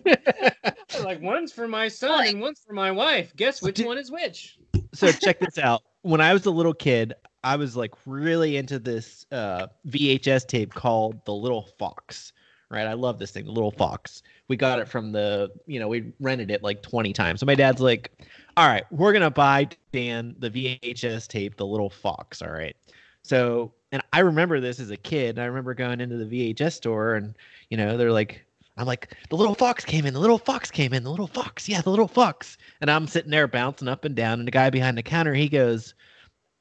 like 1.04 1.22
one's 1.22 1.52
for 1.52 1.68
my 1.68 1.88
son 1.88 2.28
and 2.28 2.40
one's 2.40 2.60
for 2.66 2.74
my 2.74 2.92
wife. 2.92 3.34
Guess 3.36 3.62
which 3.62 3.76
Did- 3.78 3.88
one 3.88 3.98
is 3.98 4.12
which? 4.12 4.58
so 4.94 5.12
check 5.12 5.40
this 5.40 5.58
out. 5.58 5.82
When 6.04 6.22
I 6.22 6.34
was 6.34 6.46
a 6.46 6.52
little 6.52 6.74
kid, 6.74 7.14
I 7.44 7.56
was 7.56 7.76
like 7.76 7.94
really 8.06 8.58
into 8.58 8.78
this 8.80 9.26
uh, 9.32 9.68
VHS 9.88 10.48
tape 10.48 10.74
called 10.74 11.24
The 11.26 11.34
Little 11.34 11.68
Fox. 11.80 12.34
Right, 12.72 12.88
I 12.88 12.94
love 12.94 13.20
this 13.20 13.32
thing, 13.32 13.46
The 13.46 13.52
Little 13.52 13.72
Fox. 13.72 14.24
We 14.48 14.56
got 14.56 14.80
it 14.80 14.88
from 14.88 15.12
the, 15.12 15.52
you 15.68 15.78
know, 15.78 15.90
we 15.90 16.14
rented 16.22 16.50
it 16.50 16.64
like 16.64 16.82
20 16.82 17.12
times. 17.12 17.42
So 17.42 17.46
my 17.46 17.56
dad's 17.56 17.82
like, 17.82 18.12
"All 18.56 18.68
right, 18.68 18.86
we're 18.92 19.12
gonna 19.12 19.30
buy 19.30 19.68
Dan 19.92 20.36
the 20.40 20.50
VHS 20.50 21.28
tape, 21.28 21.58
The 21.58 21.66
Little 21.66 21.90
Fox." 21.90 22.42
All 22.42 22.52
right. 22.52 22.76
So, 23.24 23.74
and 23.92 24.02
I 24.14 24.20
remember 24.20 24.62
this 24.62 24.80
as 24.80 24.90
a 24.90 24.98
kid. 24.98 25.38
I 25.38 25.46
remember 25.46 25.74
going 25.74 26.00
into 26.00 26.16
the 26.16 26.26
VHS 26.26 26.74
store, 26.74 27.16
and 27.16 27.36
you 27.70 27.76
know, 27.76 27.98
they're 27.98 28.12
like 28.12 28.46
I'm 28.78 28.88
like, 28.88 29.16
the 29.30 29.36
little 29.36 29.54
fox 29.56 29.84
came 29.84 30.06
in, 30.06 30.14
the 30.14 30.20
little 30.20 30.38
fox 30.40 30.72
came 30.72 30.94
in, 30.94 31.04
the 31.04 31.12
little 31.12 31.28
fox, 31.28 31.68
yeah, 31.68 31.82
the 31.82 31.90
little 31.90 32.08
fox. 32.08 32.58
And 32.80 32.90
I'm 32.90 33.06
sitting 33.06 33.32
there 33.32 33.48
bouncing 33.48 33.88
up 33.88 34.06
and 34.06 34.16
down, 34.16 34.40
and 34.40 34.48
the 34.48 34.52
guy 34.52 34.70
behind 34.70 34.98
the 34.98 35.04
counter, 35.04 35.34
he 35.34 35.50
goes, 35.50 35.94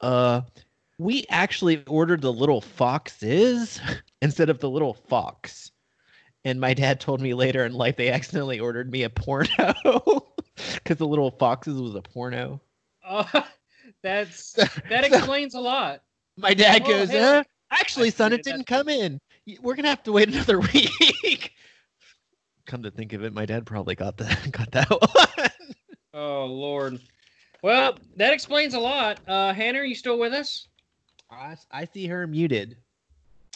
uh, 0.01 0.41
we 0.97 1.25
actually 1.29 1.83
ordered 1.87 2.21
the 2.21 2.33
little 2.33 2.61
foxes 2.61 3.79
instead 4.21 4.49
of 4.49 4.59
the 4.59 4.69
little 4.69 4.93
fox. 4.93 5.70
And 6.43 6.59
my 6.59 6.73
dad 6.73 6.99
told 6.99 7.21
me 7.21 7.33
later 7.33 7.65
in 7.65 7.73
life 7.73 7.97
they 7.97 8.09
accidentally 8.09 8.59
ordered 8.59 8.91
me 8.91 9.03
a 9.03 9.09
porno 9.09 9.47
because 10.75 10.97
the 10.97 11.07
little 11.07 11.31
foxes 11.31 11.79
was 11.79 11.95
a 11.95 12.01
porno. 12.01 12.61
Oh, 13.07 13.29
that's 14.03 14.53
that 14.89 15.03
explains 15.03 15.53
a 15.53 15.59
lot. 15.59 16.01
My 16.37 16.53
dad 16.53 16.83
Oh, 16.83 16.87
goes, 16.87 17.09
hey, 17.09 17.19
uh, 17.19 17.43
actually, 17.71 18.07
I 18.07 18.11
son, 18.11 18.33
it 18.33 18.43
didn't 18.43 18.65
come 18.65 18.89
in. 18.89 19.19
We're 19.61 19.75
gonna 19.75 19.89
have 19.89 20.03
to 20.03 20.11
wait 20.11 20.29
another 20.29 20.59
week. 20.59 21.53
Come 22.65 22.83
to 22.83 22.91
think 22.91 23.13
of 23.13 23.23
it, 23.23 23.33
my 23.33 23.45
dad 23.45 23.65
probably 23.65 23.95
got 23.95 24.17
that 24.17 24.51
got 24.51 24.71
that 24.71 24.89
one. 24.89 25.49
Oh 26.13 26.45
Lord. 26.45 26.99
Well, 27.61 27.97
that 28.17 28.33
explains 28.33 28.73
a 28.73 28.79
lot. 28.79 29.19
Uh, 29.27 29.53
Hannah, 29.53 29.79
are 29.79 29.85
you 29.85 29.95
still 29.95 30.17
with 30.17 30.33
us? 30.33 30.67
I, 31.29 31.55
I 31.71 31.85
see 31.85 32.07
her 32.07 32.25
muted. 32.27 32.77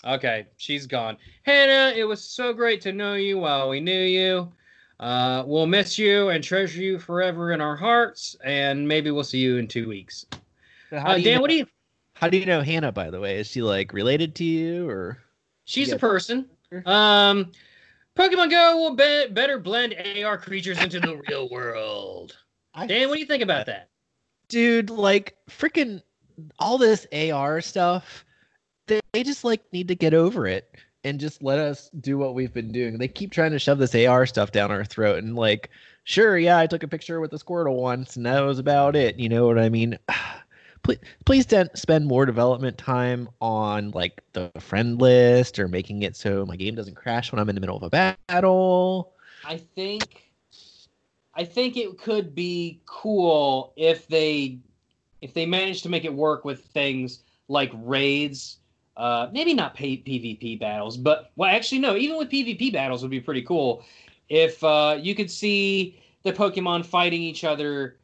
Okay, 0.06 0.45
she's 0.58 0.86
gone. 0.86 1.18
Hannah, 1.43 1.93
it 1.95 2.03
was 2.03 2.24
so 2.24 2.53
great 2.53 2.80
to 2.82 2.91
know 2.93 3.16
you 3.16 3.39
while 3.39 3.70
we 3.70 3.80
knew 3.80 4.01
you. 4.01 4.51
Uh, 4.99 5.43
we'll 5.45 5.66
miss 5.66 5.97
you 5.97 6.30
and 6.30 6.43
treasure 6.43 6.82
you 6.82 6.99
forever 6.99 7.51
in 7.53 7.60
our 7.62 7.76
hearts, 7.76 8.36
and 8.43 8.88
maybe 8.88 9.10
we'll 9.12 9.24
see 9.24 9.39
you 9.39 9.58
in 9.58 9.68
two 9.68 9.88
weeks. 9.88 10.26
So 10.89 10.99
how 10.99 11.12
Uh, 11.12 11.14
do 11.16 11.20
you 11.22 11.26
Dan, 11.26 11.36
know, 11.36 11.41
what 11.41 11.49
do 11.49 11.56
you? 11.58 11.68
how 12.14 12.30
do 12.30 12.38
you 12.38 12.45
know 12.45 12.62
Hannah? 12.62 12.91
By 12.91 13.10
the 13.10 13.20
way, 13.20 13.39
is 13.39 13.47
she 13.47 13.62
like 13.62 13.91
related 13.93 14.36
to 14.36 14.43
you 14.43 14.88
or? 14.88 15.18
She's 15.66 15.89
Yeah. 15.89 15.95
a 15.95 15.99
person. 15.99 16.49
Um, 16.86 17.51
Pokemon 18.16 18.49
Go 18.51 18.78
will 18.78 18.95
be- 18.95 19.28
better 19.34 19.58
blend 19.60 19.95
AR 20.24 20.38
creatures 20.38 20.78
into 20.82 20.99
the 20.99 21.18
real 21.28 21.49
world. 21.49 22.38
I- 22.76 22.86
Dan, 22.88 23.10
what 23.10 23.16
do 23.16 23.20
you 23.22 23.26
think 23.26 23.43
about 23.43 23.66
that? 23.66 23.89
dude, 24.47 24.91
like 24.91 25.36
freaking 25.49 26.03
all 26.60 26.78
this 26.78 27.08
AR 27.12 27.60
stuff, 27.62 28.24
they, 28.88 29.00
they 29.14 29.24
just 29.24 29.44
like 29.44 29.62
need 29.72 29.88
to 29.88 29.96
get 29.96 30.14
over 30.14 30.48
it 30.48 30.76
and 31.04 31.20
just 31.20 31.44
let 31.44 31.60
us 31.60 31.90
do 32.02 32.18
what 32.18 32.34
we've 32.34 32.54
been 32.54 32.72
doing. 32.72 32.98
They 32.98 33.08
keep 33.08 33.32
trying 33.32 33.52
to 33.52 33.60
shove 33.60 33.78
this 33.78 33.96
AR 33.96 34.26
stuff 34.26 34.52
down 34.52 34.72
our 34.72 34.84
throat 34.84 35.24
and 35.24 35.36
like, 35.36 35.70
sure, 36.04 36.38
yeah, 36.38 36.58
I 36.58 36.68
took 36.68 36.84
a 36.84 36.88
picture 36.88 37.20
with 37.20 37.32
the 37.32 37.38
Squirtle 37.38 37.76
once 37.76 38.16
and 38.16 38.26
that 38.26 38.42
was 38.42 38.60
about 38.60 38.96
it. 38.96 39.20
You 39.20 39.30
know 39.30 39.46
what 39.46 39.60
I 39.60 39.70
mean? 39.70 39.98
Please, 40.84 41.00
please 41.26 41.48
don't 41.48 41.76
spend 41.76 42.06
more 42.06 42.28
development 42.28 42.78
time 42.78 43.28
on 43.42 43.90
like 43.90 44.22
the 44.34 44.52
friend 44.60 45.02
list 45.02 45.58
or 45.58 45.68
making 45.68 46.04
it 46.04 46.16
so 46.16 46.46
my 46.46 46.56
game 46.56 46.76
doesn't 46.76 46.94
crash 46.94 47.32
when 47.32 47.40
I'm 47.40 47.50
in 47.50 47.56
the 47.56 47.62
middle 47.62 47.76
of 47.76 47.82
a 47.82 47.90
battle. 47.90 49.12
I 49.44 49.58
think 49.58 50.32
I 51.34 51.44
think 51.44 51.76
it 51.76 51.98
could 51.98 52.36
be 52.36 52.82
cool 52.86 53.74
if 53.76 54.08
they 54.08 54.60
if 55.22 55.34
they 55.34 55.48
manage 55.48 55.82
to 55.82 55.90
make 55.90 56.06
it 56.06 56.14
work 56.14 56.46
with 56.46 56.66
things 56.66 57.24
like 57.48 57.72
raids, 57.74 58.58
uh, 58.98 59.28
maybe 59.32 59.54
not 59.54 59.74
pay, 59.74 59.98
PvP 59.98 60.60
battles, 60.60 60.98
but 60.98 61.32
well, 61.36 61.50
actually 61.50 61.80
no, 61.80 61.96
even 61.96 62.18
with 62.18 62.30
PvP 62.30 62.72
battles 62.72 63.02
would 63.02 63.12
be 63.12 63.20
pretty 63.20 63.41
cool 63.41 63.84
if 64.30 64.64
uh, 64.64 64.98
you 65.00 65.14
could 65.16 65.30
see 65.30 66.00
the 66.24 66.34
Pokemon 66.34 66.86
fighting 66.86 67.22
each 67.22 67.43
other 67.43 67.98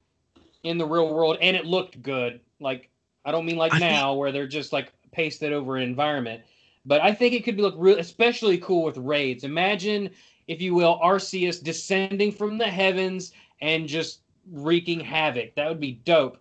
in 0.64 0.78
the 0.78 0.86
real 0.86 1.14
world 1.14 1.38
and 1.42 1.56
it 1.58 1.66
looked 1.66 2.02
good. 2.02 2.40
Like 2.60 2.90
I 3.26 3.32
don't 3.32 3.46
mean 3.46 3.58
like 3.58 3.74
I 3.74 3.80
think- 3.80 3.92
now 3.92 4.14
where 4.14 4.32
they're 4.32 4.48
just 4.48 4.74
like 4.74 4.94
pasted 5.12 5.54
over 5.54 5.78
an 5.78 5.84
environment, 5.84 6.42
but 6.86 7.02
I 7.02 7.14
think 7.14 7.34
it 7.34 7.44
could 7.44 7.60
look 7.60 7.76
real, 7.78 8.00
especially 8.00 8.58
cool 8.58 8.84
with 8.84 8.98
raids. 8.98 9.44
Imagine 9.44 10.10
if 10.48 10.62
you 10.62 10.74
will, 10.74 11.00
Arceus 11.00 11.64
descending 11.64 12.32
from 12.32 12.58
the 12.58 12.68
heavens 12.68 13.32
and 13.62 13.88
just 13.88 14.22
wreaking 14.52 15.00
havoc. 15.00 15.56
That 15.56 15.70
would 15.70 15.80
be 15.80 15.94
dope. 16.04 16.40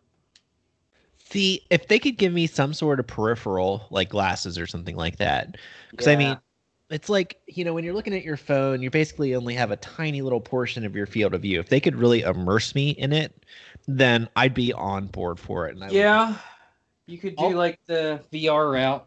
See, 1.30 1.64
if 1.70 1.86
they 1.86 1.98
could 1.98 2.16
give 2.16 2.32
me 2.32 2.46
some 2.46 2.74
sort 2.74 2.98
of 2.98 3.06
peripheral, 3.06 3.86
like 3.90 4.08
glasses 4.08 4.58
or 4.58 4.66
something 4.66 4.96
like 4.96 5.16
that, 5.18 5.56
because 5.90 6.08
I 6.08 6.16
mean, 6.16 6.36
it's 6.90 7.08
like 7.08 7.40
you 7.46 7.64
know 7.64 7.72
when 7.72 7.84
you're 7.84 7.94
looking 7.94 8.14
at 8.14 8.24
your 8.24 8.36
phone, 8.36 8.82
you 8.82 8.90
basically 8.90 9.34
only 9.34 9.54
have 9.54 9.70
a 9.70 9.76
tiny 9.76 10.22
little 10.22 10.40
portion 10.40 10.84
of 10.84 10.96
your 10.96 11.06
field 11.06 11.32
of 11.34 11.42
view. 11.42 11.60
If 11.60 11.68
they 11.68 11.78
could 11.78 11.94
really 11.94 12.22
immerse 12.22 12.74
me 12.74 12.90
in 12.90 13.12
it, 13.12 13.44
then 13.86 14.28
I'd 14.34 14.54
be 14.54 14.72
on 14.72 15.06
board 15.06 15.38
for 15.38 15.68
it. 15.68 15.74
And 15.76 15.84
I 15.84 15.86
would- 15.86 15.94
yeah, 15.94 16.36
you 17.06 17.18
could 17.18 17.36
do 17.36 17.44
Oh. 17.44 17.48
like 17.50 17.78
the 17.86 18.20
VR 18.32 18.72
route. 18.72 19.06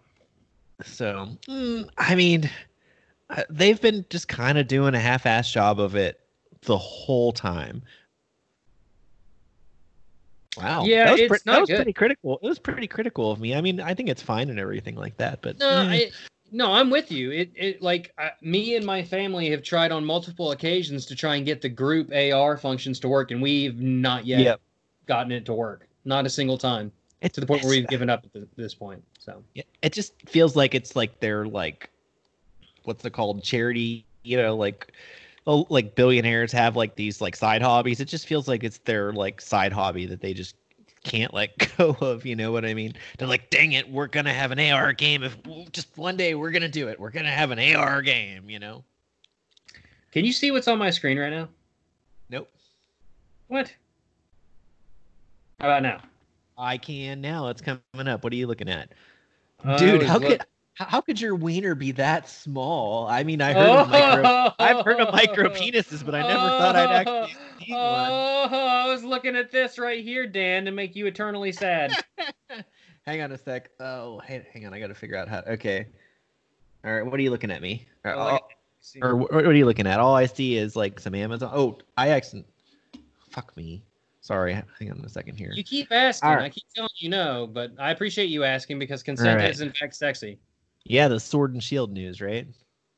So, 0.84 1.28
mm, 1.48 1.90
I 1.98 2.16
mean, 2.16 2.50
uh, 3.30 3.44
they've 3.50 3.80
been 3.80 4.06
just 4.10 4.28
kind 4.28 4.58
of 4.58 4.68
doing 4.68 4.96
a 4.96 5.00
half-ass 5.00 5.52
job 5.52 5.80
of 5.80 5.96
it 5.96 6.20
the 6.62 6.78
whole 6.78 7.32
time. 7.34 7.84
Wow. 10.58 10.86
Yeah, 10.86 11.06
that 11.06 11.12
was, 11.12 11.22
it's 11.22 11.30
pre- 11.30 11.40
not 11.46 11.54
that 11.54 11.62
was 11.62 11.70
good. 11.70 11.76
pretty 11.78 11.94
critical. 11.94 12.40
It 12.42 12.48
was 12.48 12.60
pretty 12.60 12.88
critical 12.88 13.32
of 13.32 13.40
me. 13.40 13.56
I 13.56 13.62
mean, 13.62 13.80
I 13.80 13.94
think 13.94 14.10
it's 14.10 14.22
fine 14.22 14.50
and 14.50 14.60
everything 14.60 14.96
like 14.96 15.18
that, 15.18 15.42
but 15.42 15.60
No, 15.60 15.68
eh. 15.68 15.86
I, 15.90 16.12
no, 16.52 16.72
I'm 16.72 16.90
with 16.92 17.12
you. 17.12 17.32
It, 17.32 17.52
it 17.56 17.82
like 17.82 18.14
I, 18.18 18.32
me 18.42 18.76
and 18.76 18.86
my 18.86 19.04
family 19.04 19.50
have 19.50 19.64
tried 19.64 19.92
on 19.92 20.06
multiple 20.06 20.52
occasions 20.52 21.06
to 21.08 21.16
try 21.16 21.36
and 21.36 21.46
get 21.46 21.62
the 21.62 21.70
group 21.70 22.12
AR 22.14 22.58
functions 22.58 23.00
to 23.00 23.08
work, 23.08 23.32
and 23.32 23.42
we've 23.42 23.80
not 23.82 24.26
yet 24.26 24.42
Yep. 24.42 24.62
gotten 25.08 25.32
it 25.32 25.46
to 25.46 25.54
work. 25.54 25.88
Not 26.06 26.26
a 26.26 26.30
single 26.30 26.58
time. 26.58 26.92
It's 27.22 27.36
To 27.36 27.42
the 27.42 27.48
point 27.48 27.64
where 27.64 27.72
we've 27.72 27.88
given 27.88 28.10
up 28.10 28.26
at 28.26 28.34
th- 28.34 28.46
this 28.56 28.76
point. 28.76 29.02
So 29.18 29.42
Yeah, 29.56 29.64
it 29.82 29.94
just 29.94 30.14
feels 30.28 30.56
like 30.56 30.76
it's 30.76 30.96
like 30.96 31.20
they're 31.20 31.48
like 31.48 31.90
what's 32.84 33.06
it 33.06 33.14
called 33.14 33.42
charity 33.42 34.06
you 34.24 34.36
know 34.36 34.56
like 34.58 34.92
like 35.46 35.96
billionaires 35.96 36.52
have 36.52 36.76
like 36.76 36.96
these 36.96 37.22
like 37.22 37.36
side 37.36 37.62
hobbies. 37.62 38.00
It 38.00 38.06
just 38.06 38.28
feels 38.28 38.48
like 38.48 38.64
it's 38.64 38.78
their 38.80 39.12
like 39.12 39.42
side 39.42 39.74
hobby 39.74 40.06
that 40.06 40.22
they 40.22 40.34
just 40.34 40.56
can't 41.04 41.34
let 41.34 41.52
go 41.78 41.98
of 42.00 42.26
you 42.26 42.36
know 42.36 42.52
what 42.52 42.64
i 42.66 42.74
mean? 42.74 42.94
They're 43.18 43.28
like 43.28 43.50
dang 43.50 43.74
it 43.74 43.90
we're 43.90 44.08
gonna 44.08 44.34
have 44.34 44.52
an 44.52 44.60
ar 44.60 44.94
game 44.94 45.24
if 45.24 45.38
just 45.72 45.98
one 45.98 46.16
day 46.16 46.36
we're 46.36 46.52
gonna 46.52 46.70
do 46.70 46.88
it. 46.88 47.00
We're 47.00 47.12
gonna 47.12 47.32
have 47.32 47.52
an 47.52 47.60
ar 47.76 48.02
game 48.02 48.50
you 48.50 48.60
know? 48.60 48.84
Can 50.12 50.26
you 50.26 50.32
see 50.32 50.52
what's 50.52 50.68
on 50.68 50.78
my 50.78 50.92
screen 50.92 51.20
right 51.20 51.32
now? 51.32 51.50
nope. 52.30 52.50
What? 53.48 53.74
How 55.60 55.68
about 55.68 55.84
now? 55.84 56.02
i 56.58 56.78
can 56.78 57.20
now. 57.20 57.48
It's 57.48 57.62
coming 57.62 58.08
up. 58.08 58.24
What 58.24 58.32
are 58.32 58.36
you 58.36 58.48
looking 58.48 58.70
at? 58.70 58.94
Uh, 59.66 59.78
dude 59.78 60.04
how 60.04 60.20
was 60.20 60.30
could 60.38 60.46
how, 60.74 60.86
how 60.86 61.02
could 61.02 61.22
your 61.22 61.36
wiener 61.36 61.76
be 61.76 61.92
that 61.92 62.28
small 62.28 63.08
i 63.08 63.24
mean 63.24 63.42
i 63.42 63.54
heard 63.54 63.70
of 63.70 63.90
micro 63.90 64.44
I've 64.60 64.86
heard 64.86 65.00
of 65.00 65.14
micro 65.14 65.50
penises, 65.50 66.06
but 66.06 66.16
I 66.16 66.22
never 66.22 66.48
thought 66.48 66.76
I'd 66.76 66.90
actually 66.92 67.36
see 67.60 67.74
one. 67.74 67.82
Oh, 67.82 68.50
I 68.52 68.88
was 68.92 69.04
looking 69.04 69.36
at 69.36 69.52
this 69.52 69.78
right 69.78 70.04
here, 70.04 70.28
Dan, 70.28 70.66
to 70.66 70.72
make 70.72 70.96
you 70.96 71.06
eternally 71.06 71.52
sad. 71.52 71.94
hang 73.06 73.22
on 73.22 73.32
a 73.32 73.38
sec. 73.38 73.70
Oh, 73.80 74.20
hey, 74.20 74.46
hang 74.54 74.66
on. 74.66 74.74
I 74.74 74.80
got 74.80 74.88
to 74.88 74.96
figure 74.96 75.18
out 75.18 75.28
how. 75.28 75.40
Okay. 75.48 75.88
All 76.86 76.94
right. 76.94 77.06
What 77.06 77.20
are 77.20 77.24
you 77.24 77.32
looking 77.32 77.52
at 77.52 77.62
me? 77.62 77.86
Or, 78.04 78.14
Oh, 78.14 78.26
like- 78.26 78.42
or 79.02 79.16
what 79.16 79.32
what 79.32 79.46
are 79.46 79.54
you 79.54 79.66
looking 79.66 79.88
at? 79.88 80.02
All 80.02 80.14
I 80.14 80.26
see 80.26 80.58
is 80.58 80.76
like 80.76 81.00
some 81.00 81.16
Amazon. 81.16 81.52
Oh, 81.54 81.78
I 81.96 82.10
accident. 82.10 82.46
Fuck 83.30 83.56
me. 83.56 83.82
Sorry. 84.20 84.54
Hang 84.54 84.92
on 84.92 85.00
a 85.06 85.10
second 85.10 85.38
here. 85.38 85.54
you 85.56 85.64
keep 85.64 85.90
asking. 85.92 86.30
All 86.30 86.36
right. 86.36 86.46
I 86.46 86.50
keep 86.50 86.66
telling 86.76 86.90
you 86.98 87.10
no, 87.10 87.48
but 87.52 87.72
I 87.80 87.92
appreciate 87.92 88.26
you 88.30 88.44
asking 88.44 88.80
because 88.80 89.02
consent 89.02 89.40
right. 89.40 89.50
is 89.50 89.62
in 89.62 89.72
fact 89.72 89.96
sexy. 89.96 90.38
Yeah, 90.86 91.08
the 91.08 91.20
Sword 91.20 91.54
and 91.54 91.64
Shield 91.64 91.92
news, 91.92 92.22
right? 92.22 92.48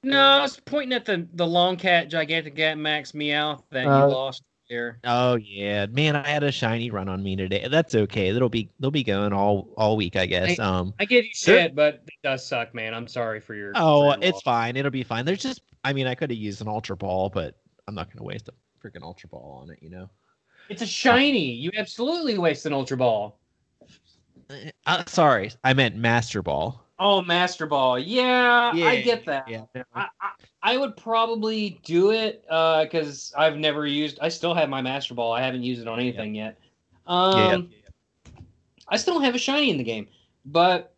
No, 0.03 0.19
I 0.19 0.41
was 0.41 0.59
pointing 0.59 0.93
at 0.95 1.05
the 1.05 1.27
the 1.33 1.47
long 1.47 1.77
cat, 1.77 2.09
gigantic 2.09 2.55
cat, 2.55 2.77
Max 2.77 3.13
Meow 3.13 3.63
that 3.71 3.87
Oh. 3.87 4.07
you 4.07 4.13
lost 4.13 4.43
here. 4.67 4.99
Oh 5.03 5.35
yeah, 5.35 5.85
man. 5.87 6.15
I 6.15 6.27
had 6.27 6.43
a 6.43 6.51
shiny 6.51 6.91
run 6.91 7.07
on 7.09 7.23
me 7.23 7.35
today. 7.35 7.67
That's 7.69 7.95
okay. 7.95 8.31
That'll 8.31 8.49
be 8.49 8.69
they'll 8.79 8.91
be 8.91 9.03
going 9.03 9.33
all 9.33 9.69
all 9.77 9.97
week, 9.97 10.15
I 10.15 10.25
guess. 10.25 10.49
Hey, 10.49 10.55
Um. 10.57 10.93
I 10.99 11.05
give 11.05 11.25
you 11.25 11.31
shit, 11.33 11.75
but 11.75 12.03
it 12.07 12.13
does 12.23 12.45
suck, 12.45 12.73
man. 12.75 12.93
I'm 12.93 13.07
sorry 13.07 13.39
for 13.39 13.55
your. 13.55 13.71
Oh, 13.75 14.11
for 14.13 14.19
your 14.19 14.29
it's 14.29 14.41
fine. 14.41 14.75
It'll 14.75 14.91
be 14.91 15.03
fine. 15.03 15.25
There's 15.25 15.41
just, 15.41 15.61
I 15.83 15.93
mean, 15.93 16.07
I 16.07 16.15
could 16.15 16.29
have 16.29 16.37
used 16.39 16.61
an 16.61 16.67
ultra 16.67 16.95
ball, 16.97 17.29
but 17.29 17.55
I'm 17.87 17.95
not 17.95 18.07
going 18.07 18.17
to 18.17 18.23
waste 18.23 18.47
a 18.49 18.53
freaking 18.87 19.03
ultra 19.03 19.29
ball 19.29 19.59
on 19.61 19.71
it, 19.71 19.79
you 19.81 19.89
know. 19.89 20.09
It's 20.69 20.81
a 20.81 20.87
shiny. 20.87 21.51
You 21.51 21.71
absolutely 21.77 22.37
waste 22.39 22.65
an 22.65 22.73
ultra 22.73 22.97
ball. 22.97 23.39
Uh, 24.49 24.55
Uh, 24.85 25.03
sorry, 25.07 25.51
I 25.63 25.73
meant 25.73 25.95
master 25.95 26.41
ball. 26.43 26.84
Oh, 26.97 27.21
Master 27.21 27.65
Ball. 27.65 27.99
Yeah, 27.99 28.71
I 28.73 29.01
get 29.01 29.25
that. 29.25 29.49
Yeah. 29.49 29.65
I, 29.93 30.07
I, 30.21 30.29
I 30.63 30.77
would 30.77 30.95
probably 30.97 31.79
do 31.83 32.11
it 32.11 32.41
because 32.43 33.33
I've 33.37 33.57
never 33.57 33.85
used. 33.85 34.19
I 34.21 34.29
still 34.29 34.53
have 34.53 34.69
my 34.69 34.81
Master 34.81 35.13
Ball. 35.13 35.33
I 35.33 35.41
haven't 35.41 35.63
used 35.63 35.81
it 35.81 35.87
on 35.87 35.99
anything 35.99 36.35
yet. 36.35 36.57
Um, 37.05 37.69
I 38.87 38.97
still 38.97 39.15
don't 39.15 39.23
have 39.23 39.35
a 39.35 39.39
shiny 39.39 39.69
in 39.69 39.77
the 39.77 39.83
game, 39.83 40.07
but 40.45 40.95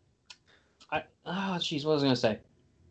I 0.90 1.02
oh 1.26 1.56
jeez, 1.58 1.84
what 1.84 1.94
was 1.94 2.02
I 2.02 2.06
gonna 2.06 2.16
say? 2.16 2.38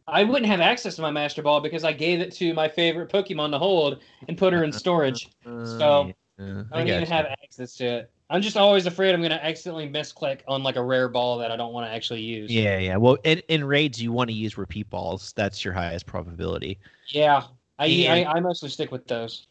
I 0.08 0.24
wouldn't 0.24 0.46
have 0.46 0.62
access 0.62 0.96
to 0.96 1.02
my 1.02 1.12
Master 1.12 1.42
Ball 1.42 1.60
because 1.60 1.84
I 1.84 1.92
gave 1.92 2.22
it 2.22 2.32
to 2.34 2.54
my 2.54 2.68
favorite 2.68 3.12
Pokemon 3.12 3.52
to 3.52 3.58
hold 3.58 4.00
and 4.28 4.38
put 4.38 4.54
her 4.54 4.64
in 4.64 4.72
storage. 4.72 5.30
Uh, 5.46 5.66
So, 5.66 6.14
yeah, 6.38 6.46
I 6.72 6.78
don't 6.78 6.88
got 6.88 6.94
even 6.94 7.00
you. 7.02 7.06
have 7.08 7.26
access 7.26 7.76
to 7.78 7.86
it. 7.86 8.12
I'm 8.30 8.42
just 8.42 8.58
always 8.58 8.86
afraid 8.86 9.14
I'm 9.14 9.22
gonna 9.22 9.36
accidentally 9.42 9.88
misclick 9.90 10.40
on 10.48 10.62
like 10.62 10.76
a 10.76 10.84
rare 10.84 11.08
ball 11.08 11.38
that 11.38 11.50
I 11.52 11.56
don't 11.56 11.72
want 11.72 11.88
to 11.88 11.92
actually 11.94 12.22
use. 12.22 12.52
Yeah, 12.54 12.78
yeah. 12.78 12.98
Well, 12.98 13.18
in, 13.24 13.40
in 13.48 13.64
raids, 13.64 14.02
you 14.02 14.12
want 14.12 14.30
to 14.30 14.36
use 14.36 14.58
repeat 14.58 14.90
balls. 14.90 15.34
That's 15.36 15.64
your 15.64 15.74
highest 15.74 16.06
probability. 16.06 16.78
Yeah. 17.08 17.44
I, 17.80 17.86
And- 17.88 18.28
I 18.28 18.32
I 18.34 18.40
mostly 18.42 18.70
stick 18.70 18.92
with 18.92 19.08
those. 19.08 19.48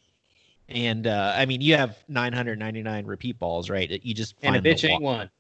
And 0.68 1.06
uh, 1.06 1.32
I 1.36 1.46
mean, 1.46 1.60
you 1.60 1.76
have 1.76 1.96
999 2.08 3.06
repeat 3.06 3.38
balls, 3.38 3.70
right? 3.70 3.88
You 4.04 4.12
just 4.12 4.34
And 4.42 4.54
find 4.56 4.66
a 4.66 4.74
bitch 4.74 4.82
the 4.82 4.88
ain't 4.90 5.02
wa- 5.02 5.12
one. 5.18 5.30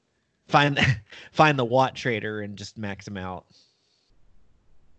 find 0.46 0.78
find 1.32 1.58
the 1.58 1.64
watt 1.64 1.94
trader 1.96 2.40
and 2.42 2.56
just 2.56 2.78
max 2.78 3.04
them 3.06 3.16
out. 3.16 3.44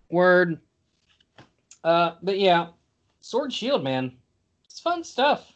Word. 0.10 0.60
Uh, 1.84 2.16
but 2.22 2.38
yeah, 2.40 2.68
Sword 3.22 3.54
Shield, 3.54 3.84
man, 3.84 4.12
it's 4.66 4.80
fun 4.80 5.04
stuff. 5.04 5.54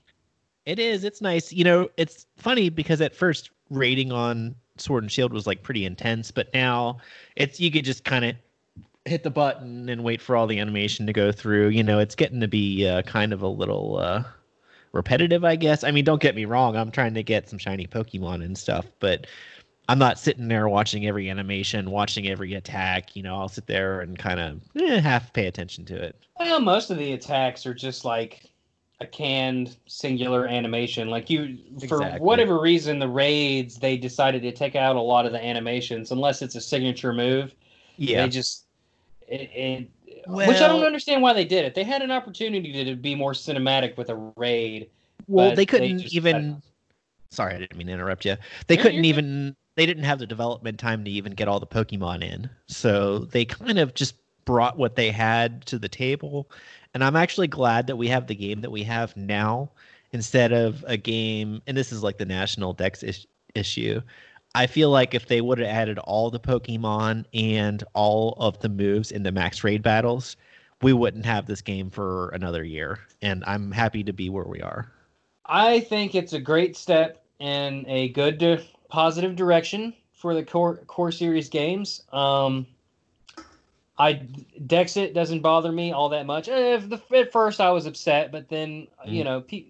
It 0.65 0.79
is. 0.79 1.03
It's 1.03 1.21
nice. 1.21 1.51
You 1.51 1.63
know, 1.63 1.89
it's 1.97 2.25
funny 2.37 2.69
because 2.69 3.01
at 3.01 3.15
first 3.15 3.49
rating 3.69 4.11
on 4.11 4.55
Sword 4.77 5.03
and 5.03 5.11
Shield 5.11 5.33
was 5.33 5.47
like 5.47 5.63
pretty 5.63 5.85
intense, 5.85 6.31
but 6.31 6.53
now 6.53 6.97
it's 7.35 7.59
you 7.59 7.71
could 7.71 7.85
just 7.85 8.03
kind 8.03 8.25
of 8.25 8.35
hit 9.05 9.23
the 9.23 9.31
button 9.31 9.89
and 9.89 10.03
wait 10.03 10.21
for 10.21 10.35
all 10.35 10.47
the 10.47 10.59
animation 10.59 11.07
to 11.07 11.13
go 11.13 11.31
through. 11.31 11.69
You 11.69 11.83
know, 11.83 11.99
it's 11.99 12.15
getting 12.15 12.39
to 12.41 12.47
be 12.47 12.87
uh, 12.87 13.01
kind 13.03 13.33
of 13.33 13.41
a 13.41 13.47
little 13.47 13.97
uh, 13.97 14.23
repetitive, 14.91 15.43
I 15.43 15.55
guess. 15.55 15.83
I 15.83 15.91
mean, 15.91 16.05
don't 16.05 16.21
get 16.21 16.35
me 16.35 16.45
wrong. 16.45 16.75
I'm 16.75 16.91
trying 16.91 17.13
to 17.15 17.23
get 17.23 17.49
some 17.49 17.59
shiny 17.59 17.87
Pokemon 17.87 18.43
and 18.43 18.57
stuff, 18.57 18.85
but 18.99 19.27
I'm 19.89 19.99
not 19.99 20.19
sitting 20.19 20.47
there 20.47 20.69
watching 20.69 21.07
every 21.07 21.29
animation, 21.29 21.89
watching 21.89 22.27
every 22.27 22.53
attack. 22.53 23.15
You 23.15 23.23
know, 23.23 23.35
I'll 23.35 23.49
sit 23.49 23.67
there 23.67 24.01
and 24.01 24.17
kind 24.17 24.39
of 24.39 24.61
eh, 24.79 24.99
half 24.99 25.33
pay 25.33 25.47
attention 25.47 25.85
to 25.85 25.95
it. 25.95 26.15
Well, 26.39 26.59
most 26.59 26.91
of 26.91 26.97
the 26.97 27.13
attacks 27.13 27.65
are 27.65 27.73
just 27.73 28.05
like 28.05 28.50
a 29.01 29.07
canned 29.07 29.77
singular 29.87 30.47
animation. 30.47 31.09
Like 31.09 31.29
you, 31.29 31.57
for 31.87 31.95
Exactly. 31.97 32.19
whatever 32.19 32.59
reason, 32.59 32.99
the 32.99 33.07
raids 33.07 33.79
they 33.79 33.97
decided 33.97 34.43
to 34.43 34.51
take 34.51 34.75
out 34.75 34.95
a 34.95 35.01
lot 35.01 35.25
of 35.25 35.31
the 35.31 35.43
animations 35.43 36.11
unless 36.11 36.41
it's 36.41 36.55
a 36.55 36.61
signature 36.61 37.11
move. 37.11 37.53
Yeah. 37.97 38.23
They 38.23 38.29
just 38.29 38.65
it, 39.27 39.49
it 39.53 39.89
which 40.27 40.57
I 40.57 40.67
don't 40.67 40.85
understand 40.85 41.21
why 41.23 41.33
they 41.33 41.45
did 41.45 41.65
it. 41.65 41.73
They 41.73 41.83
had 41.83 42.01
an 42.03 42.11
opportunity 42.11 42.83
to 42.85 42.95
be 42.95 43.15
more 43.15 43.33
cinematic 43.33 43.97
with 43.97 44.09
a 44.09 44.15
raid. 44.35 44.89
Well, 45.27 45.49
they 45.49 45.55
they 45.55 45.65
couldn't 45.65 45.99
just 45.99 46.13
even. 46.13 46.61
Sorry, 47.31 47.55
I 47.55 47.59
didn't 47.59 47.77
mean 47.77 47.87
to 47.87 47.93
interrupt 47.93 48.25
you. 48.25 48.35
They 48.67 48.75
No, 48.75 48.83
couldn't 48.83 49.03
you're 49.03 49.13
good. 49.15 49.19
even. 49.23 49.55
They 49.75 49.85
didn't 49.85 50.03
have 50.03 50.19
the 50.19 50.27
development 50.27 50.77
time 50.79 51.05
to 51.05 51.09
even 51.11 51.31
get 51.31 51.47
all 51.47 51.59
the 51.59 51.65
Pokemon 51.65 52.23
in, 52.23 52.49
so 52.67 53.19
they 53.19 53.45
kind 53.45 53.79
of 53.79 53.93
just 53.95 54.15
brought 54.51 54.77
what 54.77 54.97
they 54.97 55.11
had 55.11 55.65
to 55.65 55.79
the 55.79 55.87
table. 55.87 56.51
And 56.93 57.05
I'm 57.05 57.15
actually 57.15 57.47
glad 57.47 57.87
that 57.87 57.95
we 57.95 58.09
have 58.09 58.27
the 58.27 58.35
game 58.35 58.59
that 58.59 58.69
we 58.69 58.83
have 58.83 59.15
now 59.15 59.71
instead 60.11 60.51
of 60.51 60.83
a 60.89 60.97
game. 60.97 61.61
And 61.67 61.77
this 61.77 61.93
is 61.93 62.03
like 62.03 62.17
the 62.17 62.25
national 62.25 62.73
Dex 62.73 63.01
is- 63.01 63.27
issue. 63.55 64.01
I 64.53 64.67
feel 64.67 64.89
like 64.89 65.13
if 65.13 65.27
they 65.27 65.39
would 65.39 65.59
have 65.59 65.69
added 65.69 65.99
all 65.99 66.29
the 66.29 66.39
Pokemon 66.39 67.23
and 67.33 67.81
all 67.93 68.35
of 68.39 68.59
the 68.59 68.67
moves 68.67 69.09
in 69.09 69.23
the 69.23 69.31
max 69.31 69.63
raid 69.63 69.81
battles, 69.81 70.35
we 70.81 70.91
wouldn't 70.91 71.25
have 71.25 71.45
this 71.45 71.61
game 71.61 71.89
for 71.89 72.27
another 72.31 72.65
year. 72.65 72.99
And 73.21 73.45
I'm 73.47 73.71
happy 73.71 74.03
to 74.03 74.11
be 74.11 74.27
where 74.27 74.43
we 74.43 74.61
are. 74.61 74.91
I 75.45 75.79
think 75.79 76.13
it's 76.13 76.33
a 76.33 76.41
great 76.41 76.75
step 76.75 77.23
in 77.39 77.85
a 77.87 78.09
good, 78.09 78.65
positive 78.89 79.37
direction 79.37 79.93
for 80.11 80.35
the 80.35 80.43
core 80.43 80.83
core 80.87 81.13
series 81.13 81.47
games. 81.47 82.03
Um, 82.11 82.67
I 84.01 84.15
Dexit 84.65 85.13
doesn't 85.13 85.41
bother 85.41 85.71
me 85.71 85.91
all 85.91 86.09
that 86.09 86.25
much. 86.25 86.49
Eh, 86.49 86.77
the, 86.77 86.99
at 87.15 87.31
first 87.31 87.61
I 87.61 87.69
was 87.69 87.85
upset, 87.85 88.31
but 88.31 88.49
then 88.49 88.87
you 89.05 89.21
Mm. 89.21 89.25
know 89.25 89.41
pe- 89.41 89.65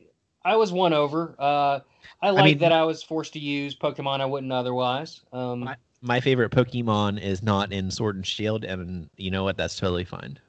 I 0.45 0.55
was 0.55 0.71
won 0.71 0.93
over. 0.93 1.35
Uh, 1.37 1.79
I 2.21 2.29
like 2.29 2.45
mean- 2.45 2.57
that 2.59 2.71
I 2.71 2.83
was 2.85 3.03
forced 3.03 3.33
to 3.33 3.39
use 3.39 3.75
Pokemon 3.75 4.21
I 4.21 4.25
wouldn't 4.25 4.51
otherwise. 4.53 5.21
Um, 5.33 5.59
My- 5.65 5.75
my 6.01 6.19
favorite 6.21 6.51
Pokemon 6.51 7.21
is 7.21 7.43
not 7.43 7.73
in 7.73 7.91
Sword 7.91 8.15
and 8.15 8.25
Shield, 8.25 8.63
and 8.63 9.09
you 9.17 9.29
know 9.31 9.43
what? 9.43 9.57
That's 9.57 9.75
totally 9.77 10.05
fine. 10.05 10.39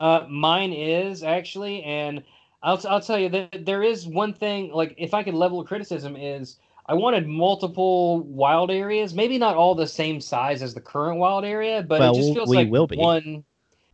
Uh, 0.00 0.24
mine 0.28 0.72
is 0.72 1.24
actually, 1.24 1.82
and 1.82 2.22
I'll 2.62 2.80
I'll 2.88 3.00
tell 3.00 3.18
you 3.18 3.28
that 3.30 3.66
there 3.66 3.82
is 3.82 4.06
one 4.06 4.32
thing. 4.32 4.70
Like, 4.72 4.94
if 4.96 5.12
I 5.12 5.24
could 5.24 5.34
level 5.34 5.64
criticism, 5.64 6.16
is 6.16 6.58
I 6.88 6.94
wanted 6.94 7.26
multiple 7.26 8.20
wild 8.22 8.70
areas. 8.70 9.14
Maybe 9.14 9.38
not 9.38 9.56
all 9.56 9.74
the 9.74 9.86
same 9.86 10.20
size 10.20 10.62
as 10.62 10.74
the 10.74 10.80
current 10.80 11.18
wild 11.18 11.44
area, 11.44 11.82
but 11.82 12.00
Well, 12.00 12.14
it 12.14 12.16
just 12.16 12.32
feels 12.32 12.48
we 12.48 12.56
like 12.56 12.70
will 12.70 12.86
be. 12.86 12.96
one. 12.96 13.44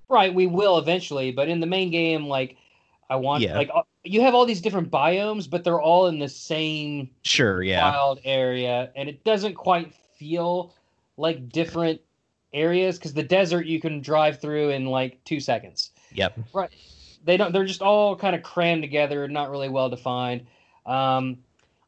Right, 0.09 0.33
we 0.35 0.47
will 0.47 0.79
eventually, 0.79 1.33
but 1.33 1.49
in 1.49 1.61
the 1.61 1.67
main 1.67 1.91
game, 1.91 2.27
like 2.27 2.57
I 3.11 3.17
want 3.17 3.43
Yeah. 3.43 3.57
like 3.57 3.71
uh, 3.75 3.83
you 4.05 4.21
have 4.21 4.35
all 4.35 4.47
these 4.47 4.61
different 4.61 4.91
biomes, 4.91 5.49
but 5.49 5.65
they're 5.65 5.81
all 5.81 6.07
in 6.09 6.19
the 6.19 6.29
same 6.29 7.11
Sure, 7.23 7.63
yeah, 7.63 7.91
wild 7.91 8.21
area, 8.25 8.93
and 8.97 9.09
it 9.09 9.25
doesn't 9.25 9.55
quite 9.55 9.95
feel 10.19 10.75
like 11.17 11.49
different 11.49 12.01
areas 12.53 12.99
because 12.99 13.15
the 13.15 13.23
desert 13.23 13.67
you 13.67 13.81
can 13.81 14.01
drive 14.01 14.41
through 14.41 14.71
in 14.71 14.87
like 14.87 15.23
two 15.25 15.41
seconds 15.41 15.91
yep. 16.13 16.39
Right. 16.53 16.71
They 17.25 17.37
don't 17.37 17.53
they're 17.53 17.65
just 17.65 17.83
all 17.83 18.17
kind 18.17 18.37
of 18.37 18.43
crammed 18.43 18.83
together 18.83 19.27
not 19.29 19.51
really 19.51 19.69
well 19.69 19.89
defined 19.91 20.47
um 20.87 21.39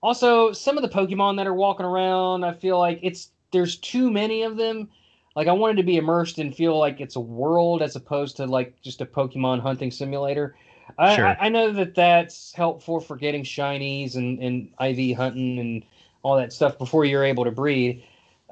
also 0.06 0.52
some 0.52 0.78
of 0.78 0.82
the 0.82 0.88
pokemon 0.88 1.36
that 1.36 1.46
are 1.46 1.54
walking 1.54 1.84
around 1.84 2.44
i 2.44 2.52
feel 2.52 2.78
like 2.78 2.98
it's 3.02 3.30
there's 3.50 3.76
too 3.76 4.10
many 4.10 4.42
of 4.42 4.56
them 4.56 4.88
like 5.34 5.48
i 5.48 5.52
wanted 5.52 5.76
to 5.76 5.82
be 5.82 5.96
immersed 5.96 6.38
and 6.38 6.54
feel 6.54 6.78
like 6.78 7.00
it's 7.00 7.16
a 7.16 7.20
world 7.20 7.82
as 7.82 7.96
opposed 7.96 8.36
to 8.36 8.46
like 8.46 8.80
just 8.82 9.00
a 9.00 9.06
pokemon 9.06 9.60
hunting 9.60 9.90
simulator 9.90 10.54
I, 10.98 11.16
Sure. 11.16 11.26
I, 11.26 11.36
I 11.40 11.48
know 11.48 11.72
that 11.72 11.96
that's 11.96 12.52
helpful 12.54 13.00
for 13.00 13.16
getting 13.16 13.42
shinies 13.42 14.14
and, 14.14 14.38
and 14.40 14.70
iv 14.80 15.16
hunting 15.16 15.58
and 15.58 15.84
all 16.22 16.36
that 16.36 16.52
stuff 16.52 16.78
before 16.78 17.04
you're 17.04 17.24
able 17.24 17.44
to 17.44 17.50
breed 17.50 18.04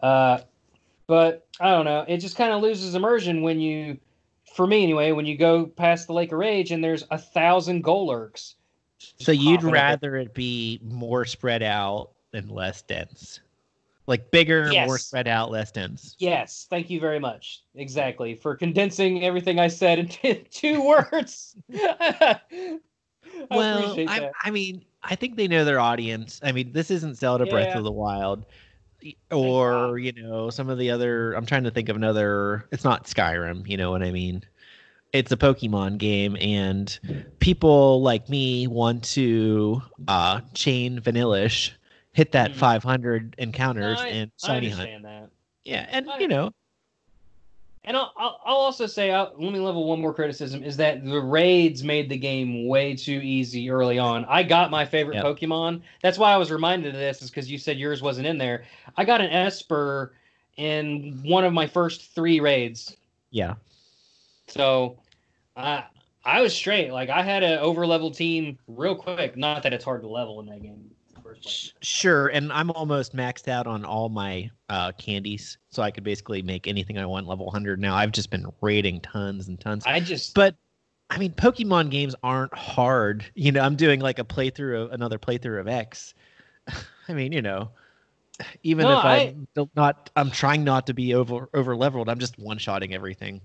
uh, 0.03 0.39
but 1.07 1.47
i 1.61 1.71
don't 1.71 1.85
know 1.85 2.05
it 2.09 2.19
just 2.19 2.37
kind 2.37 2.53
of 2.53 2.63
loses 2.63 2.97
immersion 2.97 3.43
when 3.43 3.61
you 3.61 3.99
for 4.55 4.67
me 4.67 4.85
anyway, 4.85 5.11
when 5.11 5.27
you 5.27 5.37
go 5.37 5.67
past 5.67 6.07
the 6.07 6.13
Lake 6.13 6.31
of 6.31 6.39
Rage 6.39 6.71
and 6.71 6.83
there's 6.83 7.05
a 7.11 7.19
thousand 7.19 7.83
Golurks. 7.83 8.55
So 9.19 9.33
you'd 9.33 9.63
rather 9.63 10.17
it 10.17 10.35
be 10.35 10.81
more 10.83 11.25
spread 11.25 11.63
out 11.63 12.11
and 12.33 12.51
less 12.51 12.83
dense, 12.83 13.41
like 14.07 14.31
bigger, 14.31 14.71
more 14.87 14.99
spread 14.99 15.29
out, 15.29 15.51
less 15.51 15.71
dense. 15.71 16.17
Yes, 16.19 16.67
thank 16.69 16.91
you 16.91 17.01
very 17.01 17.19
much. 17.19 17.63
Exactly 17.75 18.35
for 18.35 18.57
condensing 18.57 19.25
everything 19.25 19.59
I 19.59 19.69
said 19.69 19.99
into 19.99 20.35
two 20.51 20.85
words. 20.85 21.57
I 21.75 22.39
well, 23.51 23.97
I. 24.09 24.31
I 24.43 24.51
mean, 24.51 24.85
I 25.03 25.15
think 25.15 25.37
they 25.37 25.49
know 25.49 25.65
their 25.65 25.81
audience. 25.81 26.41
I 26.43 26.53
mean, 26.53 26.73
this 26.73 26.91
isn't 26.91 27.17
Zelda 27.17 27.47
Breath 27.47 27.77
of 27.77 27.85
the 27.85 27.93
Wild, 27.93 28.47
or 29.31 29.99
you 29.99 30.13
know, 30.13 30.51
some 30.51 30.69
of 30.69 30.79
the 30.79 30.91
other. 30.91 31.33
I'm 31.33 31.47
trying 31.47 31.65
to 31.65 31.71
think 31.71 31.89
of 31.89 31.97
another. 31.97 32.67
It's 32.71 32.85
not 32.85 33.05
Skyrim. 33.05 33.69
You 33.69 33.77
know 33.77 33.91
what 33.91 34.03
I 34.03 34.11
mean? 34.11 34.43
It's 35.15 35.31
a 35.31 35.37
Pokemon 35.37 35.99
game, 35.99 36.37
and 36.41 36.99
people 37.39 38.03
like 38.03 38.29
me 38.29 38.67
want 38.67 39.05
to 39.15 39.81
uh, 40.09 40.41
chain 40.55 41.01
Vanillish, 41.01 41.71
hit 42.13 42.33
that 42.33 42.51
Mhm. 42.51 42.57
500 42.57 43.37
encounters, 43.39 44.01
I, 44.01 44.09
and 44.09 44.33
I 44.43 44.47
shiny 44.47 44.69
hunt. 44.71 44.81
understand 44.81 45.05
that. 45.05 45.31
Yeah, 45.65 45.87
and 45.89 46.11
I- 46.11 46.19
you 46.19 46.27
know, 46.27 46.51
And 47.85 47.97
I'll, 47.97 48.13
I'll, 48.17 48.41
I'll 48.45 48.57
also 48.57 48.87
say, 48.87 49.13
I'll, 49.13 49.35
let 49.39 49.53
me 49.53 49.61
level 49.61 49.85
one 49.87 50.01
more 50.01 50.13
criticism 50.15 50.65
is 50.65 50.77
that 50.79 51.05
the 51.05 51.21
raids 51.21 51.85
made 51.85 52.09
the 52.09 52.17
game 52.17 52.67
way 52.67 52.97
too 52.97 53.21
easy 53.23 53.71
early 53.71 53.99
on. 54.01 54.25
I 54.25 54.43
got 54.43 54.71
my 54.73 54.85
favorite 54.87 55.17
Yep. 55.17 55.25
Pokemon. 55.25 55.83
That's 56.03 56.19
why 56.19 56.33
I 56.33 56.39
was 56.39 56.51
reminded 56.51 56.95
of 56.95 56.99
this, 57.01 57.23
is 57.23 57.31
because 57.31 57.49
you 57.49 57.59
said 57.59 57.79
yours 57.79 58.03
wasn't 58.03 58.27
in 58.27 58.37
there. 58.39 58.65
I 58.97 59.05
got 59.05 59.21
an 59.21 59.31
Esper 59.31 60.15
in 60.57 61.21
one 61.25 61.45
of 61.45 61.53
my 61.53 61.69
first 61.69 62.13
three 62.15 62.41
raids. 62.41 62.97
yeah. 63.31 63.55
So 64.47 64.99
I 65.57 65.85
I 66.25 66.41
was 66.41 66.55
straight. 66.55 66.93
Like 66.93 67.11
I 67.11 67.23
had 67.23 67.43
an 67.43 67.59
over 67.59 67.87
level 67.87 68.11
team 68.11 68.59
real 68.67 68.95
quick. 68.97 69.37
Not 69.37 69.63
that 69.63 69.73
it's 69.73 69.85
hard 69.85 70.03
to 70.03 70.09
level 70.09 70.41
in 70.41 70.47
that 70.47 70.63
game. 70.63 70.73
in 70.75 70.91
the 71.15 71.21
first 71.21 71.43
place. 71.43 71.55
Sh- 71.55 71.71
Sure, 71.83 72.29
and 72.29 72.53
I'm 72.53 72.71
almost 72.71 73.15
maxed 73.15 73.49
out 73.49 73.67
on 73.67 73.85
all 73.85 74.09
my 74.09 74.51
uh, 74.69 74.93
candies, 74.93 75.59
so 75.71 75.83
I 75.83 75.91
could 75.91 76.05
basically 76.05 76.43
make 76.43 76.67
anything 76.67 76.99
I 76.99 77.07
want 77.07 77.27
level 77.27 77.47
100 77.47 77.79
now. 77.81 77.95
I've 77.95 78.13
just 78.13 78.31
been 78.31 78.47
raiding 78.61 79.01
tons 79.01 79.49
and 79.49 79.61
tons. 79.61 79.85
I 79.87 80.01
just 80.01 80.35
But 80.35 80.57
I 81.11 81.19
mean, 81.19 81.33
Pokemon 81.33 81.91
games 81.91 82.15
aren't 82.23 82.55
hard. 82.55 83.25
You 83.35 83.53
know, 83.53 83.61
I'm 83.61 83.77
doing 83.77 84.01
like 84.01 84.19
a 84.19 84.25
playthrough 84.25 84.87
of 84.87 84.93
another 84.93 85.19
playthrough 85.19 85.61
of 85.61 85.69
X. 85.69 86.15
I 87.09 87.13
mean, 87.13 87.33
you 87.33 87.43
know, 87.43 87.69
even 88.63 88.87
No, 88.89 88.99
if 88.99 89.05
I- 89.05 89.35
I'm 89.57 89.71
not, 89.77 90.11
I'm 90.17 90.31
trying 90.31 90.65
not 90.65 90.87
to 90.87 90.95
be 90.95 91.15
over 91.15 91.49
over 91.53 91.77
leveled. 91.77 92.09
I'm 92.09 92.19
just 92.19 92.39
one 92.39 92.57
shotting 92.59 92.95
everything. 92.95 93.43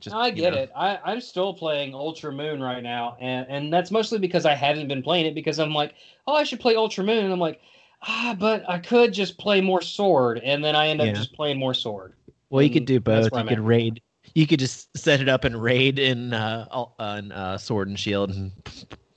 Just, 0.00 0.14
I 0.14 0.28
you 0.28 0.34
get 0.34 0.52
know. 0.52 0.60
it. 0.60 0.70
I, 0.76 0.98
I'm 1.04 1.20
still 1.20 1.54
playing 1.54 1.94
Ultra 1.94 2.30
Moon 2.32 2.62
right 2.62 2.82
now, 2.82 3.16
and, 3.20 3.46
and 3.48 3.72
that's 3.72 3.90
mostly 3.90 4.18
because 4.18 4.44
I 4.44 4.54
haven't 4.54 4.88
been 4.88 5.02
playing 5.02 5.26
it 5.26 5.34
because 5.34 5.58
I'm 5.58 5.72
like, 5.72 5.94
oh, 6.26 6.34
I 6.34 6.44
should 6.44 6.60
play 6.60 6.76
Ultra 6.76 7.02
Moon. 7.02 7.24
And 7.24 7.32
I'm 7.32 7.40
like, 7.40 7.60
ah, 8.02 8.36
but 8.38 8.68
I 8.68 8.78
could 8.78 9.12
just 9.12 9.38
play 9.38 9.60
more 9.60 9.80
Sword, 9.80 10.38
and 10.44 10.62
then 10.62 10.76
I 10.76 10.88
end 10.88 11.00
up 11.00 11.06
Yeah. 11.06 11.14
just 11.14 11.32
playing 11.32 11.58
more 11.58 11.74
Sword. 11.74 12.12
Well, 12.50 12.62
you 12.62 12.70
could 12.70 12.84
do 12.84 13.00
both. 13.00 13.32
You 13.32 13.38
I'm 13.38 13.48
could 13.48 13.58
at. 13.58 13.64
raid. 13.64 14.02
You 14.34 14.46
could 14.46 14.58
just 14.58 14.96
set 14.96 15.20
it 15.20 15.28
up 15.28 15.44
and 15.44 15.60
raid 15.60 15.98
in 15.98 16.34
uh, 16.34 16.66
on 16.98 17.32
uh, 17.32 17.56
Sword 17.58 17.88
and 17.88 17.98
Shield, 17.98 18.30
and 18.30 18.52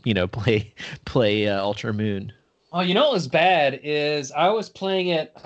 you 0.03 0.13
know, 0.13 0.27
play 0.29 0.73
play 1.05 1.47
uh, 1.47 1.61
Ultra 1.61 1.93
Moon. 1.93 2.31
Oh, 2.71 2.81
you 2.81 2.93
know 2.93 3.03
what 3.05 3.13
was 3.13 3.27
bad 3.27 3.79
is 3.83 4.31
I 4.31 4.49
was 4.49 4.69
playing 4.69 5.09
it. 5.09 5.35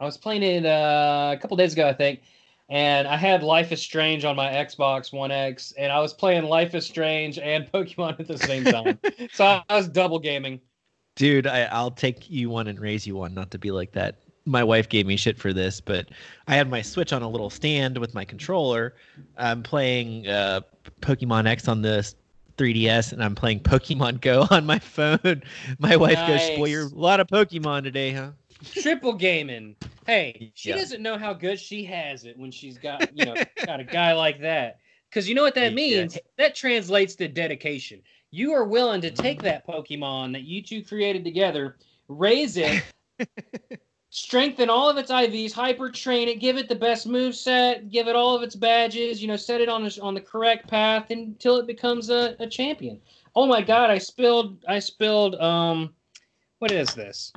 I 0.00 0.04
was 0.04 0.16
playing 0.18 0.42
it 0.42 0.66
uh, 0.66 1.32
a 1.36 1.38
couple 1.40 1.56
days 1.56 1.74
ago, 1.74 1.88
I 1.88 1.92
think, 1.92 2.22
and 2.72 3.06
I 3.06 3.18
had 3.18 3.42
Life 3.42 3.70
is 3.70 3.82
Strange 3.82 4.24
on 4.24 4.34
my 4.34 4.48
Xbox 4.48 5.12
One 5.12 5.30
X, 5.30 5.74
and 5.76 5.92
I 5.92 6.00
was 6.00 6.14
playing 6.14 6.44
Life 6.44 6.74
is 6.74 6.86
Strange 6.86 7.38
and 7.38 7.66
Pokemon 7.72 8.18
at 8.18 8.26
the 8.26 8.38
same 8.38 8.64
time. 8.64 8.98
so 9.32 9.44
I, 9.44 9.62
I 9.68 9.76
was 9.76 9.88
double 9.88 10.18
gaming. 10.18 10.58
Dude, 11.14 11.46
I, 11.46 11.64
I'll 11.64 11.90
take 11.90 12.30
you 12.30 12.48
one 12.48 12.68
and 12.68 12.80
raise 12.80 13.06
you 13.06 13.14
one. 13.14 13.34
Not 13.34 13.50
to 13.50 13.58
be 13.58 13.70
like 13.70 13.92
that. 13.92 14.22
My 14.46 14.64
wife 14.64 14.88
gave 14.88 15.06
me 15.06 15.18
shit 15.18 15.38
for 15.38 15.52
this, 15.52 15.82
but 15.82 16.08
I 16.48 16.54
had 16.54 16.70
my 16.70 16.80
Switch 16.80 17.12
on 17.12 17.20
a 17.20 17.28
little 17.28 17.50
stand 17.50 17.98
with 17.98 18.14
my 18.14 18.24
controller. 18.24 18.94
I'm 19.36 19.62
playing 19.62 20.26
uh, 20.26 20.62
Pokemon 21.02 21.46
X 21.46 21.68
on 21.68 21.82
the 21.82 22.10
3DS, 22.56 23.12
and 23.12 23.22
I'm 23.22 23.34
playing 23.34 23.60
Pokemon 23.60 24.22
Go 24.22 24.46
on 24.50 24.64
my 24.64 24.78
phone. 24.78 25.42
My 25.78 25.96
wife 25.96 26.26
goes, 26.26 26.56
"Boy, 26.56 26.70
you're 26.70 26.86
a 26.86 26.94
lot 26.94 27.20
of 27.20 27.26
Pokemon 27.26 27.82
today, 27.82 28.12
huh?" 28.12 28.30
Triple 28.70 29.14
gaming. 29.14 29.76
Hey, 30.06 30.52
she 30.54 30.70
Yeah. 30.70 30.76
doesn't 30.76 31.02
know 31.02 31.16
how 31.16 31.32
good 31.32 31.58
she 31.60 31.84
has 31.84 32.24
it 32.24 32.36
when 32.38 32.50
she's 32.50 32.78
got 32.78 33.16
you 33.16 33.24
know 33.24 33.38
got 33.66 33.80
a 33.80 33.84
guy 33.84 34.12
like 34.12 34.40
that. 34.40 34.78
Because 35.08 35.28
you 35.28 35.34
know 35.34 35.42
what 35.42 35.54
that 35.56 35.70
Yeah. 35.70 35.74
means? 35.74 36.18
That 36.38 36.54
translates 36.54 37.14
to 37.16 37.28
dedication. 37.28 38.02
You 38.30 38.52
are 38.52 38.64
willing 38.64 39.02
to 39.02 39.10
take 39.10 39.42
that 39.42 39.66
Pokemon 39.66 40.32
that 40.32 40.42
you 40.44 40.62
two 40.62 40.82
created 40.82 41.22
together, 41.22 41.76
raise 42.08 42.56
it, 42.56 42.82
strengthen 44.10 44.70
all 44.70 44.88
of 44.88 44.96
its 44.96 45.10
IVs, 45.10 45.52
hyper 45.52 45.90
train 45.90 46.28
it, 46.28 46.40
give 46.40 46.56
it 46.56 46.68
the 46.68 46.74
best 46.74 47.06
move 47.06 47.34
set, 47.34 47.90
give 47.90 48.08
it 48.08 48.16
all 48.16 48.34
of 48.34 48.42
its 48.42 48.54
badges, 48.54 49.20
you 49.20 49.28
know, 49.28 49.36
set 49.36 49.60
it 49.60 49.68
on 49.68 49.84
the, 49.84 49.98
on 50.02 50.14
the 50.14 50.20
correct 50.20 50.68
path 50.68 51.10
until 51.10 51.56
it 51.58 51.66
becomes 51.66 52.08
a, 52.10 52.36
a 52.40 52.46
champion. 52.46 53.00
Oh 53.34 53.46
my 53.46 53.60
god, 53.62 53.90
I 53.90 53.98
spilled 53.98 54.64
I 54.66 54.78
spilled 54.78 55.34
um 55.36 55.94
what 56.58 56.70
is 56.70 56.94
this? 56.94 57.34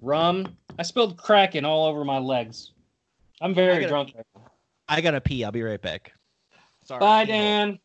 Rum. 0.00 0.56
I 0.78 0.82
spilled 0.82 1.16
Kraken 1.16 1.64
all 1.64 1.86
over 1.86 2.04
my 2.04 2.18
legs. 2.18 2.72
I'm 3.40 3.54
very 3.54 3.74
gotta- 3.74 3.88
drunk. 3.88 4.14
I 4.88 5.00
gotta 5.00 5.20
pee. 5.20 5.44
I'll 5.44 5.52
be 5.52 5.62
right 5.62 5.80
back. 5.80 6.12
Sorry. 6.84 7.00
Bye, 7.00 7.24
Dan. 7.24 7.78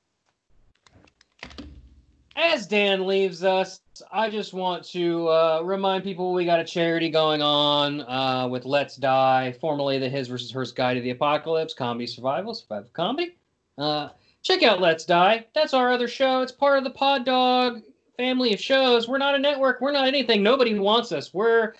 As 2.35 2.67
Dan 2.67 3.07
leaves 3.07 3.43
us, 3.43 3.79
I 4.11 4.29
just 4.29 4.53
want 4.53 4.83
to 4.89 5.27
uh, 5.27 5.61
remind 5.63 6.03
people 6.03 6.33
we 6.33 6.45
got 6.45 6.59
a 6.59 6.63
charity 6.63 7.09
going 7.09 7.41
on 7.41 8.01
uh, 8.01 8.47
with 8.47 8.63
Let's 8.63 8.95
Die, 8.95 9.55
formerly 9.59 9.97
the 9.97 10.07
His 10.07 10.27
versus 10.27 10.51
Hers 10.51 10.71
Guide 10.71 10.95
to 10.95 11.01
the 11.01 11.09
Apocalypse, 11.09 11.73
Comedy 11.73 12.05
Survival, 12.05 12.53
Survival 12.53 12.89
Comedy. 12.93 13.37
Uh, 13.77 14.09
check 14.43 14.61
out 14.61 14.79
Let's 14.79 15.03
Die. 15.03 15.45
That's 15.55 15.73
our 15.73 15.91
other 15.91 16.07
show. 16.07 16.41
It's 16.41 16.51
part 16.51 16.77
of 16.77 16.83
the 16.83 16.91
Pod 16.91 17.25
Dog 17.25 17.81
family 18.17 18.53
of 18.53 18.59
shows. 18.59 19.07
We're 19.07 19.17
not 19.17 19.33
a 19.33 19.39
network. 19.39 19.81
We're 19.81 19.91
not 19.91 20.07
anything. 20.07 20.43
Nobody 20.43 20.77
wants 20.77 21.11
us. 21.11 21.33
We're 21.33 21.73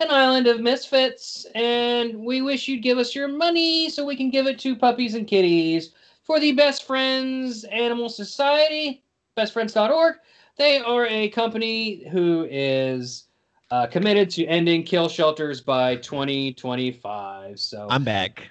an 0.00 0.10
island 0.10 0.46
of 0.46 0.60
misfits, 0.60 1.46
and 1.54 2.14
we 2.18 2.42
wish 2.42 2.68
you'd 2.68 2.82
give 2.82 2.98
us 2.98 3.14
your 3.14 3.28
money 3.28 3.88
so 3.88 4.04
we 4.04 4.16
can 4.16 4.30
give 4.30 4.46
it 4.46 4.58
to 4.60 4.74
puppies 4.74 5.14
and 5.14 5.26
kitties 5.26 5.90
for 6.22 6.40
the 6.40 6.52
Best 6.52 6.84
Friends 6.84 7.64
Animal 7.64 8.08
Society, 8.08 9.02
bestfriends.org. 9.36 10.16
They 10.56 10.78
are 10.78 11.06
a 11.06 11.28
company 11.30 12.08
who 12.08 12.46
is 12.50 13.24
uh, 13.70 13.86
committed 13.86 14.30
to 14.30 14.46
ending 14.46 14.82
kill 14.82 15.08
shelters 15.08 15.60
by 15.60 15.96
2025. 15.96 17.58
So, 17.58 17.86
I'm 17.90 18.04
back. 18.04 18.50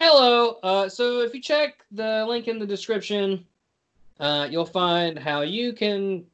hello. 0.00 0.58
Uh, 0.62 0.88
so, 0.88 1.20
if 1.20 1.34
you 1.34 1.40
check 1.40 1.84
the 1.90 2.24
link 2.28 2.48
in 2.48 2.58
the 2.58 2.66
description, 2.66 3.44
uh, 4.20 4.48
you'll 4.50 4.64
find 4.64 5.18
how 5.18 5.42
you 5.42 5.72
can 5.72 6.24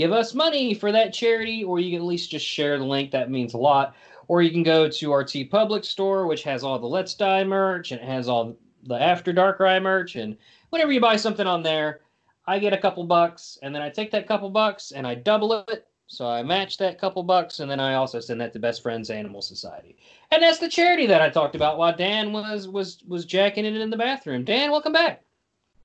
give 0.00 0.12
us 0.12 0.32
money 0.32 0.72
for 0.72 0.90
that 0.90 1.12
charity, 1.12 1.62
or 1.62 1.78
you 1.78 1.90
can 1.90 2.00
at 2.00 2.06
least 2.06 2.30
just 2.30 2.46
share 2.46 2.78
the 2.78 2.84
link. 2.84 3.10
That 3.10 3.30
means 3.30 3.52
a 3.52 3.58
lot. 3.58 3.94
Or 4.28 4.40
you 4.40 4.50
can 4.50 4.62
go 4.62 4.88
to 4.88 5.12
our 5.12 5.22
TeePublic 5.22 5.84
store, 5.84 6.26
which 6.26 6.42
has 6.44 6.64
all 6.64 6.78
the 6.78 6.86
Let's 6.86 7.12
Die 7.12 7.44
merch 7.44 7.92
and 7.92 8.00
it 8.00 8.06
has 8.06 8.26
all 8.26 8.56
the 8.84 8.94
After 8.94 9.30
Darkrai 9.30 9.82
merch. 9.82 10.16
And 10.16 10.38
whenever 10.70 10.90
you 10.90 11.02
buy 11.02 11.16
something 11.16 11.46
on 11.46 11.62
there, 11.62 12.00
I 12.46 12.58
get 12.58 12.72
a 12.72 12.78
couple 12.78 13.04
bucks, 13.04 13.58
and 13.62 13.74
then 13.74 13.82
I 13.82 13.90
take 13.90 14.10
that 14.12 14.26
couple 14.26 14.48
bucks 14.48 14.92
and 14.92 15.06
I 15.06 15.16
double 15.16 15.52
it. 15.68 15.86
So 16.06 16.26
I 16.26 16.42
match 16.42 16.78
that 16.78 16.98
couple 16.98 17.22
bucks, 17.22 17.60
and 17.60 17.70
then 17.70 17.78
I 17.78 17.94
also 17.94 18.20
send 18.20 18.40
that 18.40 18.54
to 18.54 18.58
Best 18.58 18.82
Friends 18.82 19.10
Animal 19.10 19.42
Society. 19.42 19.98
And 20.30 20.42
that's 20.42 20.58
the 20.58 20.68
charity 20.70 21.06
that 21.08 21.20
I 21.20 21.28
talked 21.28 21.54
about 21.54 21.76
while 21.76 21.94
Dan 21.94 22.32
was 22.32 22.66
was 22.66 23.02
was 23.06 23.26
jacking 23.26 23.66
it 23.66 23.76
in 23.76 23.90
the 23.90 23.98
bathroom. 23.98 24.44
Dan, 24.44 24.70
welcome 24.70 24.94
back. 24.94 25.22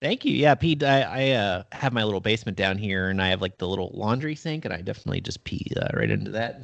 Thank 0.01 0.25
you. 0.25 0.33
Yeah, 0.33 0.55
Pete. 0.55 0.83
I, 0.83 1.01
I 1.01 1.29
uh, 1.31 1.63
have 1.71 1.93
my 1.93 2.03
little 2.03 2.19
basement 2.19 2.57
down 2.57 2.77
here, 2.77 3.09
and 3.09 3.21
I 3.21 3.29
have 3.29 3.41
like 3.41 3.57
the 3.57 3.67
little 3.67 3.91
laundry 3.93 4.35
sink, 4.35 4.65
and 4.65 4.73
I 4.73 4.81
definitely 4.81 5.21
just 5.21 5.43
pee 5.43 5.71
uh, 5.77 5.87
right 5.93 6.11
into 6.11 6.31
that. 6.31 6.61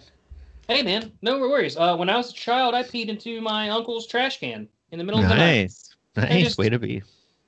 Hey, 0.68 0.84
man, 0.84 1.12
no 1.22 1.40
worries. 1.40 1.76
Uh, 1.76 1.96
when 1.96 2.10
I 2.10 2.18
was 2.18 2.32
a 2.32 2.34
child, 2.34 2.76
I 2.76 2.84
peed 2.84 3.08
into 3.08 3.42
my 3.42 3.70
uncle's 3.70 4.08
trash 4.08 4.40
can 4.40 4.68
in 4.92 5.00
the 5.00 5.04
middle 5.04 5.22
of 5.22 5.28
the 5.30 5.36
night. 5.36 5.62
Nice, 5.62 5.96
nice 6.16 6.44
just- 6.44 6.58
way 6.58 6.70
to 6.70 6.80
be. 6.80 7.02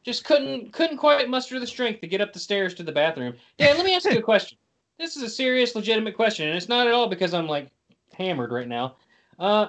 Just 0.04 0.26
couldn't 0.26 0.74
couldn't 0.74 0.98
quite 0.98 1.30
muster 1.30 1.62
the 1.62 1.68
strength 1.68 2.02
to 2.02 2.08
get 2.08 2.20
up 2.20 2.34
the 2.34 2.40
stairs 2.40 2.74
to 2.74 2.84
the 2.84 2.92
bathroom. 2.92 3.36
Dan, 3.58 3.78
let 3.78 3.86
me 3.86 3.96
ask 3.96 4.04
you 4.12 4.20
a 4.20 4.22
question. 4.34 4.58
This 5.00 5.16
is 5.16 5.24
a 5.24 5.30
serious, 5.30 5.76
legitimate 5.76 6.14
question, 6.16 6.48
and 6.50 6.58
it's 6.58 6.68
not 6.68 6.88
at 6.88 6.94
all 6.94 7.08
because 7.08 7.34
I'm 7.34 7.48
like 7.48 7.70
hammered 8.14 8.52
right 8.52 8.68
now. 8.68 8.98
Uh, 9.40 9.68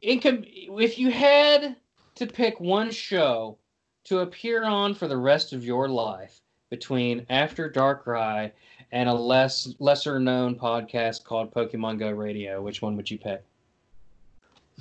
in 0.00 0.20
com- 0.20 0.44
if 0.46 0.98
you 0.98 1.10
had 1.10 1.76
to 2.14 2.26
pick 2.26 2.58
one 2.58 2.90
show 2.90 3.58
to 4.08 4.20
appear 4.20 4.64
on 4.64 4.94
for 4.94 5.06
the 5.06 5.16
rest 5.16 5.52
of 5.52 5.64
your 5.64 5.88
life 5.88 6.40
between 6.70 7.26
After 7.28 7.70
Darkrai 7.70 8.50
and 8.90 9.08
a 9.08 9.14
less 9.14 9.74
lesser 9.78 10.18
known 10.18 10.54
podcast 10.54 11.24
called 11.24 11.52
Pokemon 11.52 11.98
Go 11.98 12.10
Radio, 12.10 12.62
which 12.62 12.80
one 12.80 12.96
would 12.96 13.10
you 13.10 13.18
pick? 13.18 13.44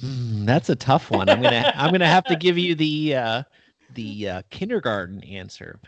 Mm, 0.01 0.45
that's 0.45 0.69
a 0.69 0.75
tough 0.75 1.11
one. 1.11 1.27
I'm 1.27 1.41
gonna 1.41 1.73
I'm 1.75 1.91
gonna 1.91 2.07
have 2.07 2.23
to 2.25 2.35
give 2.37 2.57
you 2.57 2.75
the 2.75 3.15
uh, 3.15 3.43
the 3.95 4.29
uh, 4.29 4.41
kindergarten 4.49 5.21
answer. 5.23 5.79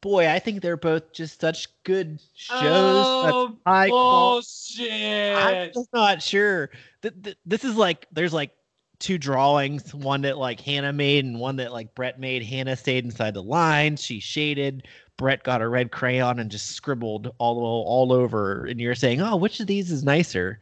Boy, 0.00 0.28
I 0.28 0.38
think 0.38 0.62
they're 0.62 0.76
both 0.76 1.12
just 1.12 1.40
such 1.40 1.68
good 1.84 2.20
shows. 2.34 2.60
Oh, 2.62 3.56
quality. 3.64 4.90
I'm 4.90 5.70
just 5.72 5.92
not 5.92 6.22
sure. 6.22 6.70
Th- 7.02 7.14
th- 7.22 7.36
this 7.44 7.64
is 7.64 7.76
like 7.76 8.06
there's 8.12 8.32
like 8.32 8.52
two 8.98 9.18
drawings, 9.18 9.94
one 9.94 10.22
that 10.22 10.38
like 10.38 10.60
Hannah 10.60 10.92
made 10.92 11.24
and 11.24 11.38
one 11.38 11.56
that 11.56 11.72
like 11.72 11.94
Bret 11.94 12.18
made. 12.18 12.42
Hannah 12.42 12.76
stayed 12.76 13.04
inside 13.04 13.34
the 13.34 13.42
lines. 13.42 14.02
She 14.02 14.20
shaded. 14.20 14.88
Bret 15.16 15.42
got 15.42 15.62
a 15.62 15.68
red 15.68 15.90
crayon 15.90 16.38
and 16.38 16.50
just 16.50 16.70
scribbled 16.70 17.32
all 17.38 17.58
all 17.58 18.12
over. 18.12 18.66
And 18.66 18.80
you're 18.80 18.94
saying, 18.94 19.20
oh, 19.20 19.36
which 19.36 19.60
of 19.60 19.66
these 19.66 19.90
is 19.90 20.04
nicer? 20.04 20.60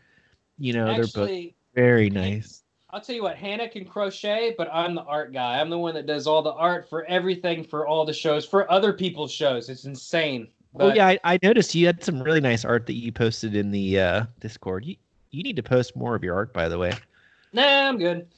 You 0.58 0.72
know, 0.72 0.86
they're 0.86 1.06
both 1.06 1.52
very 1.74 2.10
nice. 2.10 2.62
I'll 2.90 3.00
tell 3.00 3.14
you 3.14 3.22
what, 3.22 3.36
Hannah 3.36 3.68
can 3.68 3.84
crochet, 3.84 4.54
but 4.56 4.70
I'm 4.72 4.94
the 4.94 5.02
art 5.02 5.32
guy. 5.32 5.60
I'm 5.60 5.68
the 5.68 5.78
one 5.78 5.94
that 5.94 6.06
does 6.06 6.26
all 6.26 6.40
the 6.40 6.52
art 6.52 6.88
for 6.88 7.04
everything 7.04 7.62
for 7.62 7.86
all 7.86 8.06
the 8.06 8.12
shows, 8.12 8.46
for 8.46 8.70
other 8.70 8.92
people's 8.92 9.32
shows. 9.32 9.68
It's 9.68 9.84
insane. 9.84 10.48
Oh 10.76 10.88
But- 10.88 10.96
yeah, 10.96 11.08
I, 11.08 11.18
I 11.24 11.38
noticed 11.42 11.74
you 11.74 11.84
had 11.84 12.02
some 12.02 12.22
really 12.22 12.40
nice 12.40 12.64
art 12.64 12.86
that 12.86 12.94
you 12.94 13.12
posted 13.12 13.54
in 13.54 13.70
the 13.70 14.00
uh, 14.00 14.24
Discord. 14.40 14.84
You 14.84 14.96
you 15.30 15.42
need 15.42 15.56
to 15.56 15.62
post 15.62 15.96
more 15.96 16.14
of 16.14 16.24
your 16.24 16.34
art, 16.34 16.54
by 16.54 16.68
the 16.68 16.78
way. 16.78 16.92
Nah, 17.52 17.88
I'm 17.88 17.98
good. 17.98 18.28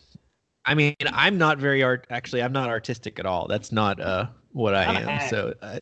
I 0.64 0.74
mean, 0.74 0.94
I'm 1.12 1.38
not 1.38 1.58
very 1.58 1.82
art. 1.82 2.06
Actually, 2.10 2.42
I'm 2.42 2.52
not 2.52 2.68
artistic 2.68 3.18
at 3.18 3.26
all. 3.26 3.46
That's 3.48 3.72
not 3.72 4.00
uh 4.00 4.26
what 4.52 4.74
I 4.74 4.84
I'm 4.84 4.96
am. 5.08 5.18
So 5.20 5.54
I, 5.62 5.78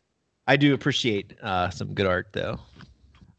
I 0.46 0.56
do 0.56 0.74
appreciate 0.74 1.34
uh 1.42 1.70
some 1.70 1.94
good 1.94 2.06
art 2.06 2.28
though. 2.32 2.58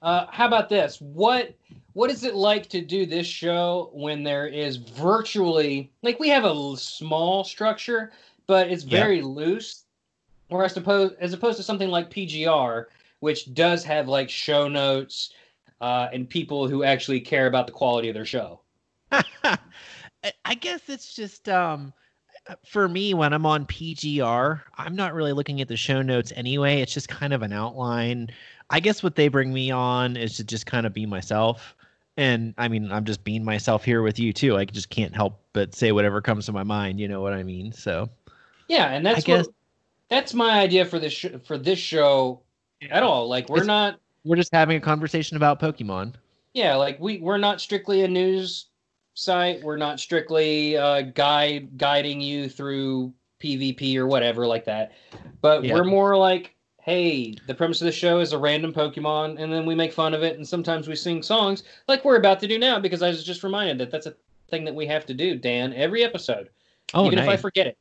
Uh, 0.02 0.28
how 0.32 0.48
about 0.48 0.70
this? 0.70 1.00
What 1.02 1.56
what 1.94 2.12
is 2.12 2.24
it 2.24 2.36
like 2.36 2.68
to 2.70 2.82
do 2.82 3.06
this 3.06 3.26
show 3.26 3.90
when 3.94 4.24
there 4.24 4.48
is 4.48 4.78
virtually 4.78 5.92
like 6.04 6.20
we 6.20 6.30
have 6.30 6.46
a 6.46 6.78
small 6.78 7.44
structure, 7.44 8.12
but 8.46 8.70
it's 8.70 8.84
Yeah. 8.84 8.92
very 8.92 9.22
loose, 9.22 9.86
or 10.50 10.64
I 10.64 10.68
suppose 10.68 11.14
as 11.20 11.34
opposed 11.34 11.58
to 11.58 11.64
something 11.64 11.90
like 11.90 12.12
PGR, 12.12 12.88
which 13.22 13.54
does 13.54 13.84
have 13.86 14.08
like 14.08 14.30
show 14.30 14.68
notes 14.68 15.34
uh, 15.82 16.10
and 16.14 16.30
people 16.30 16.68
who 16.68 16.84
actually 16.84 17.22
care 17.22 17.48
about 17.48 17.68
the 17.68 17.74
quality 17.74 18.10
of 18.10 18.16
their 18.16 18.26
show. 18.26 18.62
I- 19.12 19.58
I 20.46 20.56
guess 20.56 20.82
it's 20.88 21.16
just 21.16 21.48
um 21.50 21.94
for 22.66 22.88
me 22.88 23.14
when 23.14 23.34
I'm 23.34 23.46
on 23.46 23.66
PGR, 23.66 24.62
I'm 24.78 24.96
not 24.96 25.14
really 25.14 25.34
looking 25.34 25.60
at 25.62 25.68
the 25.68 25.76
show 25.78 26.02
notes 26.02 26.32
anyway. 26.36 26.82
It's 26.82 26.94
just 26.94 27.10
kind 27.10 27.34
of 27.34 27.42
an 27.42 27.52
outline. 27.54 28.30
I 28.70 28.80
guess 28.80 29.04
what 29.04 29.16
they 29.16 29.28
bring 29.28 29.54
me 29.54 29.70
on 29.72 30.16
is 30.18 30.38
to 30.38 30.44
just 30.44 30.66
kind 30.66 30.86
of 30.86 30.94
be 30.94 31.06
myself. 31.06 31.76
And 32.16 32.54
I 32.58 32.68
mean, 32.68 32.92
I'm 32.92 33.06
just 33.06 33.24
being 33.24 33.44
myself 33.46 33.84
here 33.84 34.02
with 34.02 34.18
you 34.18 34.34
too. 34.34 34.58
I 34.58 34.66
just 34.66 34.90
can't 34.90 35.14
help 35.16 35.40
but 35.54 35.76
say 35.76 35.92
whatever 35.92 36.22
comes 36.22 36.46
to 36.48 36.52
my 36.52 36.64
mind. 36.64 37.00
You 37.00 37.08
know 37.08 37.22
what 37.22 37.34
I 37.34 37.44
mean? 37.44 37.72
So 37.72 38.10
Yeah, 38.68 38.88
and 38.92 39.06
that's 39.06 39.24
guess- 39.24 39.46
what, 39.46 39.54
that's 40.10 40.34
my 40.34 40.60
idea 40.60 40.86
for 40.86 41.00
this 41.00 41.14
sh- 41.14 41.26
for 41.46 41.58
this 41.58 41.80
show 41.80 42.42
at 42.90 43.04
all. 43.04 43.28
Like 43.28 43.50
we're 43.50 43.66
not 43.66 44.00
we're 44.24 44.36
just 44.38 44.54
having 44.54 44.78
a 44.78 44.82
conversation 44.82 45.38
about 45.38 45.60
Pokemon. 45.60 46.14
yeah, 46.54 46.76
like 46.76 46.98
we 47.00 47.20
we're 47.20 47.38
not 47.38 47.60
strictly 47.62 48.04
a 48.04 48.08
news 48.08 48.68
site. 49.22 49.64
We're 49.64 49.78
not 49.78 50.00
strictly 50.00 50.78
uh, 50.78 51.02
guide 51.02 51.78
guiding 51.78 52.22
you 52.22 52.48
through 52.50 53.14
PvP 53.42 53.96
or 53.98 54.08
whatever 54.08 54.46
like 54.48 54.66
that. 54.66 54.92
But 55.42 55.64
Yeah. 55.64 55.74
we're 55.74 55.84
more 55.84 56.16
like, 56.16 56.56
hey, 56.82 57.36
the 57.48 57.54
premise 57.56 57.82
of 57.82 57.86
the 57.86 57.92
show 57.92 58.20
is 58.20 58.32
a 58.34 58.38
random 58.38 58.72
Pokemon, 58.74 59.42
and 59.42 59.52
then 59.52 59.66
we 59.66 59.76
make 59.76 59.92
fun 59.92 60.14
of 60.14 60.24
it, 60.24 60.38
and 60.38 60.48
sometimes 60.48 60.88
we 60.88 60.96
sing 60.96 61.22
songs 61.22 61.64
like 61.88 62.06
we're 62.06 62.16
about 62.18 62.40
to 62.42 62.48
do 62.48 62.58
now 62.58 62.80
because 62.80 63.02
I 63.02 63.10
was 63.10 63.24
just 63.24 63.44
reminded 63.44 63.78
that 63.80 63.92
that's 63.92 64.06
a 64.06 64.16
thing 64.50 64.64
that 64.66 64.74
we 64.76 64.86
have 64.88 65.06
to 65.08 65.14
do, 65.14 65.36
Dan, 65.36 65.74
every 65.74 66.04
episode, 66.04 66.50
Oh, 66.94 67.06
even 67.08 67.20
if 67.20 67.28
I 67.28 67.36
forget 67.36 67.68
it. 67.68 67.78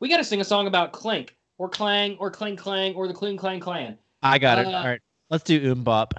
we 0.00 0.08
got 0.08 0.18
to 0.18 0.24
sing 0.24 0.40
a 0.40 0.44
song 0.44 0.66
about 0.66 0.92
Klink 0.92 1.36
or 1.58 1.68
Klang 1.68 2.16
or 2.18 2.30
Klinklang 2.30 2.94
or 2.96 3.08
the 3.08 3.14
Cling 3.14 3.36
Clang 3.38 3.60
Clan. 3.60 3.96
I 4.22 4.38
got 4.38 4.58
it. 4.58 4.66
Uh, 4.66 4.70
All 4.78 4.84
right, 4.86 5.00
let's 5.30 5.44
do 5.44 5.74
umbop. 5.74 6.12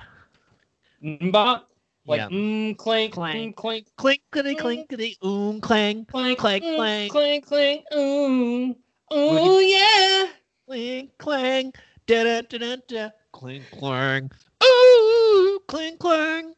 Mbop, 1.04 1.64
like 2.06 2.20
Yeah. 2.20 2.30
mm, 2.30 2.78
clink, 2.78 3.14
Clang. 3.14 3.54
clink, 3.54 3.88
clink, 3.98 4.22
Clinkety 4.32 4.56
clinkety 4.56 5.18
oom 5.24 5.62
clang. 5.62 6.06
clank, 6.06 6.40
Clank, 6.40 6.64
mm, 6.64 6.76
clank. 6.76 7.12
clank, 7.12 7.46
clank, 7.46 7.84
ooh, 7.94 8.76
We 9.12 9.18
ooh, 9.18 9.60
yeah. 9.60 10.28
Clink 10.68 11.18
clang. 11.18 11.74
Da 12.08 12.24
da 12.24 12.42
da 12.42 12.58
da 12.58 12.76
da. 12.88 13.10
Clink 13.32 13.64
clang. 13.72 14.32
Ooh, 14.64 15.60
clink 15.68 16.00
clang. 16.00 16.54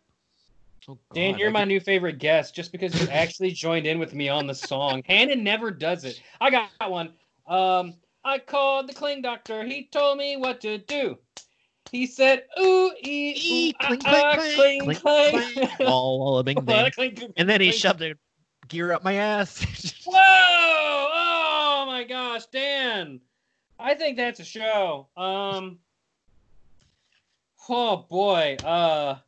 Oh, 0.89 0.97
Dan, 1.13 1.37
you're 1.37 1.49
I 1.49 1.51
my 1.51 1.63
new 1.63 1.79
favorite 1.79 2.19
guest 2.19 2.53
just 2.55 2.71
because 2.71 2.99
you 2.99 3.07
actually 3.09 3.51
joined 3.51 3.87
in 3.87 3.99
with 3.99 4.13
me 4.13 4.27
on 4.29 4.47
the 4.47 4.55
song. 4.55 5.01
Hannah 5.07 5.35
never 5.35 5.71
does 5.71 6.03
it. 6.03 6.21
I 6.41 6.49
got 6.49 6.69
one. 6.87 7.13
Um, 7.47 7.95
I 8.25 8.37
called 8.39 8.87
the 8.87 8.93
cling 8.93 9.21
doctor. 9.21 9.63
He 9.63 9.87
told 9.91 10.17
me 10.17 10.37
what 10.37 10.61
to 10.61 10.77
do. 10.77 11.17
He 11.93 12.07
said, 12.07 12.45
ooh, 12.59 12.91
ee, 13.03 13.35
Ee, 13.37 13.73
ah, 13.79 13.85
clink, 13.85 14.03
ah, 14.07 14.33
clink, 14.33 14.55
cling, 14.55 14.95
clink, 14.95 15.55
clink. 15.55 15.79
Wall, 15.79 16.19
walla, 16.19 16.43
bing, 16.43 16.65
bang. 16.65 16.89
Clink, 16.91 17.17
clink, 17.17 17.33
And 17.37 17.47
then 17.47 17.61
he 17.61 17.67
clink. 17.67 17.79
shoved 17.79 18.01
a 18.01 18.15
gear 18.67 18.91
up 18.91 19.03
my 19.03 19.13
ass. 19.13 19.61
Whoa! 20.03 20.17
Oh 20.17 21.83
my 21.85 22.03
gosh, 22.03 22.47
Dan. 22.47 23.21
I 23.77 23.93
think 23.93 24.17
that's 24.17 24.39
a 24.39 24.43
show. 24.43 25.07
Um 25.15 25.77
Oh 27.69 28.07
boy. 28.09 28.57
Uh 28.63 29.19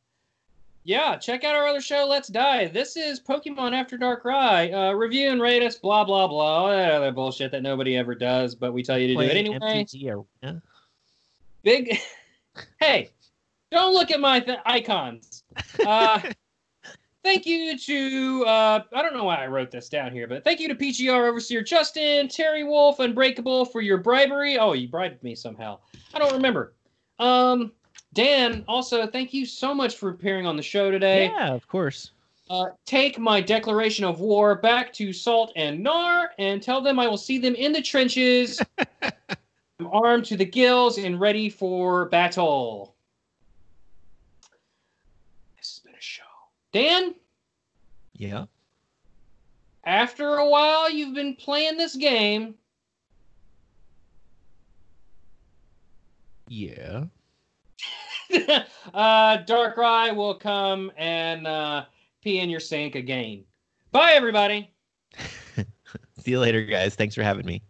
yeah, 0.86 1.18
check 1.18 1.44
out 1.44 1.54
our 1.54 1.68
other 1.68 1.82
show, 1.82 2.08
Let's 2.08 2.30
Die. 2.30 2.66
This 2.70 2.98
is 2.98 3.20
Pokemon 3.20 3.74
After 3.74 3.96
Darkrai. 3.96 4.74
Uh, 4.74 4.96
review 4.96 5.30
and 5.30 5.40
rate 5.40 5.62
us, 5.62 5.76
blah 5.76 6.04
blah 6.04 6.28
blah. 6.28 6.64
All 6.64 6.70
that 6.70 6.94
other 6.94 7.12
bullshit 7.12 7.52
that 7.52 7.62
nobody 7.62 7.96
ever 7.96 8.16
does, 8.16 8.56
but 8.56 8.74
we 8.74 8.82
tell 8.82 8.98
you 8.98 9.10
to 9.10 9.14
do 9.14 9.20
it 9.22 9.38
anyway. 9.38 9.86
Big 11.62 12.00
Hey, 12.80 13.10
don't 13.72 13.94
look 13.94 14.12
at 14.12 14.20
my 14.20 14.40
th- 14.40 14.60
icons. 14.66 15.44
Uh 15.86 16.22
Thank 17.26 17.48
you 17.48 17.76
to 17.76 18.46
uh, 18.46 18.84
I 18.94 19.02
don't 19.02 19.16
know 19.16 19.24
why 19.24 19.44
I 19.44 19.48
wrote 19.48 19.72
this 19.72 19.90
down 19.90 20.12
here, 20.12 20.28
but 20.28 20.44
thank 20.44 20.60
you 20.60 20.68
to 20.68 20.76
PGR 20.76 21.28
Overseer 21.28 21.64
Justin, 21.64 22.28
Terry 22.28 22.64
Wolf, 22.64 23.00
Unbreakable 23.00 23.66
for 23.66 23.82
your 23.82 23.98
bribery. 23.98 24.60
Oh, 24.60 24.74
you 24.74 24.88
bribed 24.88 25.24
me 25.24 25.34
somehow. 25.34 25.80
I 26.14 26.20
don't 26.20 26.34
remember. 26.34 26.76
Um, 27.18 27.72
Dan, 28.14 28.64
also 28.68 29.08
thank 29.08 29.34
you 29.34 29.44
so 29.44 29.74
much 29.74 29.96
for 29.96 30.10
appearing 30.10 30.46
on 30.46 30.56
the 30.56 30.62
show 30.62 30.92
today. 30.92 31.32
Yeah, 31.36 31.52
of 31.52 31.68
course. 31.68 32.12
Uh, 32.48 32.66
take 32.86 33.18
my 33.18 33.42
declaration 33.42 34.06
of 34.06 34.20
war 34.20 34.54
back 34.54 34.94
to 34.94 35.12
Salt 35.12 35.52
and 35.56 35.82
Nar 35.82 36.30
and 36.38 36.62
tell 36.62 36.80
them 36.80 37.00
I 37.00 37.08
will 37.08 37.18
see 37.18 37.40
them 37.40 37.56
in 37.56 37.72
the 37.72 37.82
trenches, 37.82 38.62
I'm 39.86 40.04
armed 40.04 40.26
to 40.26 40.38
the 40.38 40.46
gills 40.46 40.98
and 40.98 41.20
ready 41.20 41.48
for 41.50 42.06
battle. 42.06 42.96
This 45.58 45.76
has 45.76 45.80
been 45.84 45.94
a 45.94 46.02
show. 46.02 46.24
Dan, 46.72 47.14
Yeah. 48.14 48.46
after 49.84 50.38
a 50.38 50.50
while 50.50 50.90
you've 50.90 51.14
been 51.14 51.36
playing 51.36 51.78
this 51.78 51.96
game, 51.96 52.56
Yeah. 56.48 57.06
uh, 58.94 59.38
Darkrai 59.46 60.16
will 60.16 60.36
come 60.36 60.92
and 60.96 61.48
uh, 61.48 61.86
pee 62.22 62.40
in 62.40 62.50
your 62.52 62.60
sink 62.60 62.94
again. 62.96 63.44
Bye, 63.92 64.12
everybody. 64.14 64.72
See 66.20 66.32
you 66.32 66.40
later, 66.40 66.64
guys. 66.64 66.94
Thanks 66.96 67.16
for 67.16 67.24
having 67.24 67.46
me. 67.48 67.64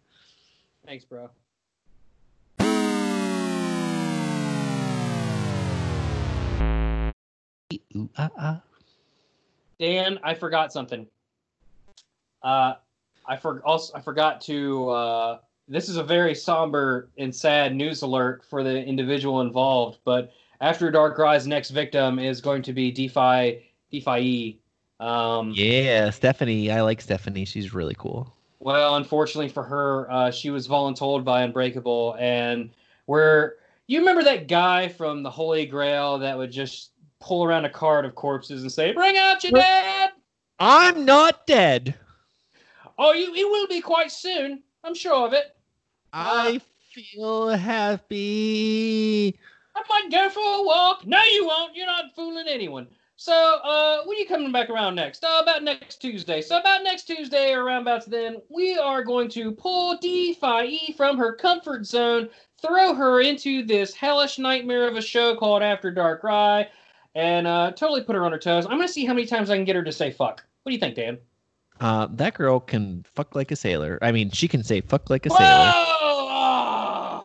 Thanks, 0.84 1.04
bro. 1.06 1.30
Ooh, 7.96 8.08
ah, 8.18 8.30
ah. 8.38 8.60
Dan, 9.80 10.18
I 10.22 10.34
forgot 10.34 10.72
something. 10.72 11.06
Uh, 12.42 12.74
I 13.26 13.36
for 13.36 13.62
also 13.64 13.94
I 13.94 14.00
forgot 14.00 14.40
to. 14.42 14.90
Uh, 14.90 15.38
this 15.68 15.88
is 15.88 15.96
a 15.96 16.02
very 16.02 16.34
somber 16.34 17.08
and 17.18 17.34
sad 17.34 17.74
news 17.74 18.02
alert 18.02 18.44
for 18.44 18.62
the 18.62 18.84
individual 18.84 19.40
involved. 19.40 19.98
But 20.04 20.32
After 20.60 20.90
Darkrai's, 20.90 21.46
next 21.46 21.70
victim 21.70 22.18
is 22.18 22.40
going 22.40 22.62
to 22.62 22.72
be 22.72 22.90
DeFi 22.90 23.66
DeFi 23.90 24.18
E. 24.18 24.60
Um, 25.00 25.52
Yeah, 25.54 26.10
Stephanie. 26.10 26.70
I 26.70 26.82
like 26.82 27.00
Stephanie. 27.00 27.44
She's 27.44 27.74
really 27.74 27.94
cool. 27.98 28.32
Well, 28.60 28.96
unfortunately 28.96 29.50
for 29.50 29.62
her, 29.62 30.10
uh, 30.10 30.30
she 30.30 30.50
was 30.50 30.66
voluntold 30.66 31.24
by 31.24 31.42
Unbreakable, 31.42 32.16
and 32.18 32.70
where 33.04 33.56
you 33.86 33.98
remember 34.00 34.24
that 34.24 34.48
guy 34.48 34.88
from 34.88 35.22
the 35.22 35.30
Holy 35.30 35.66
Grail 35.66 36.18
that 36.18 36.36
would 36.36 36.50
just 36.50 36.90
pull 37.20 37.44
around 37.44 37.64
a 37.64 37.70
cart 37.70 38.04
of 38.04 38.14
corpses 38.14 38.62
and 38.62 38.72
say, 38.72 38.92
"Bring 38.92 39.16
out 39.16 39.42
your 39.42 39.52
dad." 39.52 40.10
I'm 40.58 41.04
not 41.04 41.46
dead. 41.46 41.94
Oh, 42.98 43.12
you 43.12 43.34
it 43.34 43.48
will 43.48 43.66
be 43.66 43.80
quite 43.80 44.10
soon. 44.10 44.62
I'm 44.84 44.94
sure 44.94 45.26
of 45.26 45.32
it. 45.32 45.56
I 46.12 46.60
feel 46.92 47.48
happy. 47.48 49.38
I 49.74 49.82
might 49.88 50.10
go 50.10 50.30
for 50.30 50.40
a 50.40 50.62
walk. 50.62 51.06
No, 51.06 51.22
you 51.24 51.46
won't. 51.46 51.76
You're 51.76 51.86
not 51.86 52.14
fooling 52.14 52.46
anyone. 52.48 52.88
So, 53.18 53.32
uh, 53.32 54.02
when 54.04 54.16
are 54.16 54.20
you 54.20 54.26
coming 54.26 54.52
back 54.52 54.68
around 54.68 54.94
next? 54.94 55.24
Uh, 55.24 55.40
about 55.42 55.62
next 55.62 55.96
Tuesday. 56.02 56.42
So, 56.42 56.58
about 56.58 56.84
next 56.84 57.04
Tuesday 57.04 57.52
or 57.52 57.64
around 57.64 57.82
about 57.82 58.04
then, 58.06 58.42
we 58.50 58.76
are 58.76 59.02
going 59.02 59.28
to 59.30 59.52
pull 59.52 59.96
DeFi 59.98 60.94
from 60.96 61.16
her 61.16 61.34
comfort 61.34 61.86
zone, 61.86 62.28
throw 62.60 62.94
her 62.94 63.22
into 63.22 63.64
this 63.64 63.94
hellish 63.94 64.38
nightmare 64.38 64.86
of 64.86 64.96
a 64.96 65.02
show 65.02 65.34
called 65.34 65.62
After 65.62 65.90
Darkrai, 65.90 66.68
and 67.16 67.46
uh, 67.46 67.72
totally 67.72 68.02
put 68.02 68.14
her 68.14 68.24
on 68.24 68.30
her 68.32 68.38
toes. 68.38 68.66
I'm 68.66 68.72
going 68.76 68.86
to 68.86 68.92
see 68.92 69.04
how 69.06 69.14
many 69.14 69.26
times 69.26 69.48
I 69.50 69.56
can 69.56 69.64
get 69.64 69.74
her 69.74 69.82
to 69.82 69.90
say 69.92 70.10
fuck. 70.12 70.44
What 70.62 70.70
do 70.70 70.74
you 70.74 70.80
think, 70.80 70.94
Dan? 70.94 71.18
Uh, 71.80 72.06
that 72.12 72.34
girl 72.34 72.60
can 72.60 73.04
fuck 73.14 73.34
like 73.34 73.50
a 73.50 73.56
sailor. 73.56 73.98
I 74.02 74.12
mean, 74.12 74.30
she 74.30 74.46
can 74.48 74.62
say 74.62 74.80
fuck 74.82 75.10
like 75.10 75.26
a 75.26 75.30
Whoa! 75.30 75.36
sailor. 75.38 75.72
Ah! 76.28 77.22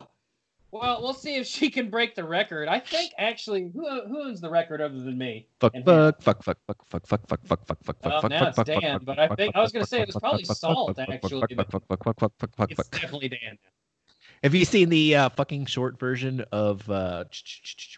Well, 0.71 1.01
we'll 1.01 1.13
see 1.13 1.35
if 1.35 1.45
she 1.45 1.69
can 1.69 1.89
break 1.89 2.15
the 2.15 2.23
record. 2.23 2.69
I 2.69 2.79
think 2.79 3.11
actually, 3.17 3.69
who 3.73 4.07
who 4.07 4.21
owns 4.23 4.39
the 4.39 4.49
record 4.49 4.79
other 4.81 4.99
than 4.99 5.17
me? 5.17 5.47
Fuck, 5.59 5.73
And 5.75 5.83
fuck, 5.85 6.21
fuck, 6.21 6.43
fuck, 6.43 6.57
fuck, 6.65 6.77
fuck, 6.87 7.05
fuck, 7.05 7.27
fuck, 7.27 7.45
fuck, 7.45 7.65
fuck, 7.67 7.83
fuck, 7.83 7.97
Well, 8.05 8.21
fuck, 8.21 8.31
now 8.31 8.39
fuck, 8.39 8.47
it's 8.47 8.55
fuck, 8.57 8.65
Dan, 8.67 8.81
fuck, 8.81 9.05
but 9.05 9.17
fuck, 9.17 9.31
I 9.31 9.35
think- 9.35 9.53
fuck, 9.53 9.59
I 9.59 9.61
was 9.61 9.71
gonna 9.73 9.83
fuck, 9.83 9.89
say 9.89 9.97
it 9.97 9.99
fuck, 9.99 10.07
was 10.07 10.13
fuck, 10.13 10.21
probably 10.21 10.43
fuck, 10.45 10.57
Salt, 10.57 10.87
fuck, 10.89 10.95
fuck, 11.07 11.15
actually, 11.15 11.41
fuck, 11.41 11.49
but- 11.57 11.71
fuck, 11.71 11.83
fuck, 11.87 12.03
fuck, 12.03 12.19
fuck, 12.19 12.31
fuck, 12.39 12.55
fuck, 12.55 12.71
It's 12.71 12.77
fuck. 12.81 13.01
definitely 13.01 13.29
Dan. 13.29 13.57
Have 14.43 14.55
you 14.55 14.65
seen 14.65 14.89
the 14.89 15.15
uh, 15.15 15.29
fucking 15.29 15.67
short 15.67 15.99
version 15.99 16.43
of 16.51 16.89
uh, 16.89 17.25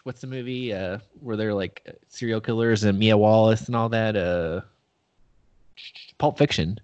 what's 0.02 0.20
the 0.20 0.26
movie 0.26 0.74
uh, 0.74 0.98
where 1.20 1.36
they're 1.36 1.54
like 1.54 1.98
serial 2.08 2.40
killers 2.40 2.84
and 2.84 2.98
Mia 2.98 3.16
Wallace 3.16 3.66
and 3.66 3.74
all 3.74 3.88
that? 3.88 4.14
Uh, 4.14 4.60
Pulp 6.18 6.36
Fiction. 6.36 6.78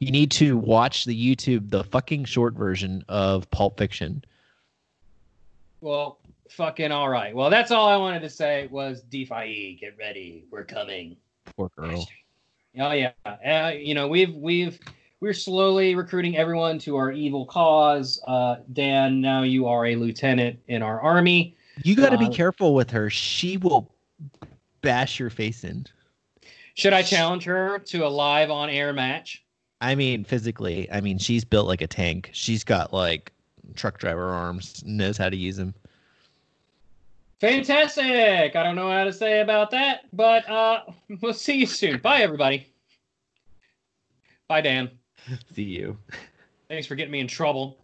You 0.00 0.10
need 0.10 0.30
to 0.32 0.56
watch 0.58 1.06
the 1.06 1.14
YouTube, 1.36 1.70
the 1.70 1.84
fucking 1.84 2.26
short 2.26 2.54
version 2.54 3.02
of 3.08 3.50
Pulp 3.50 3.78
Fiction. 3.78 4.22
Well, 5.80 6.18
fucking 6.50 6.92
all 6.92 7.08
right. 7.08 7.34
Well, 7.34 7.48
that's 7.48 7.70
all 7.70 7.88
I 7.88 7.96
wanted 7.96 8.20
to 8.20 8.30
say 8.30 8.66
was 8.70 9.00
DeFi. 9.02 9.78
Get 9.80 9.96
ready, 9.98 10.44
we're 10.50 10.64
coming. 10.64 11.16
Poor 11.56 11.70
girl. 11.74 12.06
Oh 12.78 12.92
yeah, 12.92 13.12
uh, 13.24 13.72
you 13.74 13.94
know 13.94 14.08
we've 14.08 14.34
we've 14.34 14.78
we're 15.20 15.32
slowly 15.34 15.94
recruiting 15.94 16.36
everyone 16.36 16.78
to 16.80 16.96
our 16.96 17.12
evil 17.12 17.44
cause. 17.46 18.20
Uh, 18.26 18.56
Dan, 18.72 19.20
now 19.20 19.42
you 19.42 19.66
are 19.66 19.86
a 19.86 19.96
lieutenant 19.96 20.58
in 20.68 20.82
our 20.82 21.00
army. 21.00 21.54
You 21.82 21.94
got 21.94 22.10
to 22.10 22.18
be 22.18 22.26
Uh, 22.26 22.30
careful 22.30 22.74
with 22.74 22.90
her. 22.90 23.10
She 23.10 23.56
will 23.58 23.92
bash 24.80 25.18
your 25.18 25.30
face 25.30 25.64
in. 25.64 25.86
Should 26.74 26.92
I 26.94 27.02
challenge 27.02 27.44
her 27.44 27.78
to 27.78 28.06
a 28.06 28.08
live 28.08 28.50
on 28.50 28.70
air 28.70 28.92
match? 28.92 29.44
I 29.82 29.94
mean, 29.94 30.24
physically. 30.24 30.90
I 30.90 31.00
mean, 31.00 31.18
she's 31.18 31.44
built 31.44 31.66
like 31.66 31.82
a 31.82 31.86
tank. 31.86 32.30
She's 32.32 32.64
got 32.64 32.92
like 32.92 33.32
truck 33.74 33.98
driver 33.98 34.30
arms. 34.30 34.82
Knows 34.86 35.16
how 35.18 35.28
to 35.28 35.36
use 35.36 35.56
them. 35.56 35.74
Fantastic. 37.40 38.56
I 38.56 38.62
don't 38.62 38.76
know 38.76 38.90
how 38.90 39.04
to 39.04 39.12
say 39.12 39.40
about 39.40 39.70
that, 39.70 40.00
but 40.12 40.48
uh, 40.48 40.82
we'll 41.20 41.34
see 41.34 41.56
you 41.56 41.66
soon. 41.66 41.98
Bye, 41.98 42.20
everybody. 42.20 42.66
Bye, 44.48 44.60
Dan. 44.62 44.90
See 45.54 45.62
you. 45.62 45.98
Thanks 46.68 46.86
for 46.86 46.94
getting 46.94 47.12
me 47.12 47.20
in 47.20 47.26
trouble. 47.26 47.78